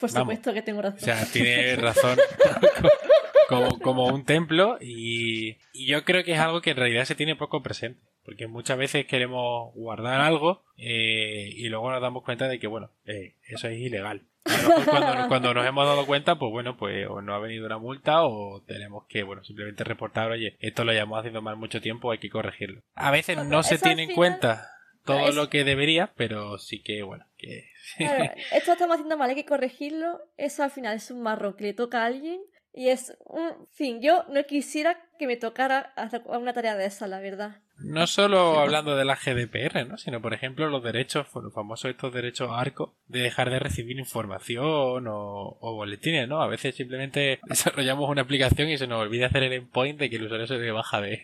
Por 0.00 0.10
supuesto 0.10 0.52
que 0.52 0.62
tengo 0.62 0.82
razón. 0.82 0.98
O 0.98 1.04
sea, 1.04 1.24
tiene 1.32 1.76
razón 1.76 2.18
como, 3.48 3.78
como, 3.78 4.06
un 4.08 4.24
templo 4.24 4.76
y, 4.80 5.56
y, 5.72 5.86
yo 5.86 6.04
creo 6.04 6.24
que 6.24 6.32
es 6.32 6.40
algo 6.40 6.60
que 6.60 6.70
en 6.70 6.78
realidad 6.78 7.04
se 7.04 7.14
tiene 7.14 7.36
poco 7.36 7.62
presente. 7.62 8.00
Porque 8.24 8.48
muchas 8.48 8.78
veces 8.78 9.06
queremos 9.06 9.72
guardar 9.74 10.20
algo 10.20 10.64
eh, 10.78 11.50
y 11.54 11.68
luego 11.68 11.92
nos 11.92 12.00
damos 12.00 12.24
cuenta 12.24 12.48
de 12.48 12.58
que, 12.58 12.66
bueno, 12.66 12.90
eso 13.04 13.68
es 13.68 13.78
ilegal 13.78 14.22
cuando, 14.44 15.28
cuando, 15.28 15.54
nos 15.54 15.66
hemos 15.66 15.86
dado 15.86 16.06
cuenta, 16.06 16.36
pues 16.36 16.50
bueno, 16.50 16.76
pues 16.76 17.06
o 17.08 17.22
no 17.22 17.34
ha 17.34 17.38
venido 17.38 17.66
una 17.66 17.78
multa 17.78 18.24
o 18.24 18.62
tenemos 18.66 19.04
que, 19.08 19.22
bueno, 19.22 19.42
simplemente 19.44 19.84
reportar, 19.84 20.30
oye, 20.30 20.56
esto 20.60 20.84
lo 20.84 20.92
llevamos 20.92 21.18
haciendo 21.18 21.42
mal 21.42 21.56
mucho 21.56 21.80
tiempo, 21.80 22.10
hay 22.10 22.18
que 22.18 22.30
corregirlo. 22.30 22.82
A 22.94 23.10
veces 23.10 23.38
no 23.46 23.62
se 23.62 23.78
tiene 23.78 24.04
en 24.04 24.14
cuenta 24.14 24.68
todo 25.04 25.32
lo 25.32 25.48
que 25.48 25.64
debería, 25.64 26.12
pero 26.16 26.58
sí 26.58 26.82
que, 26.82 27.02
bueno, 27.02 27.26
que... 27.36 27.70
esto 27.98 28.66
lo 28.66 28.72
estamos 28.72 28.94
haciendo 28.94 29.16
mal, 29.16 29.30
hay 29.30 29.36
que 29.36 29.44
corregirlo, 29.44 30.20
eso 30.36 30.62
al 30.62 30.70
final 30.70 30.96
es 30.96 31.10
un 31.10 31.22
marrón 31.22 31.54
que 31.56 31.64
le 31.64 31.74
toca 31.74 32.02
a 32.02 32.06
alguien 32.06 32.40
y 32.74 32.88
es 32.88 33.16
un 33.24 33.68
fin, 33.70 34.00
yo 34.02 34.24
no 34.28 34.42
quisiera 34.44 34.98
que 35.18 35.28
me 35.28 35.36
tocara 35.36 35.92
hacer 35.96 36.22
una 36.26 36.52
tarea 36.52 36.76
de 36.76 36.86
esa, 36.86 37.06
la 37.06 37.20
verdad. 37.20 37.60
No 37.78 38.06
solo 38.06 38.58
hablando 38.58 38.96
de 38.96 39.04
la 39.04 39.16
GDPR, 39.16 39.86
¿no? 39.86 39.96
sino 39.96 40.20
por 40.20 40.32
ejemplo 40.32 40.68
los 40.68 40.82
derechos, 40.82 41.26
los 41.34 41.52
famosos 41.52 41.90
estos 41.90 42.12
derechos 42.12 42.50
ARCO, 42.52 42.96
de 43.06 43.20
dejar 43.20 43.50
de 43.50 43.58
recibir 43.58 43.98
información 43.98 45.06
o, 45.08 45.58
boletines, 45.60 46.28
¿no? 46.28 46.42
A 46.42 46.48
veces 46.48 46.74
simplemente 46.74 47.40
desarrollamos 47.48 48.10
una 48.10 48.22
aplicación 48.22 48.68
y 48.68 48.78
se 48.78 48.86
nos 48.86 49.02
olvida 49.02 49.26
hacer 49.26 49.44
el 49.44 49.52
endpoint 49.52 49.98
de 49.98 50.10
que 50.10 50.16
el 50.16 50.24
usuario 50.24 50.46
se 50.46 50.70
baja 50.70 51.00
de, 51.00 51.22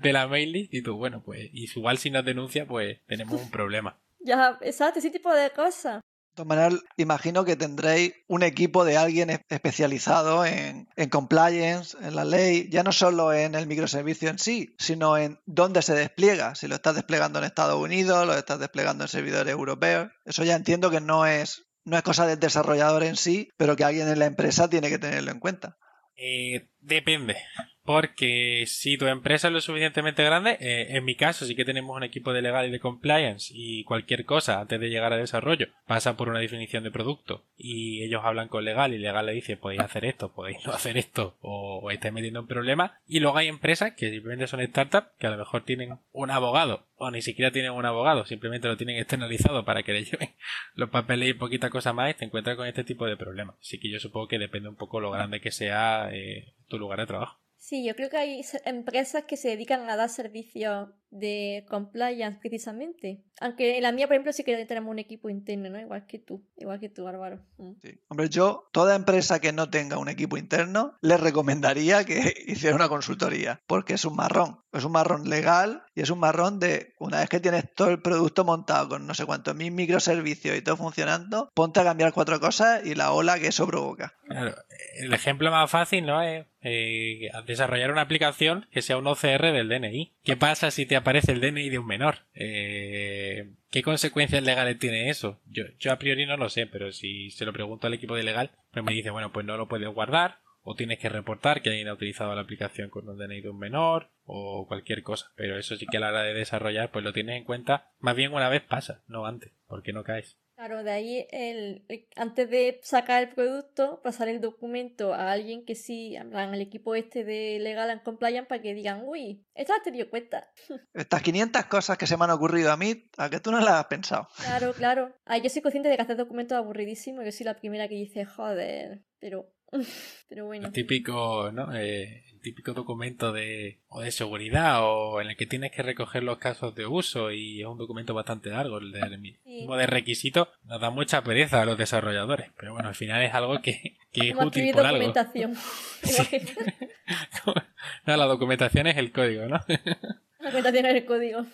de, 0.00 0.12
la 0.12 0.26
mailing 0.26 0.68
y 0.70 0.82
tú, 0.82 0.96
bueno, 0.96 1.22
pues 1.24 1.48
igual 1.52 1.98
si 1.98 2.10
nos 2.10 2.24
denuncia, 2.24 2.66
pues 2.66 2.98
tenemos 3.06 3.40
un 3.40 3.50
problema. 3.50 3.98
Ya, 4.24 4.56
exacto, 4.60 5.00
ese 5.00 5.10
tipo 5.10 5.34
de 5.34 5.50
cosas. 5.50 6.00
De 6.32 6.36
todas 6.36 6.48
maneras, 6.48 6.80
imagino 6.96 7.44
que 7.44 7.56
tendréis 7.56 8.14
un 8.26 8.42
equipo 8.42 8.86
de 8.86 8.96
alguien 8.96 9.28
especializado 9.50 10.46
en, 10.46 10.88
compliance, 11.10 11.94
en 12.00 12.16
la 12.16 12.24
ley, 12.24 12.70
ya 12.70 12.82
no 12.82 12.90
solo 12.90 13.34
en 13.34 13.54
el 13.54 13.66
microservicio 13.66 14.30
en 14.30 14.38
sí, 14.38 14.74
sino 14.78 15.18
en 15.18 15.38
dónde 15.44 15.82
se 15.82 15.94
despliega. 15.94 16.54
Si 16.54 16.68
lo 16.68 16.76
estás 16.76 16.94
desplegando 16.94 17.38
en 17.38 17.44
Estados 17.44 17.78
Unidos, 17.78 18.26
lo 18.26 18.32
estás 18.32 18.58
desplegando 18.58 19.04
en 19.04 19.08
servidores 19.08 19.52
europeos. 19.52 20.08
Eso 20.24 20.42
ya 20.42 20.56
entiendo 20.56 20.90
que 20.90 21.02
no 21.02 21.26
es, 21.26 21.66
no 21.84 21.98
es 21.98 22.02
cosa 22.02 22.26
del 22.26 22.40
desarrollador 22.40 23.02
en 23.02 23.16
sí, 23.16 23.50
pero 23.58 23.76
que 23.76 23.84
alguien 23.84 24.08
en 24.08 24.18
la 24.18 24.24
empresa 24.24 24.70
tiene 24.70 24.88
que 24.88 24.98
tenerlo 24.98 25.32
en 25.32 25.38
cuenta. 25.38 25.76
Eh, 26.16 26.70
depende. 26.80 27.36
Porque 27.84 28.64
si 28.66 28.96
tu 28.96 29.06
empresa 29.06 29.48
es 29.48 29.54
lo 29.54 29.60
suficientemente 29.60 30.22
grande, 30.24 30.56
eh, 30.60 30.96
en 30.96 31.04
mi 31.04 31.16
caso 31.16 31.44
sí 31.44 31.56
que 31.56 31.64
tenemos 31.64 31.96
un 31.96 32.04
equipo 32.04 32.32
de 32.32 32.42
legal 32.42 32.68
y 32.68 32.70
de 32.70 32.80
compliance 32.80 33.52
y 33.54 33.84
cualquier 33.84 34.24
cosa 34.24 34.60
antes 34.60 34.78
de 34.80 34.88
llegar 34.88 35.12
a 35.12 35.16
desarrollo 35.16 35.68
pasa 35.86 36.16
por 36.16 36.28
una 36.28 36.38
definición 36.38 36.84
de 36.84 36.90
producto 36.90 37.44
y 37.56 38.04
ellos 38.04 38.22
hablan 38.24 38.48
con 38.48 38.64
legal 38.64 38.94
y 38.94 38.98
legal 38.98 39.26
le 39.26 39.32
dice 39.32 39.56
podéis 39.56 39.80
hacer 39.80 40.04
esto, 40.04 40.32
podéis 40.32 40.64
no 40.64 40.72
hacer 40.72 40.96
esto 40.96 41.36
o, 41.40 41.80
o 41.82 41.90
estáis 41.90 42.14
metiendo 42.14 42.40
un 42.40 42.46
problema 42.46 43.00
y 43.06 43.20
luego 43.20 43.38
hay 43.38 43.48
empresas 43.48 43.94
que 43.96 44.10
simplemente 44.10 44.46
son 44.46 44.64
startups 44.64 45.08
que 45.18 45.26
a 45.26 45.30
lo 45.30 45.38
mejor 45.38 45.64
tienen 45.64 45.98
un 46.12 46.30
abogado 46.30 46.86
o 47.04 47.10
ni 47.10 47.20
siquiera 47.20 47.50
tienen 47.50 47.72
un 47.72 47.84
abogado, 47.84 48.24
simplemente 48.24 48.68
lo 48.68 48.76
tienen 48.76 48.96
externalizado 48.96 49.64
para 49.64 49.82
que 49.82 49.92
le 49.92 50.04
lleven 50.04 50.30
los 50.74 50.88
papeles 50.88 51.30
y 51.30 51.34
poquita 51.34 51.68
cosa 51.68 51.92
más 51.92 52.12
y 52.12 52.14
te 52.14 52.24
encuentras 52.24 52.56
con 52.56 52.68
este 52.68 52.84
tipo 52.84 53.06
de 53.06 53.16
problemas. 53.16 53.56
Así 53.60 53.80
que 53.80 53.90
yo 53.90 53.98
supongo 53.98 54.28
que 54.28 54.38
depende 54.38 54.68
un 54.68 54.76
poco 54.76 55.00
lo 55.00 55.10
grande 55.10 55.40
que 55.40 55.50
sea 55.50 56.10
eh, 56.12 56.54
tu 56.68 56.78
lugar 56.78 57.00
de 57.00 57.06
trabajo. 57.06 57.41
Sí, 57.62 57.84
yo 57.84 57.94
creo 57.94 58.10
que 58.10 58.16
hay 58.16 58.42
empresas 58.64 59.22
que 59.24 59.36
se 59.36 59.50
dedican 59.50 59.88
a 59.88 59.94
dar 59.94 60.08
servicios 60.08 60.88
de 61.12 61.64
compliance 61.68 62.38
precisamente. 62.40 63.22
Aunque 63.40 63.76
en 63.76 63.82
la 63.82 63.92
mía, 63.92 64.06
por 64.06 64.14
ejemplo, 64.14 64.32
sí 64.32 64.44
que 64.44 64.64
tenemos 64.64 64.90
un 64.90 64.98
equipo 64.98 65.28
interno, 65.28 65.68
¿no? 65.68 65.78
Igual 65.78 66.06
que 66.06 66.18
tú, 66.18 66.42
igual 66.56 66.80
que 66.80 66.88
tú, 66.88 67.06
Álvaro. 67.06 67.44
Mm. 67.58 67.72
Sí. 67.82 68.00
Hombre, 68.08 68.28
yo, 68.30 68.68
toda 68.72 68.96
empresa 68.96 69.40
que 69.40 69.52
no 69.52 69.68
tenga 69.68 69.98
un 69.98 70.08
equipo 70.08 70.38
interno, 70.38 70.96
les 71.02 71.20
recomendaría 71.20 72.04
que 72.04 72.34
hiciera 72.46 72.74
una 72.74 72.88
consultoría, 72.88 73.60
porque 73.66 73.94
es 73.94 74.04
un 74.04 74.16
marrón. 74.16 74.60
Es 74.72 74.84
un 74.84 74.92
marrón 74.92 75.28
legal 75.28 75.82
y 75.94 76.00
es 76.00 76.08
un 76.08 76.18
marrón 76.18 76.58
de, 76.58 76.94
una 76.98 77.20
vez 77.20 77.28
que 77.28 77.40
tienes 77.40 77.70
todo 77.74 77.90
el 77.90 78.00
producto 78.00 78.44
montado 78.44 78.88
con 78.88 79.06
no 79.06 79.12
sé 79.12 79.26
cuántos 79.26 79.54
mil 79.54 79.70
microservicios 79.70 80.56
y 80.56 80.62
todo 80.62 80.78
funcionando, 80.78 81.50
ponte 81.54 81.80
a 81.80 81.84
cambiar 81.84 82.14
cuatro 82.14 82.40
cosas 82.40 82.84
y 82.86 82.94
la 82.94 83.12
ola 83.12 83.38
que 83.38 83.48
eso 83.48 83.66
provoca. 83.66 84.14
Claro, 84.26 84.54
el 84.98 85.12
ejemplo 85.12 85.50
más 85.50 85.70
fácil, 85.70 86.06
¿no? 86.06 86.22
Es 86.22 86.46
eh, 86.62 87.30
desarrollar 87.44 87.90
una 87.90 88.02
aplicación 88.02 88.66
que 88.70 88.82
sea 88.82 88.96
un 88.96 89.06
OCR 89.06 89.52
del 89.52 89.68
DNI. 89.68 90.14
¿Qué 90.22 90.36
pasa 90.36 90.70
si 90.70 90.86
te 90.86 90.96
aparece 91.02 91.32
el 91.32 91.40
DNI 91.40 91.68
de 91.68 91.78
un 91.78 91.86
menor? 91.86 92.20
Eh, 92.34 93.52
¿Qué 93.70 93.82
consecuencias 93.82 94.42
legales 94.42 94.78
tiene 94.78 95.10
eso? 95.10 95.40
Yo, 95.46 95.64
yo 95.78 95.92
a 95.92 95.98
priori 95.98 96.26
no 96.26 96.36
lo 96.36 96.48
sé, 96.48 96.66
pero 96.66 96.92
si 96.92 97.30
se 97.30 97.44
lo 97.44 97.52
pregunto 97.52 97.86
al 97.86 97.94
equipo 97.94 98.16
de 98.16 98.22
legal, 98.22 98.50
pues 98.72 98.84
me 98.84 98.92
dice, 98.92 99.10
bueno, 99.10 99.32
pues 99.32 99.46
no 99.46 99.56
lo 99.56 99.68
puedes 99.68 99.88
guardar, 99.88 100.38
o 100.62 100.74
tienes 100.74 100.98
que 100.98 101.08
reportar 101.08 101.60
que 101.60 101.70
alguien 101.70 101.88
ha 101.88 101.94
utilizado 101.94 102.34
la 102.34 102.42
aplicación 102.42 102.88
con 102.88 103.08
un 103.08 103.18
DNI 103.18 103.40
de 103.40 103.50
un 103.50 103.58
menor, 103.58 104.10
o 104.24 104.66
cualquier 104.66 105.02
cosa. 105.02 105.32
Pero 105.36 105.58
eso 105.58 105.76
sí 105.76 105.86
que 105.86 105.96
a 105.96 106.00
la 106.00 106.08
hora 106.08 106.22
de 106.22 106.34
desarrollar, 106.34 106.90
pues 106.90 107.04
lo 107.04 107.12
tienes 107.12 107.36
en 107.36 107.44
cuenta 107.44 107.90
más 107.98 108.16
bien 108.16 108.32
una 108.32 108.48
vez 108.48 108.62
pasa, 108.62 109.02
no 109.08 109.26
antes, 109.26 109.52
porque 109.66 109.92
no 109.92 110.04
caes. 110.04 110.38
Claro, 110.62 110.84
de 110.84 110.92
ahí 110.92 111.26
el, 111.32 111.84
antes 112.14 112.48
de 112.48 112.78
sacar 112.84 113.20
el 113.20 113.30
producto, 113.30 114.00
pasar 114.00 114.28
el 114.28 114.40
documento 114.40 115.12
a 115.12 115.32
alguien 115.32 115.64
que 115.64 115.74
sí, 115.74 116.14
en 116.14 116.32
el 116.36 116.60
equipo 116.60 116.94
este 116.94 117.24
de 117.24 117.58
Legal 117.58 117.90
and 117.90 118.04
Compliance 118.04 118.46
para 118.46 118.62
que 118.62 118.72
digan, 118.72 119.02
uy, 119.04 119.44
esta 119.56 119.82
te 119.82 119.90
dio 119.90 120.08
cuenta. 120.08 120.52
Estas 120.94 121.20
500 121.20 121.64
cosas 121.64 121.98
que 121.98 122.06
se 122.06 122.16
me 122.16 122.26
han 122.26 122.30
ocurrido 122.30 122.70
a 122.70 122.76
mí, 122.76 123.10
a 123.16 123.28
que 123.28 123.40
tú 123.40 123.50
no 123.50 123.58
las 123.58 123.70
has 123.70 123.86
pensado. 123.86 124.28
Claro, 124.36 124.72
claro. 124.72 125.12
Ah, 125.26 125.38
yo 125.38 125.50
soy 125.50 125.62
consciente 125.62 125.88
de 125.88 125.96
que 125.96 126.02
hacer 126.02 126.16
documentos 126.16 126.54
es 126.54 126.62
aburridísimo, 126.62 127.24
yo 127.24 127.32
soy 127.32 127.46
la 127.46 127.56
primera 127.56 127.88
que 127.88 127.96
dice, 127.96 128.24
joder, 128.24 129.02
pero 129.18 129.52
pero 130.28 130.46
bueno. 130.46 130.68
El 130.68 130.72
típico, 130.72 131.50
¿no? 131.52 131.74
Eh, 131.74 132.22
típico 132.42 132.74
documento 132.74 133.32
de, 133.32 133.80
o 133.88 134.00
de 134.00 134.10
seguridad 134.10 134.80
o 134.82 135.20
en 135.20 135.28
el 135.28 135.36
que 135.36 135.46
tienes 135.46 135.70
que 135.70 135.82
recoger 135.82 136.22
los 136.22 136.38
casos 136.38 136.74
de 136.74 136.84
uso 136.86 137.30
y 137.30 137.60
es 137.60 137.66
un 137.66 137.78
documento 137.78 138.12
bastante 138.12 138.50
largo 138.50 138.78
el 138.78 138.92
de, 138.92 139.38
mismo 139.62 139.76
de 139.76 139.86
requisito 139.86 140.48
nos 140.64 140.80
da 140.80 140.90
mucha 140.90 141.22
pereza 141.22 141.62
a 141.62 141.64
los 141.64 141.78
desarrolladores 141.78 142.50
pero 142.56 142.72
bueno 142.72 142.88
al 142.88 142.94
final 142.94 143.22
es 143.22 143.34
algo 143.34 143.60
que, 143.60 143.98
que 144.12 144.30
es 144.30 144.36
útil 144.36 144.72
por 144.72 144.82
documentación. 144.82 145.56
no, 148.06 148.16
la 148.16 148.26
documentación 148.26 148.86
es 148.86 148.96
el 148.96 149.12
código 149.12 149.46
¿no? 149.46 149.60
la 150.38 150.50
documentación 150.50 150.86
es 150.86 150.94
el 150.94 151.06
código 151.06 151.46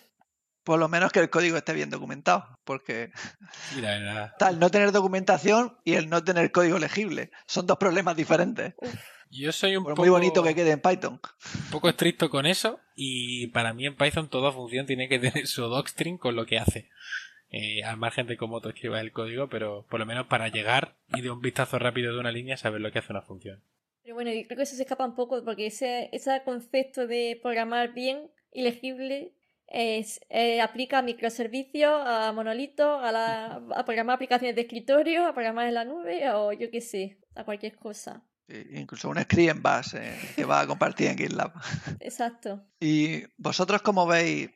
por 0.68 0.78
lo 0.78 0.90
menos 0.90 1.12
que 1.12 1.20
el 1.20 1.30
código 1.30 1.56
esté 1.56 1.72
bien 1.72 1.88
documentado, 1.88 2.58
porque 2.64 3.10
tal 4.38 4.60
no 4.60 4.70
tener 4.70 4.92
documentación 4.92 5.78
y 5.82 5.94
el 5.94 6.10
no 6.10 6.22
tener 6.22 6.52
código 6.52 6.78
legible 6.78 7.30
son 7.46 7.66
dos 7.66 7.78
problemas 7.78 8.16
diferentes. 8.16 8.74
Yo 9.30 9.50
soy 9.50 9.76
un 9.76 9.84
poco... 9.84 9.96
Muy 9.96 10.10
bonito 10.10 10.42
que 10.42 10.54
quede 10.54 10.72
en 10.72 10.82
Python. 10.82 11.22
Un 11.54 11.70
poco 11.70 11.88
estricto 11.88 12.28
con 12.28 12.44
eso 12.44 12.80
y 12.94 13.46
para 13.46 13.72
mí 13.72 13.86
en 13.86 13.96
Python 13.96 14.28
toda 14.28 14.52
función 14.52 14.84
tiene 14.84 15.08
que 15.08 15.18
tener 15.18 15.46
su 15.46 15.62
docstring 15.62 16.18
con 16.18 16.36
lo 16.36 16.44
que 16.44 16.58
hace. 16.58 16.90
Eh, 17.50 17.82
al 17.82 17.96
margen 17.96 18.26
de 18.26 18.36
cómo 18.36 18.60
tú 18.60 18.68
escribas 18.68 19.00
el 19.00 19.12
código, 19.12 19.48
pero 19.48 19.86
por 19.88 19.98
lo 19.98 20.06
menos 20.06 20.26
para 20.26 20.48
llegar 20.48 20.96
y 21.14 21.22
de 21.22 21.30
un 21.30 21.40
vistazo 21.40 21.78
rápido 21.78 22.12
de 22.12 22.20
una 22.20 22.30
línea 22.30 22.58
saber 22.58 22.80
lo 22.82 22.92
que 22.92 22.98
hace 22.98 23.12
una 23.12 23.22
función. 23.22 23.62
Pero 24.02 24.14
bueno, 24.14 24.30
yo 24.32 24.42
creo 24.44 24.56
que 24.56 24.62
eso 24.64 24.76
se 24.76 24.82
escapa 24.82 25.06
un 25.06 25.14
poco 25.14 25.42
porque 25.44 25.66
ese, 25.66 26.10
ese 26.12 26.42
concepto 26.44 27.06
de 27.06 27.38
programar 27.42 27.94
bien 27.94 28.30
y 28.52 28.62
legible 28.62 29.32
es, 29.66 30.20
eh, 30.28 30.60
aplica 30.60 30.98
a 30.98 31.02
microservicios, 31.02 31.90
a 32.04 32.32
monolitos, 32.32 33.02
a, 33.02 33.12
la, 33.12 33.62
a 33.74 33.84
programar 33.84 34.16
aplicaciones 34.16 34.54
de 34.54 34.62
escritorio, 34.62 35.26
a 35.26 35.32
programar 35.32 35.68
en 35.68 35.74
la 35.74 35.84
nube 35.84 36.30
o 36.30 36.52
yo 36.52 36.70
qué 36.70 36.82
sé, 36.82 37.18
a 37.34 37.44
cualquier 37.44 37.76
cosa 37.76 38.22
incluso 38.72 39.08
un 39.08 39.20
script 39.20 39.50
en 39.50 39.62
base 39.62 40.18
que 40.34 40.44
va 40.44 40.60
a 40.60 40.66
compartir 40.66 41.08
en 41.08 41.18
GitLab. 41.18 41.52
Exacto. 42.00 42.64
¿Y 42.80 43.22
vosotros 43.36 43.82
cómo 43.82 44.06
veis? 44.06 44.50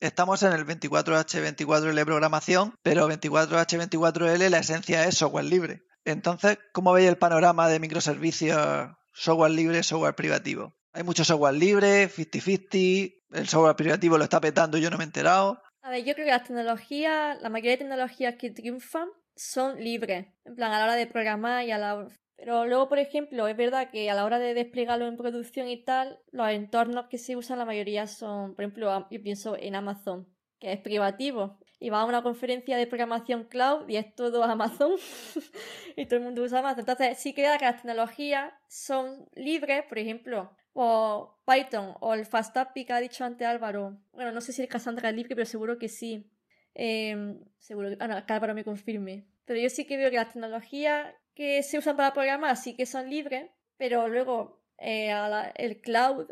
Estamos 0.00 0.42
en 0.42 0.52
el 0.52 0.66
24H24L 0.66 2.04
programación, 2.04 2.74
pero 2.82 3.08
24H24L 3.08 4.48
la 4.48 4.58
esencia 4.58 5.04
es 5.04 5.16
software 5.16 5.44
libre. 5.44 5.82
Entonces, 6.04 6.58
¿cómo 6.72 6.92
veis 6.92 7.08
el 7.08 7.18
panorama 7.18 7.68
de 7.68 7.80
microservicios 7.80 8.90
software 9.12 9.52
libre, 9.52 9.82
software 9.82 10.14
privativo? 10.14 10.74
Hay 10.92 11.02
mucho 11.02 11.24
software 11.24 11.54
libre, 11.54 12.08
50-50, 12.08 13.14
el 13.32 13.48
software 13.48 13.76
privativo 13.76 14.16
lo 14.16 14.24
está 14.24 14.40
petando 14.40 14.78
y 14.78 14.80
yo 14.80 14.90
no 14.90 14.96
me 14.96 15.04
he 15.04 15.06
enterado. 15.06 15.60
A 15.82 15.90
ver, 15.90 16.04
yo 16.04 16.14
creo 16.14 16.26
que 16.26 16.32
las 16.32 16.44
tecnologías, 16.44 17.40
la 17.40 17.50
mayoría 17.50 17.72
de 17.72 17.78
tecnologías 17.78 18.36
que 18.36 18.50
triunfan 18.50 19.08
son 19.36 19.82
libres. 19.82 20.26
En 20.44 20.54
plan, 20.56 20.72
a 20.72 20.78
la 20.78 20.84
hora 20.84 20.94
de 20.94 21.06
programar 21.06 21.64
y 21.64 21.70
a 21.70 21.78
la 21.78 22.08
pero 22.38 22.66
luego, 22.66 22.88
por 22.88 23.00
ejemplo, 23.00 23.48
es 23.48 23.56
verdad 23.56 23.90
que 23.90 24.08
a 24.08 24.14
la 24.14 24.24
hora 24.24 24.38
de 24.38 24.54
desplegarlo 24.54 25.08
en 25.08 25.16
producción 25.16 25.66
y 25.66 25.82
tal, 25.82 26.20
los 26.30 26.48
entornos 26.50 27.08
que 27.08 27.18
se 27.18 27.34
usan 27.34 27.58
la 27.58 27.64
mayoría 27.64 28.06
son, 28.06 28.54
por 28.54 28.64
ejemplo, 28.64 29.08
yo 29.10 29.22
pienso 29.22 29.56
en 29.58 29.74
Amazon, 29.74 30.28
que 30.60 30.72
es 30.72 30.80
privativo. 30.80 31.58
y 31.80 31.90
va 31.90 32.00
a 32.00 32.04
una 32.04 32.22
conferencia 32.22 32.76
de 32.76 32.86
programación 32.86 33.44
cloud 33.44 33.88
y 33.88 33.96
es 33.96 34.14
todo 34.14 34.42
Amazon 34.44 34.92
y 35.96 36.06
todo 36.06 36.18
el 36.20 36.26
mundo 36.26 36.42
usa 36.42 36.60
Amazon. 36.60 36.80
Entonces 36.80 37.18
sí 37.18 37.34
queda 37.34 37.58
que 37.58 37.64
las 37.64 37.82
tecnologías 37.82 38.52
son 38.68 39.28
libres, 39.34 39.84
por 39.88 39.98
ejemplo, 39.98 40.56
o 40.74 41.40
Python 41.44 41.96
o 42.00 42.14
el 42.14 42.24
FastAPI 42.24 42.84
que 42.84 42.92
ha 42.92 43.00
dicho 43.00 43.24
antes 43.24 43.48
Álvaro. 43.48 44.00
Bueno, 44.12 44.30
no 44.30 44.40
sé 44.40 44.52
si 44.52 44.62
el 44.62 44.68
Cassandra 44.68 45.10
es 45.10 45.16
libre, 45.16 45.34
pero 45.34 45.46
seguro 45.46 45.76
que 45.78 45.88
sí. 45.88 46.30
Em, 46.74 47.40
seguro 47.58 47.90
que, 47.90 47.96
ah, 47.98 48.24
que 48.24 48.32
Álvaro 48.32 48.54
me 48.54 48.64
confirme. 48.64 49.26
Pero 49.44 49.58
yo 49.60 49.70
sí 49.70 49.86
que 49.86 49.96
veo 49.96 50.10
que 50.10 50.16
las 50.16 50.32
tecnologías 50.32 51.14
que 51.38 51.62
se 51.62 51.78
usan 51.78 51.96
para 51.96 52.12
programar 52.12 52.56
sí 52.56 52.74
que 52.74 52.84
son 52.84 53.08
libres, 53.08 53.48
pero 53.76 54.08
luego 54.08 54.60
eh, 54.76 55.14
el 55.54 55.80
cloud, 55.80 56.26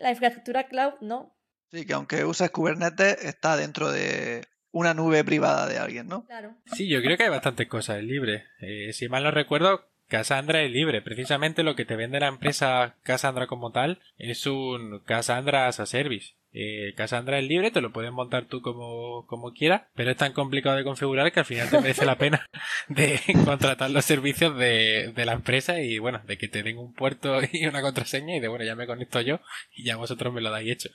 la 0.00 0.10
infraestructura 0.10 0.66
cloud 0.66 0.94
no. 1.00 1.38
Sí, 1.70 1.86
que 1.86 1.92
aunque 1.92 2.24
uses 2.24 2.50
Kubernetes, 2.50 3.24
está 3.24 3.56
dentro 3.56 3.92
de 3.92 4.44
una 4.72 4.94
nube 4.94 5.22
privada 5.22 5.68
de 5.68 5.78
alguien, 5.78 6.08
¿no? 6.08 6.24
Claro. 6.24 6.56
Sí, 6.66 6.88
yo 6.88 7.00
creo 7.02 7.16
que 7.16 7.22
hay 7.22 7.28
bastantes 7.30 7.68
cosas 7.68 8.02
libres. 8.02 8.42
Eh, 8.60 8.92
si 8.92 9.08
mal 9.08 9.22
no 9.22 9.30
recuerdo, 9.30 9.88
Cassandra 10.08 10.60
es 10.62 10.72
libre. 10.72 11.02
Precisamente 11.02 11.62
lo 11.62 11.76
que 11.76 11.84
te 11.84 11.94
vende 11.94 12.18
la 12.18 12.26
empresa 12.26 12.96
Cassandra 13.04 13.46
como 13.46 13.70
tal 13.70 14.00
es 14.16 14.44
un 14.46 15.04
Cassandra 15.04 15.68
as 15.68 15.78
a 15.78 15.86
Service. 15.86 16.34
Eh, 16.52 16.92
Cassandra 16.96 17.38
es 17.38 17.48
libre, 17.48 17.70
te 17.70 17.80
lo 17.80 17.92
puedes 17.92 18.12
montar 18.12 18.44
tú 18.44 18.60
como, 18.60 19.26
como 19.26 19.52
quieras, 19.52 19.82
pero 19.94 20.10
es 20.10 20.16
tan 20.16 20.32
complicado 20.32 20.76
de 20.76 20.84
configurar 20.84 21.32
que 21.32 21.40
al 21.40 21.46
final 21.46 21.70
te 21.70 21.80
merece 21.80 22.04
la 22.04 22.18
pena 22.18 22.46
de 22.88 23.20
contratar 23.44 23.90
los 23.90 24.04
servicios 24.04 24.56
de, 24.58 25.12
de, 25.14 25.24
la 25.24 25.32
empresa 25.32 25.80
y 25.80 25.98
bueno, 25.98 26.20
de 26.26 26.36
que 26.36 26.48
te 26.48 26.62
den 26.62 26.76
un 26.76 26.92
puerto 26.92 27.40
y 27.52 27.66
una 27.66 27.80
contraseña 27.80 28.36
y 28.36 28.40
de 28.40 28.48
bueno, 28.48 28.64
ya 28.64 28.74
me 28.74 28.86
conecto 28.86 29.20
yo 29.20 29.40
y 29.74 29.84
ya 29.84 29.96
vosotros 29.96 30.32
me 30.32 30.40
lo 30.40 30.50
dais 30.50 30.70
hecho. 30.70 30.90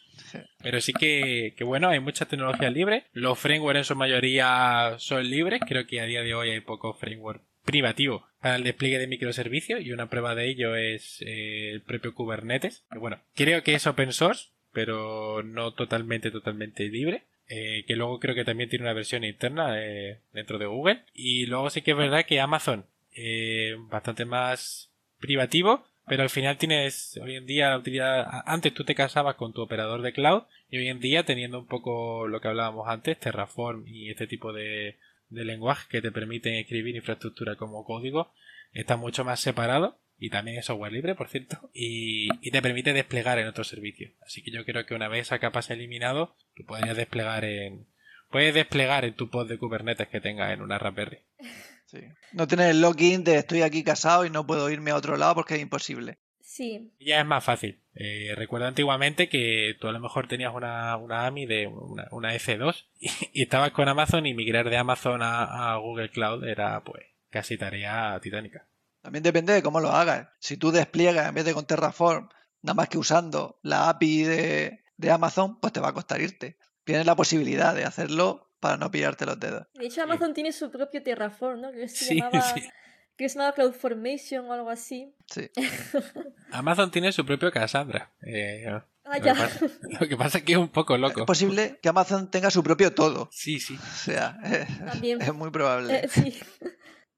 Pero 0.62 0.82
sí 0.82 0.94
que, 0.94 1.54
que 1.58 1.64
bueno, 1.64 1.90
hay 1.90 2.00
muchas 2.00 2.28
tecnologías 2.28 2.74
libres. 2.74 3.06
Los 3.14 3.40
frameworks 3.40 3.78
en 3.78 3.84
su 3.86 3.96
mayoría 3.96 4.96
son 4.98 5.30
libres. 5.30 5.62
Creo 5.68 5.88
que 5.88 6.02
a 6.02 6.06
día 6.06 6.22
de 6.22 6.36
hoy 6.36 6.50
hay 6.52 6.62
pocos 6.62 7.00
frameworks 7.00 7.44
privativo 7.68 8.26
para 8.42 8.56
el 8.56 8.64
despliegue 8.64 8.98
de 8.98 9.08
microservicios 9.08 9.82
y 9.82 9.92
una 9.92 10.10
prueba 10.10 10.36
de 10.36 10.50
ello 10.50 10.76
es 10.76 11.22
eh, 11.22 11.72
el 11.72 11.82
propio 11.82 12.14
Kubernetes. 12.14 12.86
bueno, 12.92 13.20
creo 13.36 13.62
que 13.62 13.76
es 13.76 13.86
open 13.88 14.14
source, 14.14 14.50
pero 14.78 15.42
no 15.42 15.74
totalmente, 15.74 16.30
totalmente 16.30 16.88
libre. 16.88 17.24
Eh, 17.50 17.84
que 17.88 17.96
luego 17.96 18.20
creo 18.20 18.36
que 18.36 18.46
también 18.46 18.70
tiene 18.70 18.86
una 18.86 18.94
versión 18.94 19.24
interna 19.24 19.84
eh, 19.84 20.20
dentro 20.34 20.60
de 20.60 20.68
Google. 20.68 21.02
Y 21.16 21.48
luego 21.48 21.72
sí 21.72 21.82
que 21.82 21.92
es 21.92 21.98
verdad 21.98 22.28
que 22.28 22.40
Amazon, 22.40 22.86
bastante 23.90 24.26
más 24.26 24.92
privativo, 25.20 25.84
pero 26.06 26.22
al 26.22 26.30
final 26.30 26.60
tienes 26.60 27.20
hoy 27.24 27.38
en 27.38 27.48
día 27.48 27.72
la 27.72 27.80
utilidad. 27.80 28.28
Antes 28.46 28.72
tú 28.76 28.84
te 28.84 28.94
casabas 28.94 29.34
con 29.34 29.52
tu 29.52 29.64
operador 29.64 30.04
de 30.04 30.14
cloud 30.14 30.44
y 30.70 30.78
hoy 30.78 30.90
en 30.90 31.00
día 31.00 31.24
teniendo 31.24 31.58
un 31.58 31.66
poco 31.66 32.28
lo 32.28 32.40
que 32.40 32.50
hablábamos 32.50 32.88
antes, 32.88 33.20
Terraform 33.20 33.88
y 33.88 34.12
este 34.12 34.28
tipo 34.28 34.54
de, 34.54 34.98
de 35.30 35.44
lenguaje 35.44 35.88
que 35.90 36.04
te 36.04 36.12
permiten 36.12 36.54
escribir 36.54 36.96
infraestructura 36.96 37.56
como 37.56 37.84
código 37.84 38.32
está 38.74 38.96
mucho 38.96 39.26
más 39.26 39.40
separado 39.40 39.98
y 40.18 40.30
también 40.30 40.58
es 40.58 40.66
software 40.66 40.92
libre, 40.92 41.16
por 41.16 41.30
cierto, 41.30 41.70
y, 41.74 42.30
te 42.50 42.62
permite 42.62 42.94
desplegar 42.94 43.40
en 43.40 43.48
otros 43.48 43.68
servicios. 43.68 44.14
Así 44.26 44.42
que 44.42 44.52
yo 44.52 44.66
creo 44.66 44.86
que 44.86 44.96
una 44.96 45.08
vez 45.08 45.28
esa 45.28 45.40
capa 45.40 45.62
se 45.62 45.74
eliminado, 45.74 46.36
tú 46.56 46.66
podrías 46.66 46.98
desplegar 46.98 47.46
en 47.46 47.88
puedes 48.30 48.54
desplegar 48.54 49.06
en 49.06 49.14
tu 49.14 49.30
pod 49.30 49.48
de 49.48 49.58
Kubernetes 49.58 50.10
que 50.10 50.20
tengas 50.20 50.52
en 50.54 50.62
una 50.62 50.80
Raspberry. 50.80 51.20
Sí. 51.88 52.02
No 52.34 52.50
tener 52.50 52.72
el 52.72 52.82
login 52.82 53.24
de 53.24 53.38
estoy 53.38 53.62
aquí 53.62 53.82
casado 53.82 54.26
y 54.26 54.30
no 54.30 54.46
puedo 54.46 54.70
irme 54.70 54.92
a 54.92 54.98
otro 54.98 55.16
lado 55.16 55.36
porque 55.36 55.56
es 55.56 55.62
imposible. 55.62 56.18
Sí. 56.42 56.92
Ya 57.00 57.22
es 57.22 57.26
más 57.26 57.44
fácil. 57.44 57.82
Eh, 57.94 58.34
recuerdo 58.36 58.68
antiguamente 58.68 59.30
que 59.30 59.76
tú 59.80 59.88
a 59.88 59.92
lo 59.92 60.00
mejor 60.00 60.28
tenías 60.28 60.54
una, 60.54 60.98
una 60.98 61.26
AMI 61.26 61.46
de 61.46 61.68
una, 61.68 62.08
una 62.12 62.36
F2 62.36 62.88
y, 63.34 63.42
estabas 63.42 63.72
con 63.72 63.88
Amazon 63.88 64.26
y 64.26 64.34
migrar 64.34 64.70
de 64.70 64.78
Amazon 64.78 65.22
a, 65.24 65.76
Google 65.78 66.10
Cloud 66.10 66.44
era 66.46 66.84
pues 66.84 67.06
casi 67.30 67.58
tarea 67.58 68.20
titánica. 68.22 68.68
También 69.02 69.24
depende 69.24 69.54
de 69.54 69.64
cómo 69.64 69.80
lo 69.80 69.90
hagas. 69.90 70.28
Si 70.40 70.58
tú 70.58 70.72
despliegas 70.72 71.28
en 71.28 71.36
vez 71.36 71.46
de 71.46 71.54
con 71.54 71.66
Terraform, 71.66 72.30
nada 72.62 72.74
más 72.74 72.90
que 72.90 72.98
usando 72.98 73.60
la 73.64 73.90
API 73.90 74.24
de, 74.24 74.84
de 74.98 75.12
Amazon, 75.12 75.60
pues 75.60 75.74
te 75.74 75.80
va 75.80 75.90
a 75.90 75.94
costar 75.94 76.22
irte. 76.22 76.58
Tienes 76.84 77.06
la 77.06 77.16
posibilidad 77.16 77.76
de 77.76 77.86
hacerlo 77.86 78.52
para 78.60 78.78
no 78.78 78.90
pillarte 78.92 79.26
los 79.26 79.40
dedos. 79.40 79.68
De 79.74 79.86
hecho, 79.86 80.04
Amazon 80.04 80.34
tiene 80.34 80.52
su 80.52 80.72
propio 80.72 81.04
Terraform, 81.04 81.62
¿no? 81.62 81.72
Que 81.72 81.88
se 81.88 82.16
llamaba 82.16 82.56
que 83.18 83.26
es 83.26 83.34
llamaba 83.34 83.54
CloudFormation 83.54 84.46
o 84.46 84.54
algo 84.54 84.70
así. 84.70 85.14
Sí. 85.26 85.50
Amazon 86.52 86.92
tiene 86.92 87.12
su 87.12 87.26
propio 87.26 87.52
Cassandra. 87.52 88.14
Eh, 88.22 88.66
ah, 89.06 89.18
ya. 89.18 89.34
Lo, 90.00 90.08
que 90.08 90.16
pasa, 90.16 90.38
es 90.38 90.44
que 90.44 90.52
es 90.54 90.58
un 90.58 90.70
poco 90.70 90.98
loco. 90.98 91.22
Es 91.22 91.26
posible 91.26 91.80
que 91.82 91.90
Amazon 91.90 92.30
tenga 92.30 92.52
su 92.52 92.64
propio 92.64 92.94
todo. 92.94 93.28
Sí, 93.32 93.60
sí. 93.60 93.76
O 93.76 93.96
sea, 93.96 94.38
es, 95.02 95.34
muy 95.34 95.50
probable. 95.50 96.02
Eh, 96.06 96.08
sí. 96.08 96.40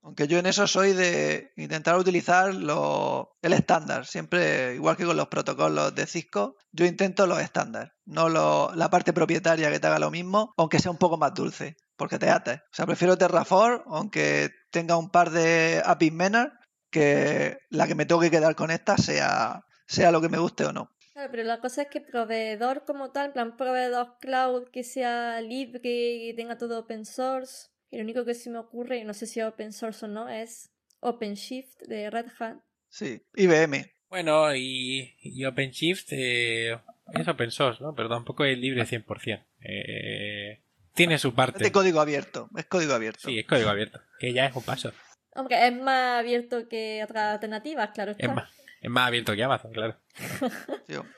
Aunque 0.02 0.28
yo 0.28 0.40
en 0.40 0.46
eso 0.46 0.66
soy 0.66 0.94
de 0.94 1.52
intentar 1.58 1.98
utilizar 1.98 2.54
lo, 2.54 3.38
el 3.42 3.54
estándar. 3.54 4.06
Siempre, 4.06 4.76
igual 4.76 4.96
que 4.96 5.06
con 5.06 5.18
los 5.18 5.28
protocolos 5.28 5.94
de 5.94 6.06
Cisco, 6.06 6.56
yo 6.72 6.86
intento 6.86 7.28
los 7.28 7.42
estándar. 7.42 7.94
No 8.06 8.30
la 8.30 8.90
parte 8.90 9.14
propietaria 9.14 9.70
que 9.70 9.80
te 9.80 9.88
haga 9.88 10.00
lo 10.00 10.12
mismo, 10.12 10.54
aunque 10.58 10.80
sea 10.80 10.92
un 10.92 10.98
poco 10.98 11.18
más 11.18 11.34
dulce 11.34 11.76
porque 12.00 12.18
te 12.18 12.30
ates. 12.30 12.60
O 12.60 12.74
sea, 12.74 12.86
prefiero 12.86 13.18
Terraform, 13.18 13.84
aunque 13.88 14.50
tenga 14.72 14.96
un 14.96 15.12
par 15.12 15.32
de 15.32 15.82
APIs 15.86 16.14
menos, 16.14 16.48
que 16.90 17.58
la 17.70 17.86
que 17.88 17.94
me 17.94 18.06
tengo 18.06 18.22
que 18.22 18.32
quedar 18.32 18.56
con 18.56 18.72
esta 18.72 18.98
sea, 18.98 19.62
sea 19.86 20.12
lo 20.12 20.22
que 20.22 20.30
me 20.30 20.40
guste 20.40 20.66
o 20.66 20.72
no. 20.72 20.90
Claro, 21.14 21.30
pero 21.30 21.44
la 21.44 21.60
cosa 21.60 21.84
es 21.84 21.90
que 21.90 22.00
proveedor 22.00 22.86
como 22.86 23.12
tal, 23.12 23.34
plan 23.34 23.58
proveedor 23.58 24.18
cloud 24.22 24.70
que 24.72 24.86
sea 24.86 25.42
libre, 25.42 25.82
que 25.82 26.34
tenga 26.38 26.58
todo 26.58 26.80
open 26.80 27.06
source. 27.06 27.68
Y 27.92 27.98
lo 27.98 28.04
único 28.04 28.26
que 28.26 28.34
se 28.34 28.50
me 28.50 28.60
ocurre, 28.60 28.98
y 28.98 29.04
no 29.04 29.14
sé 29.14 29.26
si 29.26 29.40
es 29.40 29.46
open 29.46 29.74
source 29.74 30.06
o 30.06 30.08
no, 30.08 30.30
es 30.30 30.72
OpenShift 31.00 31.82
de 31.88 32.10
Red 32.10 32.28
Hat. 32.40 32.58
Sí, 32.90 33.22
IBM. 33.36 33.92
Bueno, 34.10 34.56
y, 34.56 35.16
y 35.22 35.46
OpenShift 35.46 36.08
eh, 36.12 36.80
es 37.14 37.28
open 37.28 37.52
source, 37.52 37.84
¿no? 37.84 37.94
Pero 37.96 38.10
tampoco 38.10 38.46
es 38.46 38.58
libre 38.58 38.84
100%. 38.84 39.46
Eh, 39.62 40.64
tiene 40.94 41.18
su 41.18 41.34
parte. 41.34 41.58
Es 41.58 41.64
de 41.64 41.72
código 41.72 42.00
abierto, 42.00 42.50
es 42.58 42.66
código 42.66 42.94
abierto. 42.94 43.28
Sí, 43.30 43.40
es 43.40 43.46
código 43.46 43.70
abierto, 43.70 44.00
que 44.20 44.34
ya 44.34 44.46
es 44.46 44.56
un 44.56 44.64
paso. 44.64 44.92
Hombre, 45.36 45.68
es 45.68 45.74
más 45.74 46.20
abierto 46.20 46.68
que 46.68 47.02
otras 47.04 47.34
alternativas, 47.34 47.92
claro. 47.92 48.14
Es 48.18 48.30
más, 48.30 48.50
es 48.82 48.90
más 48.90 49.08
abierto 49.08 49.36
que 49.36 49.44
Amazon, 49.44 49.72
claro. 49.72 50.00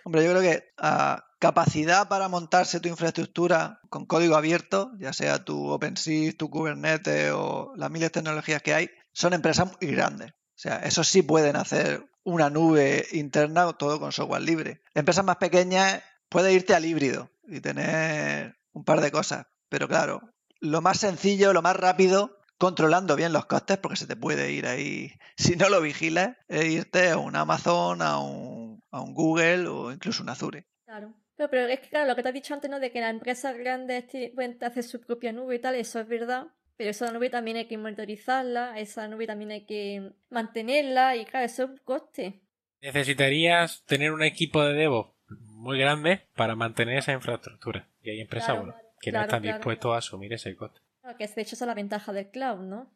hombre, 0.03 0.23
yo 0.23 0.31
creo 0.31 0.41
que 0.41 0.71
a 0.77 1.30
capacidad 1.41 2.07
para 2.07 2.29
montarse 2.29 2.79
tu 2.79 2.87
infraestructura 2.87 3.81
con 3.89 4.05
código 4.05 4.35
abierto, 4.35 4.91
ya 4.99 5.11
sea 5.11 5.43
tu 5.43 5.69
OpenShift, 5.69 6.37
tu 6.37 6.51
Kubernetes 6.51 7.31
o 7.33 7.73
las 7.75 7.89
miles 7.89 8.09
de 8.09 8.21
tecnologías 8.21 8.61
que 8.61 8.75
hay, 8.75 8.91
son 9.11 9.33
empresas 9.33 9.71
muy 9.81 9.91
grandes. 9.91 10.29
O 10.29 10.61
sea, 10.61 10.77
eso 10.83 11.03
sí 11.03 11.23
pueden 11.23 11.55
hacer 11.55 12.05
una 12.23 12.51
nube 12.51 13.07
interna 13.13 13.73
todo 13.73 13.99
con 13.99 14.11
software 14.11 14.43
libre. 14.43 14.83
Empresas 14.93 15.25
más 15.25 15.37
pequeñas 15.37 16.03
puede 16.29 16.53
irte 16.53 16.75
al 16.75 16.85
híbrido 16.85 17.31
y 17.47 17.59
tener 17.59 18.59
un 18.71 18.83
par 18.83 19.01
de 19.01 19.11
cosas. 19.11 19.47
Pero 19.67 19.87
claro, 19.87 20.21
lo 20.59 20.81
más 20.81 20.99
sencillo, 20.99 21.53
lo 21.53 21.63
más 21.63 21.75
rápido, 21.75 22.37
controlando 22.59 23.15
bien 23.15 23.33
los 23.33 23.47
costes, 23.47 23.79
porque 23.79 23.97
se 23.97 24.05
te 24.05 24.15
puede 24.15 24.51
ir 24.51 24.67
ahí, 24.67 25.11
si 25.37 25.55
no 25.55 25.69
lo 25.69 25.81
vigilas, 25.81 26.37
es 26.47 26.65
irte 26.65 27.09
a 27.09 27.17
un 27.17 27.35
Amazon, 27.35 28.03
a 28.03 28.19
un 28.19 28.79
Google 28.91 29.67
o 29.67 29.91
incluso 29.91 30.21
un 30.21 30.29
Azure. 30.29 30.67
Claro. 30.85 31.15
Pero, 31.49 31.67
es 31.67 31.79
que, 31.79 31.89
claro, 31.89 32.07
lo 32.07 32.15
que 32.15 32.23
te 32.23 32.29
has 32.29 32.33
dicho 32.33 32.53
antes, 32.53 32.69
¿no? 32.69 32.79
De 32.79 32.91
que 32.91 33.01
las 33.01 33.11
empresas 33.11 33.57
grandes 33.57 34.05
pueden 34.33 34.57
hacer 34.61 34.83
su 34.83 35.01
propia 35.01 35.31
nube 35.31 35.55
y 35.55 35.59
tal, 35.59 35.75
eso 35.75 35.99
es 35.99 36.07
verdad. 36.07 36.47
Pero 36.77 36.91
esa 36.91 37.11
nube 37.11 37.29
también 37.29 37.57
hay 37.57 37.67
que 37.67 37.77
monitorizarla, 37.77 38.79
esa 38.79 39.07
nube 39.07 39.27
también 39.27 39.51
hay 39.51 39.65
que 39.65 40.13
mantenerla 40.29 41.15
y, 41.15 41.25
claro, 41.25 41.45
eso 41.45 41.63
es 41.63 41.69
un 41.69 41.77
coste. 41.77 42.41
Necesitarías 42.81 43.83
tener 43.85 44.11
un 44.11 44.23
equipo 44.23 44.63
de 44.63 44.73
Devo 44.73 45.15
muy 45.29 45.77
grande 45.77 46.27
para 46.35 46.55
mantener 46.55 46.97
esa 46.97 47.13
infraestructura. 47.13 47.87
Y 48.01 48.09
hay 48.09 48.21
empresas, 48.21 48.57
bueno, 48.57 48.75
que 48.99 49.11
no 49.11 49.21
están 49.21 49.43
dispuestos 49.43 49.93
a 49.93 49.97
asumir 49.97 50.33
ese 50.33 50.55
coste. 50.55 50.81
que 51.17 51.27
de 51.27 51.41
hecho 51.41 51.55
esa 51.55 51.65
es 51.65 51.67
la 51.67 51.75
ventaja 51.75 52.13
del 52.13 52.29
cloud, 52.29 52.61
¿no? 52.61 52.91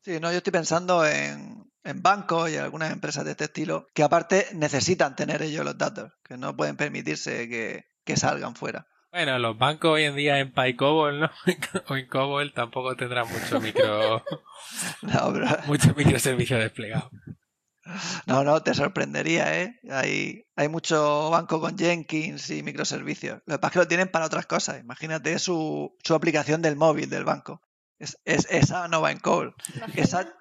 Sí, 0.00 0.18
no, 0.18 0.30
yo 0.30 0.38
estoy 0.38 0.52
pensando 0.52 1.06
en, 1.06 1.59
en, 1.84 2.02
bancos 2.02 2.50
y 2.50 2.56
algunas 2.56 2.92
empresas 2.92 3.24
de 3.24 3.32
este 3.32 3.44
estilo 3.44 3.86
que 3.94 4.02
aparte 4.02 4.46
necesitan 4.54 5.16
tener 5.16 5.42
ellos 5.42 5.64
los 5.64 5.78
datos, 5.78 6.12
que 6.24 6.36
no 6.36 6.56
pueden 6.56 6.76
permitirse 6.76 7.48
que, 7.48 8.16
salgan 8.16 8.56
fuera. 8.56 8.88
Bueno, 9.12 9.38
los 9.38 9.56
bancos 9.56 9.92
hoy 9.92 10.02
en 10.02 10.16
día 10.16 10.40
en 10.40 10.52
PyCobol, 10.52 11.20
¿no? 11.20 11.30
o 11.88 11.96
en 11.96 12.08
Cobol 12.08 12.52
tampoco 12.52 12.96
tendrán 12.96 13.28
mucho 13.28 13.60
micro... 13.60 14.24
no, 15.02 15.32
Mucho 15.66 15.94
microservicio 15.94 16.58
desplegado. 16.58 17.08
No, 18.26 18.44
no, 18.44 18.62
te 18.62 18.74
sorprendería, 18.74 19.62
¿eh? 19.62 19.80
Hay, 19.90 20.44
hay 20.56 20.68
mucho 20.68 21.30
banco 21.30 21.60
con 21.60 21.78
Jenkins 21.78 22.50
y 22.50 22.62
microservicios. 22.62 23.40
Lo 23.46 23.54
que 23.54 23.58
pasa 23.58 23.68
es 23.68 23.72
que 23.72 23.78
lo 23.78 23.88
tienen 23.88 24.08
para 24.08 24.26
otras 24.26 24.46
cosas. 24.46 24.80
Imagínate 24.80 25.38
su, 25.38 25.96
su 26.02 26.14
aplicación 26.14 26.62
del 26.62 26.76
móvil 26.76 27.08
del 27.10 27.24
banco. 27.24 27.62
Es, 27.98 28.16
esa 28.24 28.88
no 28.88 29.02
va 29.02 29.12
en 29.12 29.18
call. 29.18 29.54
Esa 29.94 30.38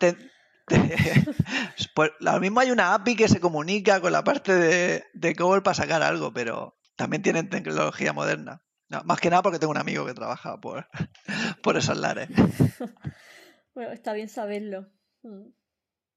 pues, 1.96 2.12
lo 2.20 2.40
mismo 2.40 2.60
hay 2.60 2.72
una 2.72 2.94
API 2.94 3.16
que 3.16 3.28
se 3.28 3.40
comunica 3.40 4.02
con 4.02 4.12
la 4.12 4.24
parte 4.24 4.54
de, 4.54 5.04
de 5.14 5.36
para 5.64 5.74
sacar 5.74 6.02
algo, 6.04 6.34
pero 6.34 6.78
también 6.96 7.22
tienen 7.22 7.50
tecnología 7.50 8.14
moderna. 8.14 8.62
No, 8.90 9.04
más 9.04 9.20
que 9.20 9.30
nada 9.30 9.44
porque 9.44 9.60
tengo 9.60 9.72
un 9.72 9.78
amigo 9.78 10.06
que 10.06 10.14
trabaja 10.14 10.60
por, 10.60 10.88
por 11.64 11.78
esos 11.78 11.98
lares. 11.98 12.30
bueno, 13.76 13.92
está 13.92 14.14
bien 14.14 14.30
saberlo. 14.30 14.88
Mm. 15.24 15.50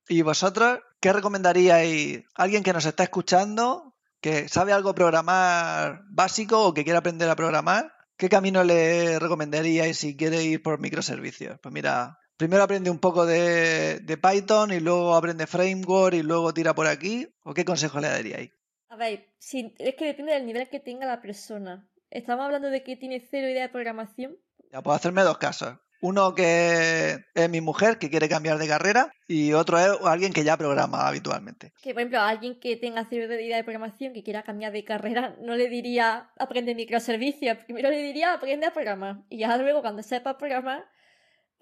¿Y 0.08 0.22
vosotros 0.22 0.80
qué 1.00 1.12
recomendaríais? 1.12 2.24
¿Alguien 2.34 2.62
que 2.62 2.72
nos 2.72 2.86
está 2.86 3.04
escuchando, 3.04 3.94
que 4.20 4.48
sabe 4.48 4.72
algo 4.72 4.94
programar 4.94 6.02
básico 6.10 6.66
o 6.66 6.74
que 6.74 6.84
quiere 6.84 6.98
aprender 6.98 7.28
a 7.28 7.36
programar? 7.36 7.92
¿Qué 8.16 8.28
camino 8.28 8.64
le 8.64 9.18
recomendaríais 9.18 9.98
si 9.98 10.16
quiere 10.16 10.42
ir 10.42 10.62
por 10.62 10.80
microservicios? 10.80 11.58
Pues 11.60 11.72
mira, 11.72 12.18
primero 12.42 12.64
aprende 12.64 12.90
un 12.90 12.98
poco 12.98 13.24
de, 13.24 14.00
de 14.00 14.16
Python 14.16 14.72
y 14.72 14.80
luego 14.80 15.14
aprende 15.14 15.46
framework 15.46 16.12
y 16.16 16.24
luego 16.24 16.52
tira 16.52 16.74
por 16.74 16.88
aquí. 16.88 17.28
¿O 17.44 17.54
qué 17.54 17.64
consejo 17.64 18.00
le 18.00 18.08
daríais? 18.08 18.50
A 18.88 18.96
ver, 18.96 19.28
si, 19.38 19.72
es 19.78 19.94
que 19.94 20.06
depende 20.06 20.32
del 20.32 20.44
nivel 20.44 20.68
que 20.68 20.80
tenga 20.80 21.06
la 21.06 21.20
persona. 21.22 21.88
Estamos 22.10 22.44
hablando 22.44 22.68
de 22.68 22.82
que 22.82 22.96
tiene 22.96 23.24
cero 23.30 23.48
idea 23.48 23.62
de 23.62 23.68
programación. 23.68 24.36
Ya 24.72 24.82
puedo 24.82 24.96
hacerme 24.96 25.22
dos 25.22 25.38
casos. 25.38 25.78
Uno 26.00 26.34
que 26.34 27.24
es 27.32 27.48
mi 27.48 27.60
mujer, 27.60 27.98
que 27.98 28.10
quiere 28.10 28.28
cambiar 28.28 28.58
de 28.58 28.66
carrera, 28.66 29.12
y 29.28 29.52
otro 29.52 29.78
es 29.78 29.92
alguien 30.04 30.32
que 30.32 30.42
ya 30.42 30.56
programa 30.56 31.06
habitualmente. 31.06 31.72
Que, 31.80 31.92
por 31.92 32.00
ejemplo, 32.00 32.18
a 32.18 32.28
alguien 32.28 32.58
que 32.58 32.74
tenga 32.74 33.06
cero 33.08 33.32
idea 33.32 33.56
de 33.56 33.62
programación, 33.62 34.12
que 34.12 34.24
quiera 34.24 34.42
cambiar 34.42 34.72
de 34.72 34.82
carrera, 34.82 35.36
no 35.40 35.54
le 35.54 35.68
diría 35.68 36.32
aprende 36.40 36.74
microservicios. 36.74 37.58
Primero 37.58 37.88
le 37.88 38.02
diría 38.02 38.32
aprende 38.32 38.66
a 38.66 38.72
programar. 38.72 39.18
Y 39.28 39.38
ya 39.38 39.56
luego, 39.58 39.80
cuando 39.80 40.02
sepas 40.02 40.34
programar, 40.34 40.84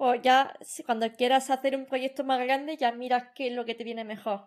pues 0.00 0.22
ya 0.22 0.56
cuando 0.86 1.12
quieras 1.12 1.50
hacer 1.50 1.76
un 1.76 1.84
proyecto 1.84 2.24
más 2.24 2.40
grande, 2.40 2.78
ya 2.78 2.90
miras 2.90 3.34
qué 3.34 3.48
es 3.48 3.52
lo 3.52 3.66
que 3.66 3.74
te 3.74 3.84
viene 3.84 4.02
mejor. 4.02 4.46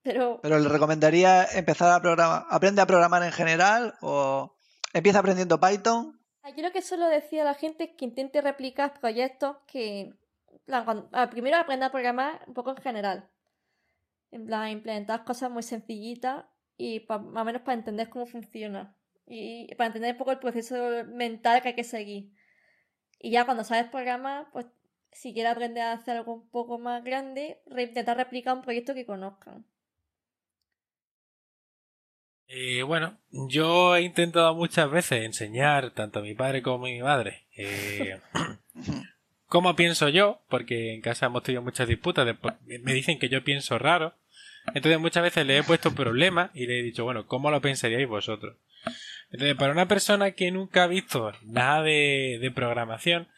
Pero... 0.00 0.40
Pero 0.40 0.58
le 0.58 0.66
recomendaría 0.66 1.44
empezar 1.44 1.92
a 1.92 2.00
programar. 2.00 2.46
¿Aprende 2.48 2.80
a 2.80 2.86
programar 2.86 3.22
en 3.22 3.32
general 3.32 3.98
o 4.00 4.56
empieza 4.94 5.18
aprendiendo 5.18 5.60
Python? 5.60 6.18
Yo 6.56 6.62
lo 6.62 6.72
que 6.72 6.80
suelo 6.80 7.06
decir 7.06 7.42
a 7.42 7.44
la 7.44 7.52
gente 7.52 7.84
es 7.84 7.90
que 7.98 8.06
intente 8.06 8.40
replicar 8.40 8.98
proyectos 8.98 9.58
que... 9.66 10.14
primero 11.32 11.58
aprenda 11.58 11.88
a 11.88 11.92
programar 11.92 12.42
un 12.46 12.54
poco 12.54 12.70
en 12.70 12.78
general. 12.78 13.28
En 14.30 14.46
plan, 14.46 14.70
implementar 14.70 15.22
cosas 15.22 15.50
muy 15.50 15.64
sencillitas 15.64 16.46
y 16.78 17.04
más 17.10 17.42
o 17.42 17.44
menos 17.44 17.60
para 17.60 17.74
entender 17.74 18.08
cómo 18.08 18.24
funciona. 18.24 18.96
Y 19.26 19.74
para 19.74 19.88
entender 19.88 20.12
un 20.12 20.18
poco 20.18 20.30
el 20.30 20.38
proceso 20.38 21.04
mental 21.08 21.60
que 21.60 21.68
hay 21.68 21.74
que 21.74 21.84
seguir. 21.84 22.32
Y 23.20 23.32
ya 23.32 23.44
cuando 23.44 23.64
sabes 23.64 23.90
programar, 23.90 24.46
pues 24.52 24.64
si 25.12 25.32
quieres 25.32 25.52
aprender 25.52 25.82
a 25.82 25.92
hacer 25.92 26.16
algo 26.18 26.34
un 26.34 26.48
poco 26.50 26.78
más 26.78 27.04
grande, 27.04 27.60
intentar 27.76 28.16
replicar 28.16 28.54
un 28.56 28.62
proyecto 28.62 28.94
que 28.94 29.06
conozcan. 29.06 29.64
Eh, 32.46 32.82
bueno, 32.82 33.18
yo 33.30 33.94
he 33.96 34.02
intentado 34.02 34.54
muchas 34.54 34.90
veces 34.90 35.24
enseñar 35.24 35.90
tanto 35.90 36.20
a 36.20 36.22
mi 36.22 36.34
padre 36.34 36.62
como 36.62 36.86
a 36.86 36.88
mi 36.88 37.02
madre 37.02 37.44
eh, 37.54 38.18
cómo 39.46 39.76
pienso 39.76 40.08
yo, 40.08 40.40
porque 40.48 40.94
en 40.94 41.02
casa 41.02 41.26
hemos 41.26 41.42
tenido 41.42 41.62
muchas 41.62 41.88
disputas, 41.88 42.26
me 42.66 42.92
dicen 42.94 43.18
que 43.18 43.28
yo 43.28 43.44
pienso 43.44 43.78
raro, 43.78 44.14
entonces 44.74 45.00
muchas 45.00 45.22
veces 45.22 45.46
le 45.46 45.58
he 45.58 45.62
puesto 45.62 45.94
problemas 45.94 46.50
y 46.54 46.66
le 46.66 46.80
he 46.80 46.82
dicho, 46.82 47.04
bueno, 47.04 47.26
¿cómo 47.26 47.50
lo 47.50 47.60
pensaríais 47.60 48.08
vosotros? 48.08 48.56
Entonces, 49.30 49.56
para 49.56 49.72
una 49.72 49.88
persona 49.88 50.32
que 50.32 50.50
nunca 50.50 50.84
ha 50.84 50.86
visto 50.86 51.32
nada 51.42 51.82
de, 51.82 52.52
programación, 52.54 53.28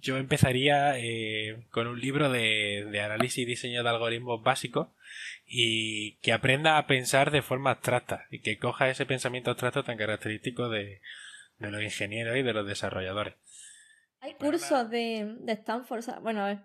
yo 0.00 0.16
empezaría 0.16 0.98
eh, 0.98 1.64
con 1.70 1.86
un 1.86 2.00
libro 2.00 2.30
de, 2.30 2.86
de 2.90 3.00
análisis 3.00 3.38
y 3.38 3.44
diseño 3.44 3.82
de 3.82 3.88
algoritmos 3.88 4.42
básicos 4.42 4.88
y 5.46 6.16
que 6.18 6.32
aprenda 6.32 6.78
a 6.78 6.86
pensar 6.86 7.32
de 7.32 7.42
forma 7.42 7.72
abstracta 7.72 8.26
y 8.30 8.40
que 8.40 8.58
coja 8.58 8.88
ese 8.88 9.04
pensamiento 9.04 9.50
abstracto 9.50 9.82
tan 9.82 9.98
característico 9.98 10.68
de, 10.68 11.00
los 11.58 11.82
ingenieros 11.82 12.36
y 12.36 12.42
de 12.42 12.52
los 12.52 12.66
desarrolladores. 12.66 13.34
Hay 14.20 14.34
cursos 14.34 14.88
de, 14.90 15.36
Stanford, 15.48 16.04
bueno, 16.22 16.62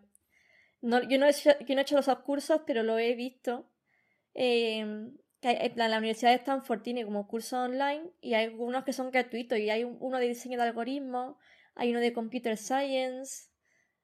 no, 0.82 1.10
yo, 1.10 1.18
no 1.18 1.26
he 1.26 1.32
hecho, 1.32 1.52
yo 1.66 1.74
no 1.74 1.82
he 1.82 1.84
hecho 1.84 1.96
los 1.96 2.20
cursos, 2.20 2.62
pero 2.68 2.84
lo 2.84 3.00
he 3.00 3.16
visto. 3.16 3.72
Em, 4.36 5.18
que 5.42 5.74
la 5.76 5.98
Universidad 5.98 6.32
de 6.32 6.38
Stanford 6.38 6.82
tiene 6.82 7.06
como 7.06 7.28
cursos 7.28 7.54
online 7.54 8.12
y 8.22 8.34
hay 8.34 8.46
algunos 8.46 8.84
que 8.84 8.94
son 8.94 9.12
gratuitos 9.12 9.58
y 9.58 9.70
hay 9.70 9.84
uno 9.84 10.20
de 10.20 10.28
diseño 10.28 10.58
de 10.58 10.66
algoritmos, 10.66 11.38
hay 11.76 11.92
uno 11.92 12.00
de 12.00 12.14
computer 12.14 12.58
science, 12.58 13.50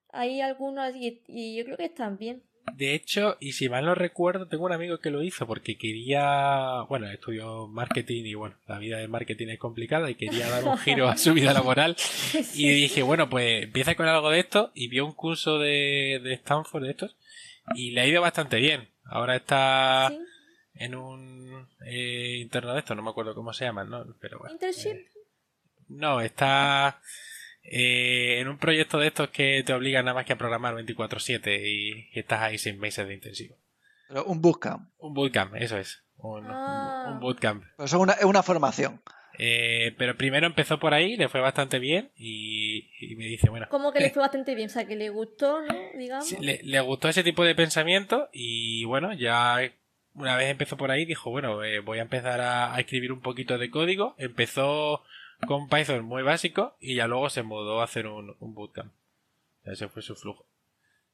hay 0.10 0.42
algunos 0.42 0.94
y 0.96 1.56
yo 1.58 1.66
creo 1.66 1.78
que 1.78 1.86
están 1.86 2.18
bien. 2.18 2.44
De 2.76 2.94
hecho, 2.94 3.38
y 3.40 3.54
si 3.54 3.70
mal 3.70 3.86
no 3.86 3.96
recuerdo, 3.96 4.48
tengo 4.48 4.66
un 4.66 4.72
amigo 4.72 5.00
que 5.00 5.10
lo 5.10 5.24
hizo 5.24 5.46
porque 5.48 5.78
quería, 5.78 6.84
bueno, 6.88 7.10
estudió 7.10 7.68
marketing 7.68 8.24
y 8.26 8.34
bueno, 8.36 8.56
la 8.68 8.78
vida 8.78 8.98
de 8.98 9.08
marketing 9.08 9.48
es 9.48 9.60
complicada 9.60 10.10
y 10.10 10.16
quería 10.16 10.50
dar 10.50 10.64
un 10.64 10.78
giro 10.78 11.10
a 11.10 11.18
su 11.18 11.34
vida 11.34 11.54
laboral. 11.54 11.96
Y 12.54 12.70
dije, 12.70 13.02
bueno, 13.02 13.30
pues 13.30 13.64
empieza 13.64 13.96
con 13.96 14.08
algo 14.08 14.30
de 14.30 14.40
esto 14.40 14.72
y 14.74 14.88
vio 14.88 15.06
un 15.06 15.14
curso 15.14 15.60
de, 15.60 16.22
de 16.24 16.34
Stanford 16.34 16.84
de 16.84 16.92
estos 16.92 17.18
y 17.76 17.92
le 17.92 18.02
ha 18.02 18.08
ido 18.08 18.22
bastante 18.22 18.58
bien. 18.58 18.90
Ahora 19.06 19.36
está 19.36 20.12
en 20.76 20.96
un 20.96 21.68
eh, 21.86 22.38
interno 22.42 22.74
de 22.74 22.80
esto, 22.80 22.96
no 22.96 23.02
me 23.02 23.10
acuerdo 23.10 23.36
cómo 23.36 23.54
se 23.54 23.66
llama, 23.66 23.84
¿no? 23.84 24.06
Pero 24.20 24.40
bueno. 24.40 24.54
¿Internship? 24.54 24.96
Eh, 24.96 25.08
no, 25.90 26.22
está 26.22 27.02
eh, 27.64 28.40
en 28.40 28.48
un 28.48 28.58
proyecto 28.58 29.00
de 29.00 29.08
estos 29.08 29.30
que 29.30 29.64
te 29.66 29.74
obligan 29.74 30.06
nada 30.06 30.16
más 30.16 30.26
que 30.26 30.34
a 30.34 30.38
programar 30.38 30.76
24-7 30.76 31.62
y, 31.64 32.10
estás 32.18 32.42
ahí 32.42 32.58
seis 32.58 32.78
meses 32.78 33.08
de 33.08 33.14
intensivo. 33.14 33.56
Pero 34.08 34.26
un 34.26 34.42
bootcamp. 34.42 34.90
Un 35.00 35.14
bootcamp, 35.14 35.56
eso 35.56 35.78
es. 35.78 36.04
Un, 36.18 36.46
ah. 36.48 37.18
bootcamp. 37.22 37.64
es 37.80 37.94
una, 37.94 38.44
formación. 38.44 39.02
Eh, 39.40 39.96
pero 39.98 40.16
primero 40.18 40.46
empezó 40.46 40.80
por 40.80 40.94
ahí, 40.94 41.16
le 41.16 41.30
fue 41.30 41.40
bastante 41.40 41.80
bien 41.80 42.12
y, 42.16 42.90
me 43.18 43.26
dice, 43.26 43.50
bueno... 43.50 43.68
¿Cómo 43.70 43.92
que 43.92 44.02
le 44.02 44.12
fue 44.12 44.22
bastante 44.22 44.54
bien? 44.54 44.70
O 44.70 44.72
sea, 44.72 44.86
que 44.86 44.96
le 44.96 45.10
gustó, 45.10 45.62
¿no? 45.62 45.74
Digamos. 45.98 46.32
le, 46.40 46.80
gustó 46.82 47.10
ese 47.10 47.24
tipo 47.24 47.44
de 47.44 47.56
pensamiento 47.56 48.30
y 48.34 48.84
bueno, 48.86 49.14
ya 49.14 49.62
una 50.14 50.36
vez 50.36 50.50
empezó 50.50 50.78
por 50.78 50.92
ahí 50.92 51.06
dijo, 51.06 51.30
bueno, 51.30 51.64
eh, 51.64 51.80
voy 51.80 52.00
a 52.00 52.04
empezar 52.04 52.42
a, 52.42 52.78
escribir 52.80 53.12
un 53.12 53.22
poquito 53.22 53.58
de 53.58 53.70
código. 53.70 54.16
Empezó 54.18 55.04
con 55.48 55.68
Python 55.68 56.06
muy 56.06 56.24
básico 56.24 56.76
y 56.80 56.96
ya 56.96 57.08
luego 57.08 57.30
se 57.30 57.44
mudó 57.44 57.82
a 57.82 57.86
hacer 57.86 58.08
un, 58.08 58.36
bootcamp. 58.40 58.92
Ese 59.64 59.88
fue 59.88 60.02
su 60.02 60.16
flujo. 60.16 60.46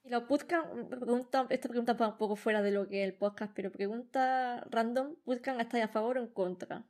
Y 0.04 0.10
los 0.10 0.28
bootcamp, 0.28 1.52
esta 1.52 1.70
pregunta 1.70 1.94
va 1.94 2.10
un 2.10 2.18
poco 2.18 2.36
fuera 2.36 2.62
de 2.62 2.72
lo 2.72 2.88
que 2.88 3.04
es 3.04 3.10
el 3.10 3.14
podcast, 3.16 3.54
pero 3.56 3.72
pregunta 3.72 4.66
random, 4.70 5.16
¿bootcamp 5.26 5.60
estáis 5.60 5.84
a 5.84 5.90
favor 5.90 6.18
o 6.18 6.22
en 6.22 6.28
contra? 6.28 6.84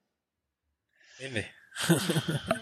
Depende. 1.18 1.52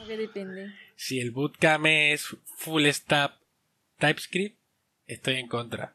¿Qué 0.08 0.18
depende? 0.18 0.74
Si 0.98 1.20
el 1.20 1.32
bootcamp 1.32 1.86
es 1.88 2.26
full 2.46 2.86
stack 2.88 3.34
TypeScript, 3.98 4.58
estoy 5.08 5.36
en 5.36 5.48
contra. 5.48 5.94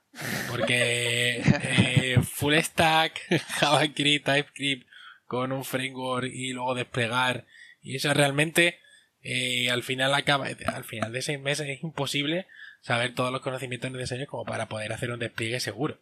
Porque 0.51 1.43
eh, 1.43 2.19
full 2.23 2.55
stack, 2.57 3.19
JavaScript, 3.59 4.27
TypeScript, 4.27 4.87
con 5.27 5.53
un 5.53 5.65
framework 5.65 6.27
y 6.31 6.53
luego 6.53 6.75
desplegar 6.75 7.47
y 7.83 7.97
eso 7.97 8.13
realmente, 8.15 8.79
eh, 9.23 9.71
al 9.71 9.83
final 9.83 10.15
acaba, 10.15 10.47
al 10.47 10.85
final 10.85 11.13
de 11.13 11.23
seis 11.23 11.41
meses 11.41 11.69
es 11.69 11.83
imposible 11.83 12.47
saber 12.81 13.15
todos 13.15 13.33
los 13.33 13.43
conocimientos 13.43 13.91
necesarios 13.91 14.29
como 14.29 14.45
para 14.45 14.69
poder 14.69 14.93
hacer 14.93 15.11
un 15.11 15.19
despliegue 15.19 15.61
seguro. 15.61 15.99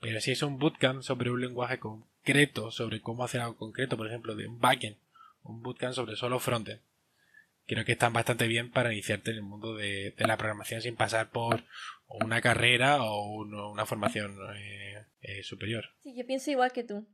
Pero 0.00 0.20
si 0.20 0.32
es 0.32 0.42
un 0.42 0.58
bootcamp 0.58 1.02
sobre 1.02 1.30
un 1.30 1.40
lenguaje 1.40 1.78
concreto, 1.78 2.70
sobre 2.70 3.00
cómo 3.00 3.24
hacer 3.24 3.40
algo 3.40 3.56
concreto, 3.56 3.96
por 3.96 4.06
ejemplo, 4.06 4.34
de 4.34 4.46
un 4.46 4.58
backend, 4.58 4.96
un 5.42 5.62
bootcamp 5.62 5.94
sobre 5.94 6.16
solo 6.16 6.38
frontend, 6.40 6.80
creo 7.66 7.84
que 7.84 7.92
están 7.92 8.12
bastante 8.12 8.46
bien 8.46 8.70
para 8.70 8.92
iniciarte 8.92 9.30
en 9.30 9.38
el 9.38 9.42
mundo 9.42 9.74
de, 9.74 10.14
la 10.18 10.36
programación 10.36 10.82
sin 10.82 10.96
pasar 10.96 11.30
por 11.30 11.64
una 12.08 12.40
carrera 12.40 13.02
o 13.02 13.32
una 13.70 13.86
formación 13.86 14.36
eh, 14.56 15.04
eh, 15.22 15.42
superior. 15.42 15.86
Sí, 16.02 16.14
yo 16.14 16.26
pienso 16.26 16.50
igual 16.50 16.72
que 16.72 16.84
tú. 16.84 17.06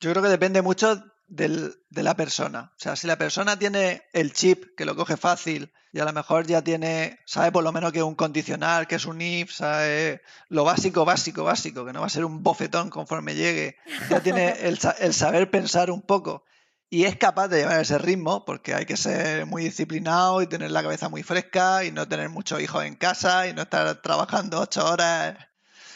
Yo 0.00 0.10
creo 0.10 0.22
que 0.22 0.28
depende 0.28 0.62
mucho 0.62 1.04
de 1.28 1.76
la 1.90 2.16
persona. 2.16 2.72
O 2.76 2.80
sea, 2.80 2.96
si 2.96 3.06
la 3.06 3.16
persona 3.16 3.58
tiene 3.58 4.02
el 4.12 4.32
chip 4.32 4.74
que 4.76 4.84
lo 4.84 4.96
coge 4.96 5.16
fácil 5.16 5.72
y 5.92 6.00
a 6.00 6.04
lo 6.04 6.12
mejor 6.12 6.46
ya 6.46 6.62
tiene, 6.62 7.20
sabe 7.26 7.52
por 7.52 7.62
lo 7.62 7.72
menos 7.72 7.92
que 7.92 7.98
es 7.98 8.04
un 8.04 8.14
condicional, 8.14 8.86
que 8.86 8.96
es 8.96 9.06
un 9.06 9.20
if, 9.20 9.52
sabe 9.52 10.22
lo 10.48 10.64
básico, 10.64 11.04
básico, 11.04 11.44
básico, 11.44 11.84
que 11.84 11.92
no 11.92 12.00
va 12.00 12.06
a 12.06 12.10
ser 12.10 12.24
un 12.24 12.42
bofetón 12.42 12.90
conforme 12.90 13.34
llegue, 13.34 13.76
ya 14.08 14.20
tiene 14.20 14.48
el, 14.68 14.78
el 14.98 15.14
saber 15.14 15.50
pensar 15.50 15.90
un 15.90 16.02
poco 16.02 16.44
y 16.92 17.04
es 17.04 17.16
capaz 17.16 17.46
de 17.46 17.58
llevar 17.58 17.80
ese 17.80 17.98
ritmo 17.98 18.44
porque 18.44 18.74
hay 18.74 18.84
que 18.84 18.96
ser 18.96 19.46
muy 19.46 19.62
disciplinado 19.62 20.42
y 20.42 20.48
tener 20.48 20.72
la 20.72 20.82
cabeza 20.82 21.08
muy 21.08 21.22
fresca 21.22 21.84
y 21.84 21.92
no 21.92 22.08
tener 22.08 22.28
muchos 22.28 22.60
hijos 22.60 22.84
en 22.84 22.96
casa 22.96 23.46
y 23.46 23.54
no 23.54 23.62
estar 23.62 24.02
trabajando 24.02 24.60
ocho 24.60 24.84
horas. 24.84 25.36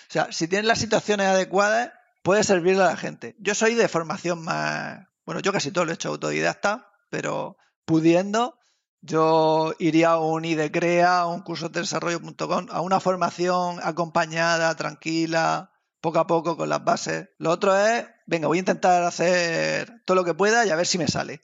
O 0.09 0.12
sea, 0.12 0.28
si 0.30 0.46
tienes 0.46 0.68
las 0.68 0.78
situaciones 0.78 1.26
adecuadas, 1.26 1.90
puede 2.25 2.43
servirle 2.43 2.83
a 2.83 2.87
la 2.87 2.97
gente. 2.97 3.37
Yo 3.39 3.55
soy 3.55 3.75
de 3.75 3.87
formación 3.87 4.43
más, 4.43 5.07
bueno, 5.27 5.41
yo 5.41 5.53
casi 5.53 5.70
todo 5.70 5.85
lo 5.85 5.93
he 5.93 5.95
hecho 5.95 6.09
autodidacta, 6.09 6.89
pero 7.11 7.59
pudiendo, 7.85 8.59
yo 9.03 9.75
iría 9.79 10.12
a 10.12 10.18
un 10.18 10.47
IDECREA, 10.47 11.18
a 11.18 11.27
un 11.27 11.43
curso 11.43 11.68
de 11.68 11.81
desarrollo.com, 11.81 12.66
a 12.70 12.81
una 12.81 12.99
formación 12.99 13.79
acompañada, 13.83 14.75
tranquila, 14.75 15.70
poco 16.01 16.18
a 16.18 16.27
poco 16.27 16.57
con 16.57 16.70
las 16.70 16.83
bases. 16.83 17.29
Lo 17.37 17.51
otro 17.51 17.77
es, 17.77 18.07
venga, 18.27 18.49
voy 18.49 18.57
a 18.57 18.61
intentar 18.61 19.03
hacer 19.03 20.03
todo 20.07 20.14
lo 20.14 20.25
que 20.25 20.33
pueda 20.33 20.64
y 20.64 20.70
a 20.70 20.77
ver 20.77 20.87
si 20.87 20.97
me 20.97 21.09
sale. 21.09 21.43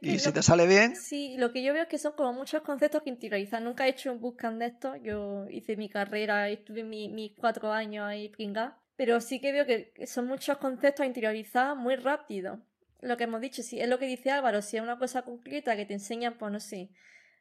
y 0.00 0.18
si 0.20 0.32
te 0.32 0.42
sale 0.42 0.66
bien. 0.66 0.96
Sí, 0.96 1.36
lo 1.36 1.52
que 1.52 1.62
yo 1.62 1.74
veo 1.74 1.82
es 1.82 1.88
que 1.88 1.98
son 1.98 2.12
como 2.12 2.32
muchos 2.32 2.62
conceptos 2.62 3.02
que 3.02 3.10
interiorizan. 3.10 3.62
Nunca 3.62 3.86
he 3.86 3.90
hecho 3.90 4.10
un 4.10 4.20
bootcamp 4.20 4.58
de 4.58 4.66
esto. 4.68 4.96
Yo 4.96 5.44
hice 5.50 5.76
mi 5.76 5.90
carrera, 5.90 6.48
estuve 6.48 6.82
mis 6.82 7.32
cuatro 7.38 7.70
años 7.70 8.06
ahí 8.06 8.30
pringá. 8.30 8.80
Pero 8.96 9.20
sí 9.20 9.40
que 9.40 9.52
veo 9.52 9.66
que 9.66 10.06
son 10.06 10.26
muchos 10.26 10.58
conceptos 10.58 11.04
interiorizados 11.04 11.76
muy 11.76 11.96
rápido. 11.96 12.60
Lo 13.00 13.16
que 13.16 13.24
hemos 13.24 13.40
dicho, 13.40 13.62
si 13.62 13.80
es 13.80 13.88
lo 13.88 13.98
que 13.98 14.06
dice 14.06 14.30
Álvaro, 14.30 14.62
si 14.62 14.76
es 14.76 14.82
una 14.82 14.98
cosa 14.98 15.22
concreta 15.22 15.76
que 15.76 15.84
te 15.84 15.94
enseñan, 15.94 16.38
pues 16.38 16.52
no 16.52 16.60
sé, 16.60 16.90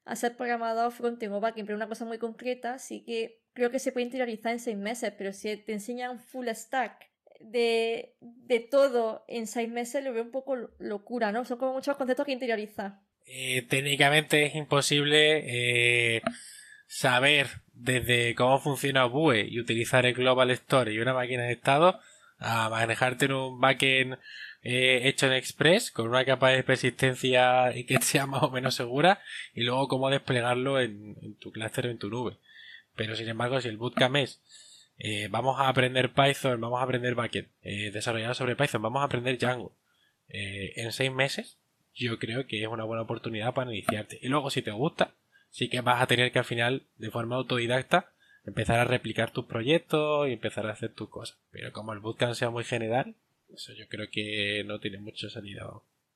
a 0.05 0.15
ser 0.15 0.35
programador 0.35 0.91
frontend 0.91 1.33
o 1.33 1.39
backend, 1.39 1.67
pero 1.67 1.77
una 1.77 1.87
cosa 1.87 2.05
muy 2.05 2.17
concreta, 2.17 2.79
sí 2.79 3.03
que 3.05 3.41
creo 3.53 3.71
que 3.71 3.79
se 3.79 3.91
puede 3.91 4.05
interiorizar 4.05 4.51
en 4.51 4.59
seis 4.59 4.77
meses, 4.77 5.13
pero 5.17 5.31
si 5.31 5.55
te 5.57 5.73
enseñan 5.73 6.19
full 6.19 6.47
stack 6.49 7.09
de, 7.39 8.15
de 8.19 8.59
todo 8.59 9.23
en 9.27 9.47
seis 9.47 9.69
meses, 9.69 10.03
lo 10.03 10.13
veo 10.13 10.23
un 10.23 10.31
poco 10.31 10.55
locura, 10.79 11.31
¿no? 11.31 11.45
Son 11.45 11.57
como 11.57 11.73
muchos 11.73 11.95
conceptos 11.95 12.25
que 12.25 12.31
interiorizar. 12.31 12.99
Eh, 13.25 13.61
técnicamente 13.69 14.45
es 14.45 14.55
imposible 14.55 16.15
eh, 16.17 16.21
saber 16.87 17.47
desde 17.73 18.35
cómo 18.35 18.59
funciona 18.59 19.05
Vue 19.05 19.47
y 19.49 19.59
utilizar 19.59 20.05
el 20.05 20.13
Global 20.13 20.51
Store 20.51 20.93
y 20.93 20.99
una 20.99 21.13
máquina 21.13 21.43
de 21.43 21.53
estado 21.53 21.99
a 22.39 22.69
manejarte 22.69 23.25
en 23.25 23.33
un 23.33 23.59
backend 23.59 24.17
eh, 24.63 25.01
hecho 25.03 25.27
en 25.27 25.33
Express 25.33 25.91
con 25.91 26.07
una 26.07 26.25
capa 26.25 26.49
de 26.49 26.63
persistencia 26.63 27.75
y 27.75 27.85
que 27.85 27.97
sea 28.01 28.25
más 28.25 28.43
o 28.43 28.51
menos 28.51 28.75
segura 28.75 29.21
y 29.53 29.63
luego 29.63 29.87
cómo 29.87 30.09
desplegarlo 30.09 30.79
en, 30.79 31.35
tu 31.39 31.51
clúster 31.51 31.87
o 31.87 31.89
en 31.89 31.97
tu 31.97 32.09
nube. 32.09 32.37
Pero 32.95 33.15
sin 33.15 33.27
embargo, 33.27 33.59
si 33.59 33.69
el 33.69 33.77
bootcamp 33.77 34.15
es 34.17 34.41
eh, 34.99 35.27
vamos 35.29 35.59
a 35.59 35.67
aprender 35.67 36.13
Python, 36.13 36.61
vamos 36.61 36.79
a 36.79 36.83
aprender 36.83 37.15
backend, 37.15 37.47
eh, 37.63 37.91
desarrollado 37.91 38.33
sobre 38.33 38.55
Python, 38.55 38.81
vamos 38.81 39.01
a 39.01 39.05
aprender 39.05 39.37
Django. 39.37 39.75
Eh, 40.29 40.73
en 40.77 40.91
seis 40.91 41.11
meses, 41.11 41.57
yo 41.93 42.19
creo 42.19 42.47
que 42.47 42.61
es 42.61 42.67
una 42.67 42.83
buena 42.83 43.03
oportunidad 43.03 43.53
para 43.53 43.71
iniciarte. 43.71 44.19
Y 44.21 44.27
luego, 44.27 44.49
si 44.49 44.61
te 44.61 44.71
gusta, 44.71 45.13
sí 45.53 45.69
que 45.69 45.81
vas 45.81 46.01
a 46.01 46.07
tener 46.07 46.31
que 46.31 46.39
al 46.39 46.45
final, 46.45 46.87
de 46.97 47.11
forma 47.11 47.35
autodidacta, 47.35 48.11
empezar 48.43 48.79
a 48.79 48.85
replicar 48.85 49.31
tus 49.31 49.45
proyectos 49.45 50.27
y 50.27 50.33
empezar 50.33 50.65
a 50.65 50.71
hacer 50.71 50.93
tus 50.93 51.09
cosas. 51.09 51.37
Pero 51.51 51.71
como 51.71 51.93
el 51.93 51.99
bootcamp 51.99 52.33
sea 52.33 52.49
muy 52.49 52.63
general, 52.63 53.15
eso 53.53 53.71
yo 53.73 53.87
creo 53.87 54.07
que 54.11 54.63
no 54.65 54.79
tiene 54.79 54.97
mucha 54.97 55.29
salida. 55.29 55.69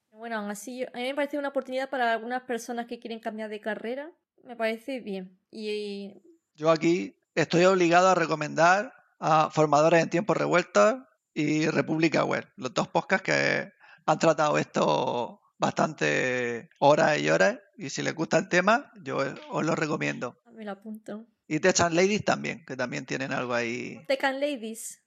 Bueno, 0.09 0.37
aún 0.37 0.49
así, 0.49 0.83
a 0.83 0.97
mí 0.97 1.03
me 1.03 1.13
parece 1.13 1.37
una 1.37 1.49
oportunidad 1.49 1.89
para 1.89 2.13
algunas 2.13 2.41
personas 2.43 2.87
que 2.87 2.99
quieren 2.99 3.19
cambiar 3.19 3.49
de 3.49 3.61
carrera. 3.61 4.11
Me 4.43 4.55
parece 4.55 5.01
bien. 5.01 5.37
Y 5.51 6.13
yo 6.55 6.71
aquí 6.71 7.15
estoy 7.35 7.65
obligado 7.65 8.09
a 8.09 8.15
recomendar 8.15 8.91
a 9.19 9.51
Formadores 9.51 10.01
en 10.01 10.09
Tiempos 10.09 10.35
Revueltos 10.35 10.95
y 11.35 11.67
República 11.67 12.25
Web, 12.25 12.47
los 12.55 12.73
dos 12.73 12.87
podcasts 12.87 13.23
que 13.23 13.71
han 14.07 14.17
tratado 14.17 14.57
esto 14.57 15.41
bastante 15.59 16.71
horas 16.79 17.19
y 17.19 17.29
horas 17.29 17.59
y 17.77 17.89
si 17.89 18.01
les 18.01 18.15
gusta 18.15 18.37
el 18.37 18.49
tema, 18.49 18.91
yo 19.01 19.19
os 19.49 19.65
lo 19.65 19.75
recomiendo. 19.75 20.41
Me 20.53 20.65
lo 20.65 20.71
apunto. 20.71 21.25
Y 21.47 21.59
Tech 21.59 21.79
Ladies 21.79 22.25
también, 22.25 22.65
que 22.65 22.75
también 22.75 23.05
tienen 23.05 23.31
algo 23.31 23.53
ahí. 23.53 24.03
Tech 24.07 24.21
Ladies. 24.23 25.01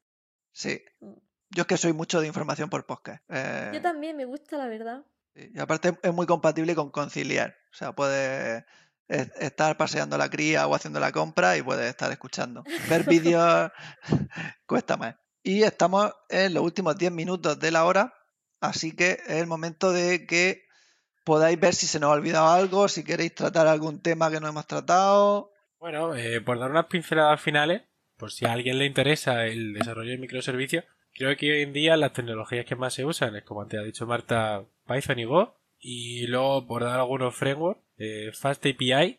Sí. 0.52 0.82
Mm. 1.00 1.12
Yo 1.50 1.62
es 1.62 1.66
que 1.66 1.76
soy 1.76 1.92
mucho 1.92 2.20
de 2.20 2.28
información 2.28 2.70
por 2.70 2.86
podcast. 2.86 3.22
Eh, 3.28 3.72
yo 3.74 3.82
también, 3.82 4.16
me 4.16 4.24
gusta, 4.24 4.56
la 4.56 4.68
verdad. 4.68 5.04
Y 5.34 5.58
aparte 5.58 5.98
es 6.00 6.14
muy 6.14 6.26
compatible 6.26 6.76
con 6.76 6.90
conciliar. 6.90 7.56
O 7.72 7.74
sea, 7.74 7.92
puedes 7.92 8.64
estar 9.08 9.76
paseando 9.76 10.16
la 10.16 10.30
cría 10.30 10.68
o 10.68 10.74
haciendo 10.74 11.00
la 11.00 11.10
compra 11.10 11.56
y 11.56 11.62
puedes 11.62 11.88
estar 11.88 12.10
escuchando. 12.12 12.62
Ver 12.88 13.04
vídeos 13.08 13.72
cuesta 14.66 14.96
más. 14.96 15.16
Y 15.42 15.64
estamos 15.64 16.12
en 16.28 16.54
los 16.54 16.62
últimos 16.62 16.96
10 16.96 17.10
minutos 17.10 17.58
de 17.58 17.70
la 17.72 17.84
hora, 17.84 18.14
así 18.60 18.92
que 18.92 19.18
es 19.26 19.36
el 19.38 19.46
momento 19.46 19.92
de 19.92 20.26
que 20.26 20.69
podáis 21.24 21.58
ver 21.58 21.74
si 21.74 21.86
se 21.86 22.00
nos 22.00 22.10
ha 22.10 22.14
olvidado 22.14 22.48
algo, 22.48 22.88
si 22.88 23.04
queréis 23.04 23.34
tratar 23.34 23.66
algún 23.66 24.00
tema 24.00 24.30
que 24.30 24.40
no 24.40 24.48
hemos 24.48 24.66
tratado. 24.66 25.52
Bueno, 25.78 26.14
eh, 26.14 26.40
por 26.40 26.58
dar 26.58 26.70
unas 26.70 26.86
pinceladas 26.86 27.40
finales, 27.40 27.82
por 28.16 28.32
si 28.32 28.44
a 28.44 28.52
alguien 28.52 28.78
le 28.78 28.86
interesa 28.86 29.46
el 29.46 29.72
desarrollo 29.72 30.10
de 30.10 30.18
microservicios, 30.18 30.84
creo 31.14 31.36
que 31.36 31.52
hoy 31.52 31.62
en 31.62 31.72
día 31.72 31.96
las 31.96 32.12
tecnologías 32.12 32.66
que 32.66 32.76
más 32.76 32.94
se 32.94 33.04
usan 33.04 33.36
es, 33.36 33.44
como 33.44 33.62
antes 33.62 33.80
ha 33.80 33.84
dicho 33.84 34.06
Marta, 34.06 34.64
Python 34.86 35.18
y 35.18 35.24
Go, 35.24 35.56
y 35.78 36.26
luego 36.26 36.66
por 36.66 36.84
dar 36.84 37.00
algunos 37.00 37.34
frameworks 37.34 37.80
eh, 37.96 38.30
Fast 38.32 38.64
API 38.66 39.18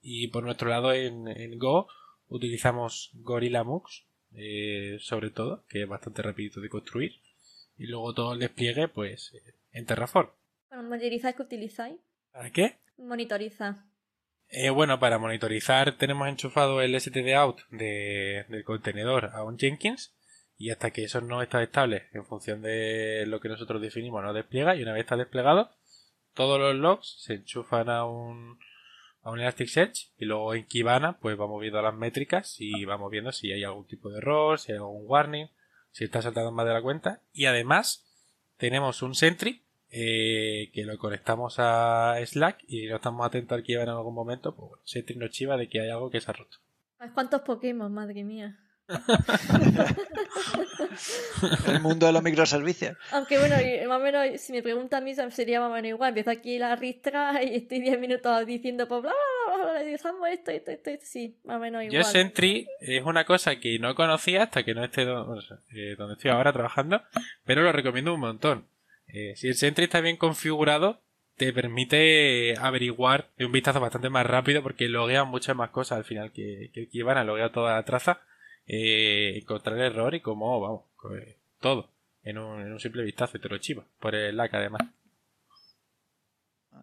y 0.00 0.28
por 0.28 0.44
nuestro 0.44 0.70
lado 0.70 0.92
en, 0.92 1.58
Go 1.58 1.88
utilizamos 2.28 3.10
Gorilla 3.14 3.64
Mux 3.64 4.06
eh, 4.32 4.96
sobre 5.00 5.30
todo, 5.30 5.64
que 5.68 5.82
es 5.82 5.88
bastante 5.88 6.22
rapidito 6.22 6.60
de 6.60 6.70
construir 6.70 7.20
y 7.76 7.86
luego 7.86 8.14
todo 8.14 8.32
el 8.32 8.40
despliegue 8.40 8.88
pues 8.88 9.32
en 9.72 9.84
Terraform. 9.84 10.30
¿Para 10.70 10.82
monitorizar 10.82 11.34
qué 11.34 11.42
utilizáis? 11.42 11.98
¿Para 12.30 12.50
qué? 12.50 12.78
Monitoriza. 12.96 13.84
Eh, 14.48 14.70
bueno, 14.70 15.00
para 15.00 15.18
monitorizar 15.18 15.98
tenemos 15.98 16.28
enchufado 16.28 16.80
el 16.80 16.98
STD 16.98 17.34
out 17.34 17.60
del 17.70 18.64
contenedor 18.64 19.30
a 19.34 19.42
un 19.42 19.58
Jenkins 19.58 20.14
y 20.56 20.70
hasta 20.70 20.92
que 20.92 21.02
eso 21.02 21.20
no 21.20 21.42
está 21.42 21.60
estable 21.60 22.08
en 22.12 22.24
función 22.24 22.62
de 22.62 23.24
lo 23.26 23.40
que 23.40 23.48
nosotros 23.48 23.82
definimos 23.82 24.22
no 24.22 24.32
despliega 24.32 24.76
y 24.76 24.82
una 24.82 24.92
vez 24.92 25.00
está 25.00 25.16
desplegado 25.16 25.70
todos 26.34 26.60
los 26.60 26.74
logs 26.76 27.16
se 27.20 27.34
enchufan 27.34 27.88
a 27.88 28.04
un, 28.04 28.58
a 29.22 29.30
un 29.30 29.40
Elasticsearch 29.40 30.12
y 30.18 30.24
luego 30.24 30.54
en 30.54 30.66
Kibana 30.66 31.18
pues 31.18 31.36
vamos 31.36 31.60
viendo 31.60 31.82
las 31.82 31.94
métricas 31.94 32.56
y 32.58 32.84
vamos 32.84 33.10
viendo 33.10 33.32
si 33.32 33.52
hay 33.52 33.64
algún 33.64 33.86
tipo 33.86 34.10
de 34.10 34.18
error, 34.18 34.58
si 34.58 34.72
hay 34.72 34.78
algún 34.78 35.04
warning, 35.06 35.46
si 35.90 36.04
está 36.04 36.22
saltando 36.22 36.52
más 36.52 36.66
de 36.66 36.74
la 36.74 36.82
cuenta 36.82 37.22
y 37.32 37.46
además 37.46 38.06
tenemos 38.56 39.02
un 39.02 39.14
Sentry 39.14 39.62
eh, 39.90 40.70
que 40.72 40.84
lo 40.84 40.98
conectamos 40.98 41.56
a 41.58 42.16
Slack 42.24 42.64
y 42.68 42.86
no 42.86 42.96
estamos 42.96 43.26
atentos 43.26 43.56
al 43.56 43.62
Kibana 43.62 43.92
en 43.92 43.98
algún 43.98 44.14
momento, 44.14 44.54
pues 44.54 44.68
bueno, 44.68 44.82
Sentry 44.84 45.16
nos 45.16 45.30
chiva 45.30 45.56
de 45.56 45.68
que 45.68 45.80
hay 45.80 45.90
algo 45.90 46.10
que 46.10 46.20
se 46.20 46.30
ha 46.30 46.34
roto. 46.34 46.58
¿Cuántos 47.14 47.40
Pokémon, 47.42 47.92
madre 47.92 48.22
mía? 48.24 48.58
el 51.68 51.80
mundo 51.80 52.06
de 52.06 52.12
los 52.12 52.22
microservicios. 52.22 52.96
Aunque 53.12 53.38
bueno, 53.38 53.56
más 53.88 54.00
o 54.00 54.02
menos, 54.02 54.40
si 54.40 54.52
me 54.52 54.62
pregunta 54.62 54.98
a 54.98 55.00
mí, 55.00 55.14
sería 55.30 55.60
más 55.60 55.70
o 55.70 55.72
menos 55.72 55.88
igual. 55.88 56.08
Empiezo 56.08 56.30
aquí 56.30 56.58
la 56.58 56.76
ristra 56.76 57.42
y 57.42 57.56
estoy 57.56 57.80
10 57.80 57.98
minutos 58.00 58.46
diciendo, 58.46 58.86
pues 58.88 59.02
bla, 59.02 59.12
bla, 59.46 59.56
bla, 59.56 59.72
bla, 60.12 60.32
esto, 60.32 60.50
esto, 60.50 60.70
esto, 60.70 60.90
sí, 61.02 61.38
más 61.44 61.56
o 61.56 61.60
menos 61.60 61.82
igual. 61.84 62.02
Yo 62.02 62.04
Sentry 62.04 62.68
es 62.80 63.04
una 63.04 63.24
cosa 63.24 63.56
que 63.56 63.78
no 63.78 63.94
conocía 63.94 64.44
hasta 64.44 64.62
que 64.62 64.74
no 64.74 64.84
esté 64.84 65.02
eh, 65.02 65.94
donde 65.96 66.14
estoy 66.14 66.30
ahora 66.30 66.52
trabajando, 66.52 67.02
pero 67.44 67.62
lo 67.62 67.72
recomiendo 67.72 68.14
un 68.14 68.20
montón. 68.20 68.66
Eh, 69.12 69.34
si 69.36 69.48
el 69.48 69.54
Sentry 69.54 69.84
está 69.84 70.00
bien 70.00 70.16
configurado, 70.16 71.00
te 71.36 71.52
permite 71.52 72.54
averiguar 72.58 73.30
de 73.36 73.46
un 73.46 73.52
vistazo 73.52 73.80
bastante 73.80 74.10
más 74.10 74.26
rápido 74.26 74.62
porque 74.62 74.88
loguea 74.88 75.24
muchas 75.24 75.56
más 75.56 75.70
cosas 75.70 75.98
al 75.98 76.04
final 76.04 76.32
que, 76.32 76.70
que, 76.72 76.88
que 76.88 77.02
a 77.02 77.24
loguear 77.24 77.50
toda 77.50 77.74
la 77.74 77.84
traza 77.84 78.20
eh, 78.66 79.38
encontrar 79.38 79.76
el 79.76 79.84
error 79.84 80.14
y 80.14 80.20
cómo, 80.20 80.60
vamos, 80.60 80.84
todo 81.60 81.90
en 82.22 82.38
un, 82.38 82.60
en 82.60 82.72
un 82.72 82.78
simple 82.78 83.02
vistazo 83.02 83.36
y 83.36 83.40
te 83.40 83.48
lo 83.48 83.58
chiva 83.58 83.84
por 83.98 84.14
el 84.14 84.36
LAC 84.36 84.54
además. 84.54 84.82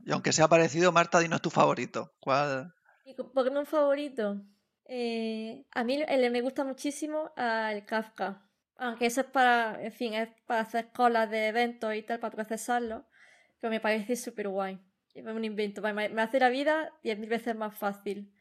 Y 0.05 0.11
aunque 0.11 0.33
sea 0.33 0.47
parecido, 0.47 0.91
Marta, 0.91 1.19
dinos 1.19 1.41
tu 1.41 1.49
favorito. 1.49 2.13
¿Cuál? 2.19 2.73
Mi 3.05 3.13
Pokémon 3.13 3.65
favorito. 3.65 4.41
Eh, 4.85 5.65
a 5.71 5.83
mí 5.83 6.03
me 6.07 6.41
gusta 6.41 6.63
muchísimo 6.63 7.31
el 7.37 7.85
Kafka. 7.85 8.46
Aunque 8.77 9.07
eso 9.07 9.21
es 9.21 9.27
para, 9.27 9.83
en 9.83 9.91
fin, 9.91 10.13
es 10.13 10.29
para 10.45 10.61
hacer 10.61 10.89
colas 10.91 11.29
de 11.29 11.47
eventos 11.47 11.95
y 11.95 12.03
tal, 12.03 12.19
para 12.19 12.35
procesarlo. 12.35 13.05
Pero 13.59 13.71
me 13.71 13.79
parece 13.79 14.15
súper 14.15 14.49
guay. 14.49 14.79
Es 15.13 15.25
un 15.25 15.43
invento. 15.43 15.81
Me 15.81 16.21
hace 16.21 16.39
la 16.39 16.49
vida 16.49 16.93
diez 17.03 17.17
mil 17.17 17.29
veces 17.29 17.55
más 17.55 17.77
fácil 17.77 18.31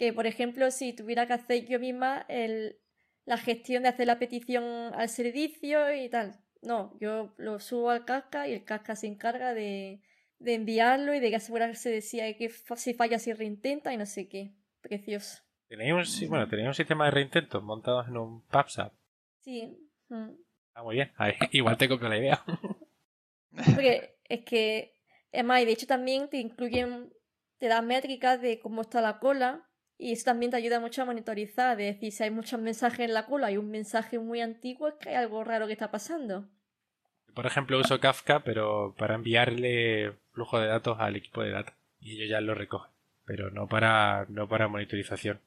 que, 0.00 0.14
por 0.14 0.26
ejemplo, 0.26 0.70
si 0.70 0.94
tuviera 0.94 1.26
que 1.26 1.34
hacer 1.34 1.66
yo 1.66 1.78
misma 1.78 2.24
la 3.26 3.36
gestión 3.36 3.82
de 3.82 3.90
hacer 3.90 4.06
la 4.06 4.18
petición 4.18 4.64
al 4.94 5.10
servicio 5.10 5.92
y 5.94 6.08
tal. 6.08 6.40
No, 6.62 6.96
yo 7.00 7.34
lo 7.36 7.60
subo 7.60 7.90
al 7.90 8.06
casca 8.06 8.48
y 8.48 8.54
el 8.54 8.64
casca 8.64 8.96
se 8.96 9.08
encarga 9.08 9.52
de, 9.52 10.00
enviarlo 10.42 11.12
y 11.12 11.20
de 11.20 11.36
asegurarse 11.36 11.90
de 11.90 12.00
si, 12.00 12.18
hay 12.18 12.38
que, 12.38 12.48
si 12.48 12.94
falla, 12.94 13.18
si 13.18 13.34
reintenta 13.34 13.92
y 13.92 13.98
no 13.98 14.06
sé 14.06 14.26
qué. 14.26 14.54
Precioso. 14.80 15.42
¿Tenéis 15.68 16.22
un, 16.22 16.28
bueno, 16.30 16.48
¿tenéis 16.48 16.68
un 16.68 16.74
sistema 16.74 17.04
de 17.04 17.10
reintentos 17.10 17.62
montados 17.62 18.08
en 18.08 18.16
un 18.16 18.40
PubSub? 18.46 18.92
Sí. 19.40 19.76
Mm. 20.08 20.30
Ah, 20.74 20.82
muy 20.82 20.96
bien. 20.96 21.12
igual 21.52 21.76
te 21.76 21.88
copio 21.88 22.08
la 22.08 22.18
idea. 22.18 22.44
Porque 23.74 24.16
es 24.28 24.44
que, 24.44 24.94
es 25.32 25.44
más, 25.44 25.62
y 25.62 25.64
de 25.64 25.72
hecho 25.72 25.86
también 25.86 26.28
te 26.28 26.38
incluyen, 26.38 27.12
te 27.58 27.66
dan 27.66 27.86
métricas 27.86 28.40
de 28.40 28.60
cómo 28.60 28.82
está 28.82 29.00
la 29.00 29.18
cola 29.18 29.66
y 30.00 30.12
eso 30.12 30.24
también 30.24 30.50
te 30.50 30.56
ayuda 30.56 30.80
mucho 30.80 31.02
a 31.02 31.04
monitorizar, 31.04 31.76
de 31.76 31.84
decir, 31.84 32.10
si 32.10 32.22
hay 32.22 32.30
muchos 32.30 32.58
mensajes 32.58 33.00
en 33.00 33.12
la 33.12 33.26
cola 33.26 33.50
y 33.50 33.58
un 33.58 33.70
mensaje 33.70 34.18
muy 34.18 34.40
antiguo, 34.40 34.88
es 34.88 34.94
que 34.94 35.10
hay 35.10 35.16
algo 35.16 35.44
raro 35.44 35.66
que 35.66 35.74
está 35.74 35.90
pasando. 35.90 36.48
Por 37.34 37.44
ejemplo, 37.46 37.78
uso 37.78 38.00
Kafka, 38.00 38.40
pero 38.40 38.94
para 38.96 39.14
enviarle 39.14 40.14
flujo 40.32 40.58
de 40.58 40.68
datos 40.68 40.98
al 40.98 41.16
equipo 41.16 41.42
de 41.42 41.50
data. 41.50 41.76
Y 42.00 42.14
ellos 42.14 42.30
ya 42.30 42.40
lo 42.40 42.54
recogen. 42.54 42.90
Pero 43.26 43.50
no 43.50 43.68
para, 43.68 44.24
no 44.30 44.48
para 44.48 44.68
monitorización. 44.68 45.38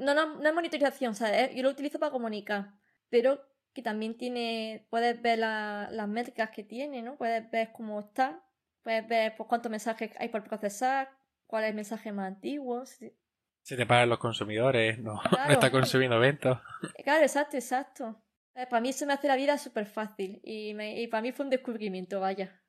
no, 0.00 0.14
no, 0.14 0.36
no 0.36 0.48
es 0.48 0.54
monitorización, 0.54 1.14
¿sabes? 1.14 1.54
yo 1.54 1.62
lo 1.62 1.68
utilizo 1.68 1.98
para 1.98 2.10
comunicar. 2.10 2.72
Pero 3.10 3.40
que 3.72 3.82
también 3.82 4.16
tiene, 4.16 4.86
puedes 4.90 5.20
ver 5.20 5.38
las 5.38 6.08
métricas 6.08 6.50
que 6.50 6.64
tiene, 6.64 7.02
¿no? 7.02 7.16
Puedes 7.16 7.50
ver 7.50 7.70
cómo 7.72 8.00
está 8.00 8.42
Puedes 8.82 9.06
ver 9.06 9.34
pues, 9.36 9.48
cuántos 9.48 9.70
mensajes 9.70 10.10
hay 10.18 10.28
por 10.28 10.42
procesar, 10.44 11.10
cuál 11.46 11.64
es 11.64 11.70
el 11.70 11.76
mensaje 11.76 12.12
más 12.12 12.28
antiguo. 12.28 12.84
Se 12.86 13.76
te 13.76 13.86
pagan 13.86 14.08
los 14.08 14.18
consumidores, 14.18 14.98
no, 14.98 15.20
está 15.48 15.70
consumiendo 15.70 16.16
eventos. 16.16 16.58
Claro, 17.04 17.22
exacto, 17.22 17.56
exacto. 17.56 18.22
Eh, 18.54 18.66
para 18.66 18.80
mí 18.80 18.92
se 18.92 19.06
me 19.06 19.12
hace 19.12 19.28
la 19.28 19.36
vida 19.36 19.58
súper 19.58 19.86
fácil 19.86 20.40
y, 20.42 20.74
y 20.80 21.06
para 21.08 21.22
mí 21.22 21.32
fue 21.32 21.44
un 21.44 21.50
descubrimiento, 21.50 22.20
vaya. 22.20 22.60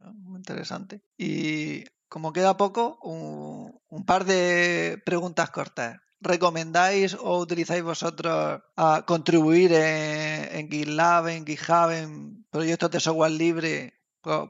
Ah, 0.00 0.12
muy 0.12 0.38
interesante. 0.38 1.02
Y 1.18 1.84
como 2.08 2.32
queda 2.32 2.56
poco, 2.56 2.98
un, 3.02 4.04
par 4.04 4.24
de 4.24 5.02
preguntas 5.04 5.50
cortas. 5.50 5.98
¿Recomendáis 6.24 7.14
o 7.14 7.38
utilizáis 7.38 7.82
vosotros 7.82 8.62
a 8.76 9.04
contribuir 9.06 9.72
en, 9.72 10.70
GitLab, 10.70 11.28
en 11.28 11.46
GitHub, 11.46 11.90
en 11.90 12.44
proyectos 12.50 12.90
de 12.90 13.00
software 13.00 13.32
libre 13.32 13.92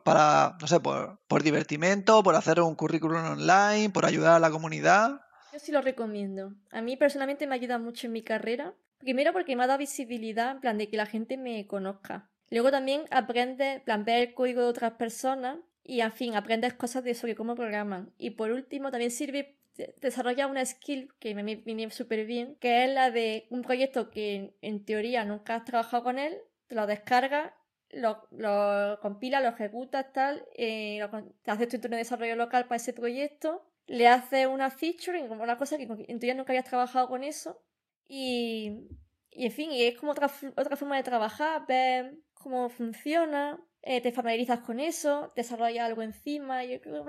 para, 0.05 0.57
no 0.61 0.67
sé, 0.69 0.79
por, 0.79 1.19
por 1.27 1.43
divertimento, 1.43 2.23
por 2.23 2.37
hacer 2.37 2.61
un 2.61 2.77
currículum 2.77 3.25
online, 3.25 3.91
por 3.91 4.07
ayudar 4.07 4.35
a 4.37 4.39
la 4.39 4.51
comunidad? 4.51 5.21
Yo 5.53 5.59
sí 5.59 5.73
lo 5.73 5.83
recomiendo. 5.83 6.53
A 6.71 6.81
mí 6.81 6.97
personalmente 6.97 7.47
me 7.47 7.57
ayuda 7.57 7.79
mucho 7.79 8.07
en 8.07 8.13
mi 8.13 8.23
carrera. 8.23 8.75
Primero 8.99 9.33
porque 9.33 9.57
me 9.57 9.65
ha 9.65 9.67
dado 9.67 9.79
visibilidad, 9.79 10.53
en 10.53 10.61
plan 10.61 10.79
de 10.79 10.89
que 10.89 10.97
la 10.97 11.07
gente 11.07 11.37
me 11.37 11.67
conozca. 11.67 12.31
Luego 12.51 12.71
también 12.71 13.03
aprendes, 13.11 13.83
plan, 13.83 14.05
ver 14.05 14.29
el 14.29 14.35
código 14.35 14.61
de 14.61 14.69
otras 14.69 14.93
personas 14.93 15.59
y, 15.83 16.01
en 16.01 16.13
fin, 16.13 16.37
aprendes 16.37 16.75
cosas 16.75 17.03
de 17.05 17.15
sobre 17.15 17.35
cómo 17.35 17.55
programan. 17.55 18.13
Y 18.17 18.31
por 18.31 18.53
último, 18.53 18.91
también 18.91 19.11
sirve 19.11 19.59
desarrollar 20.01 20.51
una 20.51 20.65
skill 20.65 21.13
que 21.19 21.35
me 21.35 21.57
viene 21.57 21.91
súper 21.91 22.27
bien, 22.27 22.57
que 22.57 22.85
es 22.85 22.91
la 22.91 23.11
de 23.11 23.47
un 23.51 23.63
proyecto 23.63 24.11
que 24.11 24.55
en 24.61 24.85
teoría 24.85 25.25
nunca 25.25 25.57
has 25.57 25.65
trabajado 25.65 26.05
con 26.05 26.19
él, 26.19 26.37
te 26.67 26.75
lo 26.75 26.87
descargas, 26.87 27.53
lo, 27.91 28.27
lo 28.31 28.99
compilas, 29.01 29.43
lo 29.43 29.51
ejecutas, 29.51 30.13
tal, 30.13 30.45
eh, 30.57 31.01
te 31.43 31.51
haces 31.51 31.69
tu 31.69 31.77
entorno 31.77 31.97
de 31.97 32.03
desarrollo 32.03 32.37
local 32.37 32.65
para 32.65 32.77
ese 32.77 32.93
proyecto, 32.93 33.69
le 33.87 34.09
haces 34.09 34.47
una 34.47 34.71
feature, 34.71 35.27
como 35.29 35.43
una 35.43 35.59
cosa 35.59 35.77
que 35.77 35.85
en 35.85 36.19
teoría 36.19 36.35
nunca 36.35 36.53
habías 36.53 36.65
trabajado 36.65 37.09
con 37.09 37.25
eso, 37.25 37.61
y, 38.07 38.89
y 39.31 39.47
en 39.47 39.53
fin, 39.53 39.73
y 39.73 39.85
es 39.85 39.99
como 39.99 40.13
otra, 40.13 40.31
otra 40.57 40.77
forma 40.77 40.97
de 40.97 41.03
trabajar, 41.03 41.67
ver 41.67 42.17
cómo 42.35 42.69
funciona, 42.69 43.61
eh, 43.87 44.01
te 44.01 44.13
familiarizas 44.13 44.61
con 44.61 44.81
eso, 44.81 45.33
desarrollas 45.37 45.85
algo 45.85 46.01
encima, 46.01 46.65
yo 46.65 46.81
creo 46.81 47.05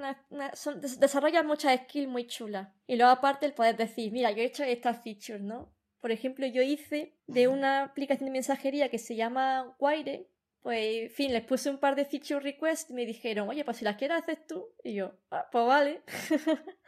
desarrollas 0.98 1.46
muchas 1.46 1.80
skills 1.82 2.10
muy 2.10 2.28
chulas. 2.28 2.68
Y 2.86 2.98
luego 2.98 3.12
aparte 3.12 3.46
el 3.46 3.54
poder 3.54 3.78
decir, 3.78 4.12
mira, 4.12 4.32
yo 4.32 4.42
he 4.42 4.46
hecho 4.46 4.64
estas 4.64 5.02
features, 5.02 5.42
¿no? 5.42 5.74
Por 6.02 6.12
ejemplo, 6.12 6.46
yo 6.46 6.62
hice 6.62 7.18
de 7.28 7.48
una 7.48 7.84
aplicación 7.84 8.26
de 8.26 8.34
mensajería 8.34 8.90
que 8.90 8.98
se 8.98 9.16
llama 9.16 9.76
Wire, 9.80 10.30
pues, 10.62 11.04
en 11.04 11.10
fin, 11.12 11.32
les 11.32 11.44
puse 11.44 11.70
un 11.70 11.78
par 11.78 11.96
de 11.96 12.06
feature 12.06 12.42
requests 12.42 12.90
y 12.90 12.94
me 12.94 13.06
dijeron, 13.06 13.48
oye, 13.48 13.64
pues 13.64 13.78
si 13.78 13.86
las 13.86 13.96
quieres 13.96 14.18
hacer 14.18 14.46
tú. 14.46 14.68
Y 14.84 14.96
yo, 14.96 15.14
ah, 15.32 15.48
pues 15.52 15.66
vale. 15.66 16.02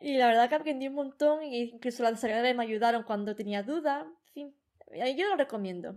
y 0.00 0.18
la 0.18 0.28
verdad 0.28 0.48
que 0.48 0.54
aprendí 0.54 0.86
un 0.86 0.94
montón 0.94 1.42
y 1.42 1.62
incluso 1.62 2.04
las 2.04 2.12
desarrolladoras 2.12 2.54
me 2.54 2.62
ayudaron 2.62 3.02
cuando 3.02 3.34
tenía 3.34 3.62
dudas. 3.62 4.04
En 4.04 4.32
fin, 4.34 5.16
yo 5.16 5.28
lo 5.28 5.36
recomiendo. 5.36 5.96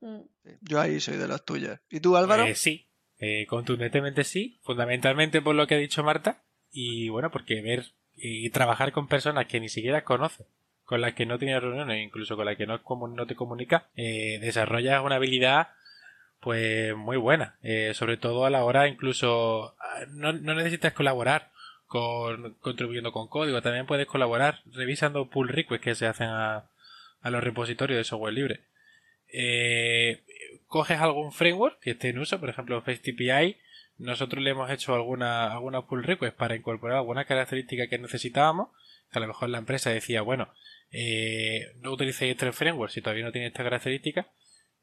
Mm. 0.00 0.20
Yo 0.62 0.80
ahí 0.80 1.00
soy 1.00 1.16
de 1.16 1.28
los 1.28 1.44
tuyos. 1.44 1.78
¿Y 1.90 2.00
tú, 2.00 2.16
Álvaro? 2.16 2.44
Eh, 2.44 2.54
sí, 2.54 2.86
eh, 3.18 3.46
contundentemente 3.46 4.24
sí, 4.24 4.58
fundamentalmente 4.62 5.42
por 5.42 5.54
lo 5.54 5.66
que 5.66 5.74
ha 5.74 5.78
dicho 5.78 6.02
Marta. 6.04 6.42
Y 6.70 7.08
bueno, 7.08 7.30
porque 7.30 7.60
ver 7.60 7.86
y 8.14 8.48
trabajar 8.50 8.92
con 8.92 9.08
personas 9.08 9.46
que 9.46 9.60
ni 9.60 9.68
siquiera 9.68 10.04
conoces, 10.04 10.46
con 10.84 11.00
las 11.00 11.14
que 11.14 11.26
no 11.26 11.38
tienes 11.38 11.62
reuniones, 11.62 12.02
incluso 12.02 12.36
con 12.36 12.46
las 12.46 12.56
que 12.56 12.66
no, 12.66 12.80
no 13.14 13.26
te 13.26 13.34
comunicas, 13.34 13.84
eh, 13.96 14.38
desarrollas 14.40 15.02
una 15.04 15.16
habilidad 15.16 15.68
pues 16.40 16.94
muy 16.96 17.16
buena. 17.16 17.56
sobre 17.94 18.16
todo 18.16 18.44
a 18.44 18.50
la 18.50 18.64
hora 18.64 18.88
incluso 18.88 19.76
no, 20.10 20.32
necesitas 20.32 20.92
colaborar 20.92 21.50
con 21.86 22.54
contribuyendo 22.54 23.12
con 23.12 23.28
código, 23.28 23.62
también 23.62 23.86
puedes 23.86 24.06
colaborar 24.06 24.60
revisando 24.66 25.28
pull 25.28 25.48
requests 25.48 25.84
que 25.84 25.94
se 25.94 26.06
hacen 26.06 26.28
a, 26.28 26.64
a 27.20 27.30
los 27.30 27.44
repositorios 27.44 27.98
de 27.98 28.04
software 28.04 28.34
libre 28.34 28.71
eh, 29.32 30.22
coges 30.66 31.00
algún 31.00 31.32
framework 31.32 31.80
que 31.80 31.92
esté 31.92 32.10
en 32.10 32.18
uso, 32.18 32.38
por 32.38 32.50
ejemplo 32.50 32.80
FaceTPI, 32.82 33.56
nosotros 33.98 34.42
le 34.42 34.50
hemos 34.50 34.70
hecho 34.70 34.94
alguna, 34.94 35.52
alguna 35.52 35.86
pull 35.86 36.02
request 36.02 36.36
para 36.36 36.56
incorporar 36.56 36.98
alguna 36.98 37.24
característica 37.24 37.88
que 37.88 37.98
necesitábamos, 37.98 38.70
a 39.10 39.20
lo 39.20 39.26
mejor 39.26 39.50
la 39.50 39.58
empresa 39.58 39.90
decía, 39.90 40.22
bueno, 40.22 40.52
eh, 40.90 41.72
no 41.80 41.92
utilicéis 41.92 42.32
este 42.32 42.52
framework 42.52 42.92
si 42.92 43.00
todavía 43.00 43.24
no 43.24 43.32
tiene 43.32 43.48
esta 43.48 43.62
característica, 43.62 44.28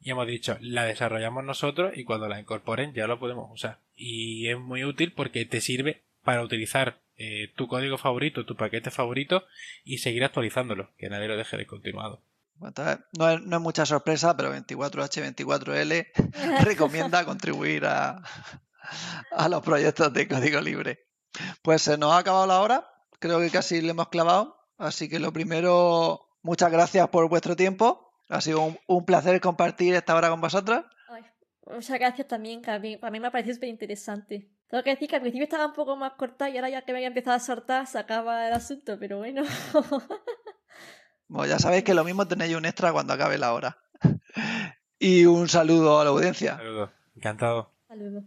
y 0.02 0.12
hemos 0.12 0.28
dicho, 0.28 0.58
la 0.62 0.86
desarrollamos 0.86 1.44
nosotros 1.44 1.98
y 1.98 2.06
cuando 2.06 2.30
la 2.30 2.40
incorporen 2.40 2.94
ya 2.94 3.06
lo 3.06 3.20
podemos 3.20 3.52
usar. 3.52 3.80
Y 3.96 4.48
es 4.48 4.58
muy 4.58 4.86
útil 4.86 5.12
porque 5.12 5.44
te 5.46 5.60
sirve 5.60 6.04
para 6.24 6.42
utilizar 6.42 7.00
eh, 7.18 7.52
tu 7.56 7.68
código 7.68 7.98
favorito, 7.98 8.46
tu 8.46 8.56
paquete 8.56 8.92
favorito 8.92 9.46
y 9.84 9.98
seguir 9.98 10.24
actualizándolo, 10.24 10.92
que 10.98 11.10
nadie 11.10 11.28
lo 11.28 11.36
deje 11.36 11.58
de 12.60 12.66
continuado 12.66 13.00
no, 13.18 13.56
es, 13.56 13.62
mucha 13.62 13.86
sorpresa, 13.86 14.36
pero 14.36 14.54
24H24L 14.54 16.08
recomienda 16.64 17.26
contribuir 17.26 17.86
a, 17.86 18.22
a 19.32 19.50
los 19.50 19.62
proyectos 19.62 20.14
de 20.14 20.28
código 20.28 20.62
libre. 20.62 21.00
Pues 21.62 21.82
se 21.84 21.98
nos 21.98 22.12
ha 22.12 22.20
acabado 22.20 22.48
la 22.48 22.62
hora, 22.62 22.88
creo 23.20 23.40
que 23.40 23.50
casi 23.50 23.82
le 23.82 23.92
hemos 23.92 24.10
clavado, 24.10 24.58
así 24.78 25.08
que 25.10 25.20
lo 25.20 25.32
primero, 25.32 26.28
muchas 26.42 26.72
gracias 26.72 27.08
por 27.10 27.30
vuestro 27.30 27.56
tiempo, 27.56 28.10
ha 28.30 28.42
sido 28.42 28.76
un, 28.88 29.06
placer 29.06 29.40
compartir 29.42 29.96
esta 29.96 30.16
hora 30.16 30.30
con 30.30 30.42
vosotras. 30.42 30.86
muchas 31.66 32.00
gracias 32.00 32.28
también, 32.28 32.62
que 32.62 32.72
a 32.72 32.80
mí, 32.80 32.98
me 32.98 33.28
ha 33.28 33.32
parecido 33.32 33.56
súper 33.56 33.70
interesante. 33.70 34.52
Tengo 34.68 34.84
que 34.84 34.92
decir 34.92 35.10
que 35.10 35.16
al 35.16 35.22
principio 35.22 35.46
estaba 35.46 35.66
un 35.66 35.74
poco 35.74 35.96
más 35.96 36.14
corta 36.14 36.48
y 36.50 36.58
ahora 36.58 36.70
ya 36.70 36.84
que 36.84 36.92
me 36.92 37.00
había 37.00 37.08
empezado 37.08 37.36
a 37.36 37.40
soltar 37.40 37.88
se 37.88 37.98
acaba 37.98 38.48
el 38.48 38.54
asunto, 38.54 38.98
pero 39.00 39.18
bueno. 39.18 39.44
Bueno, 41.30 41.48
ya 41.48 41.60
sabéis 41.60 41.84
que 41.84 41.94
lo 41.94 42.04
mismo 42.04 42.28
tenéis 42.28 42.56
un 42.56 42.66
extra 42.66 42.92
cuando 42.92 43.14
acabe 43.14 43.38
la 43.38 43.54
hora. 43.54 43.78
y 45.00 45.26
un 45.26 45.48
saludo 45.48 46.00
a 46.00 46.04
la 46.04 46.10
audiencia. 46.10 46.58
Saludo, 46.58 46.92
encantado. 47.16 47.72
Saludo. 47.88 48.24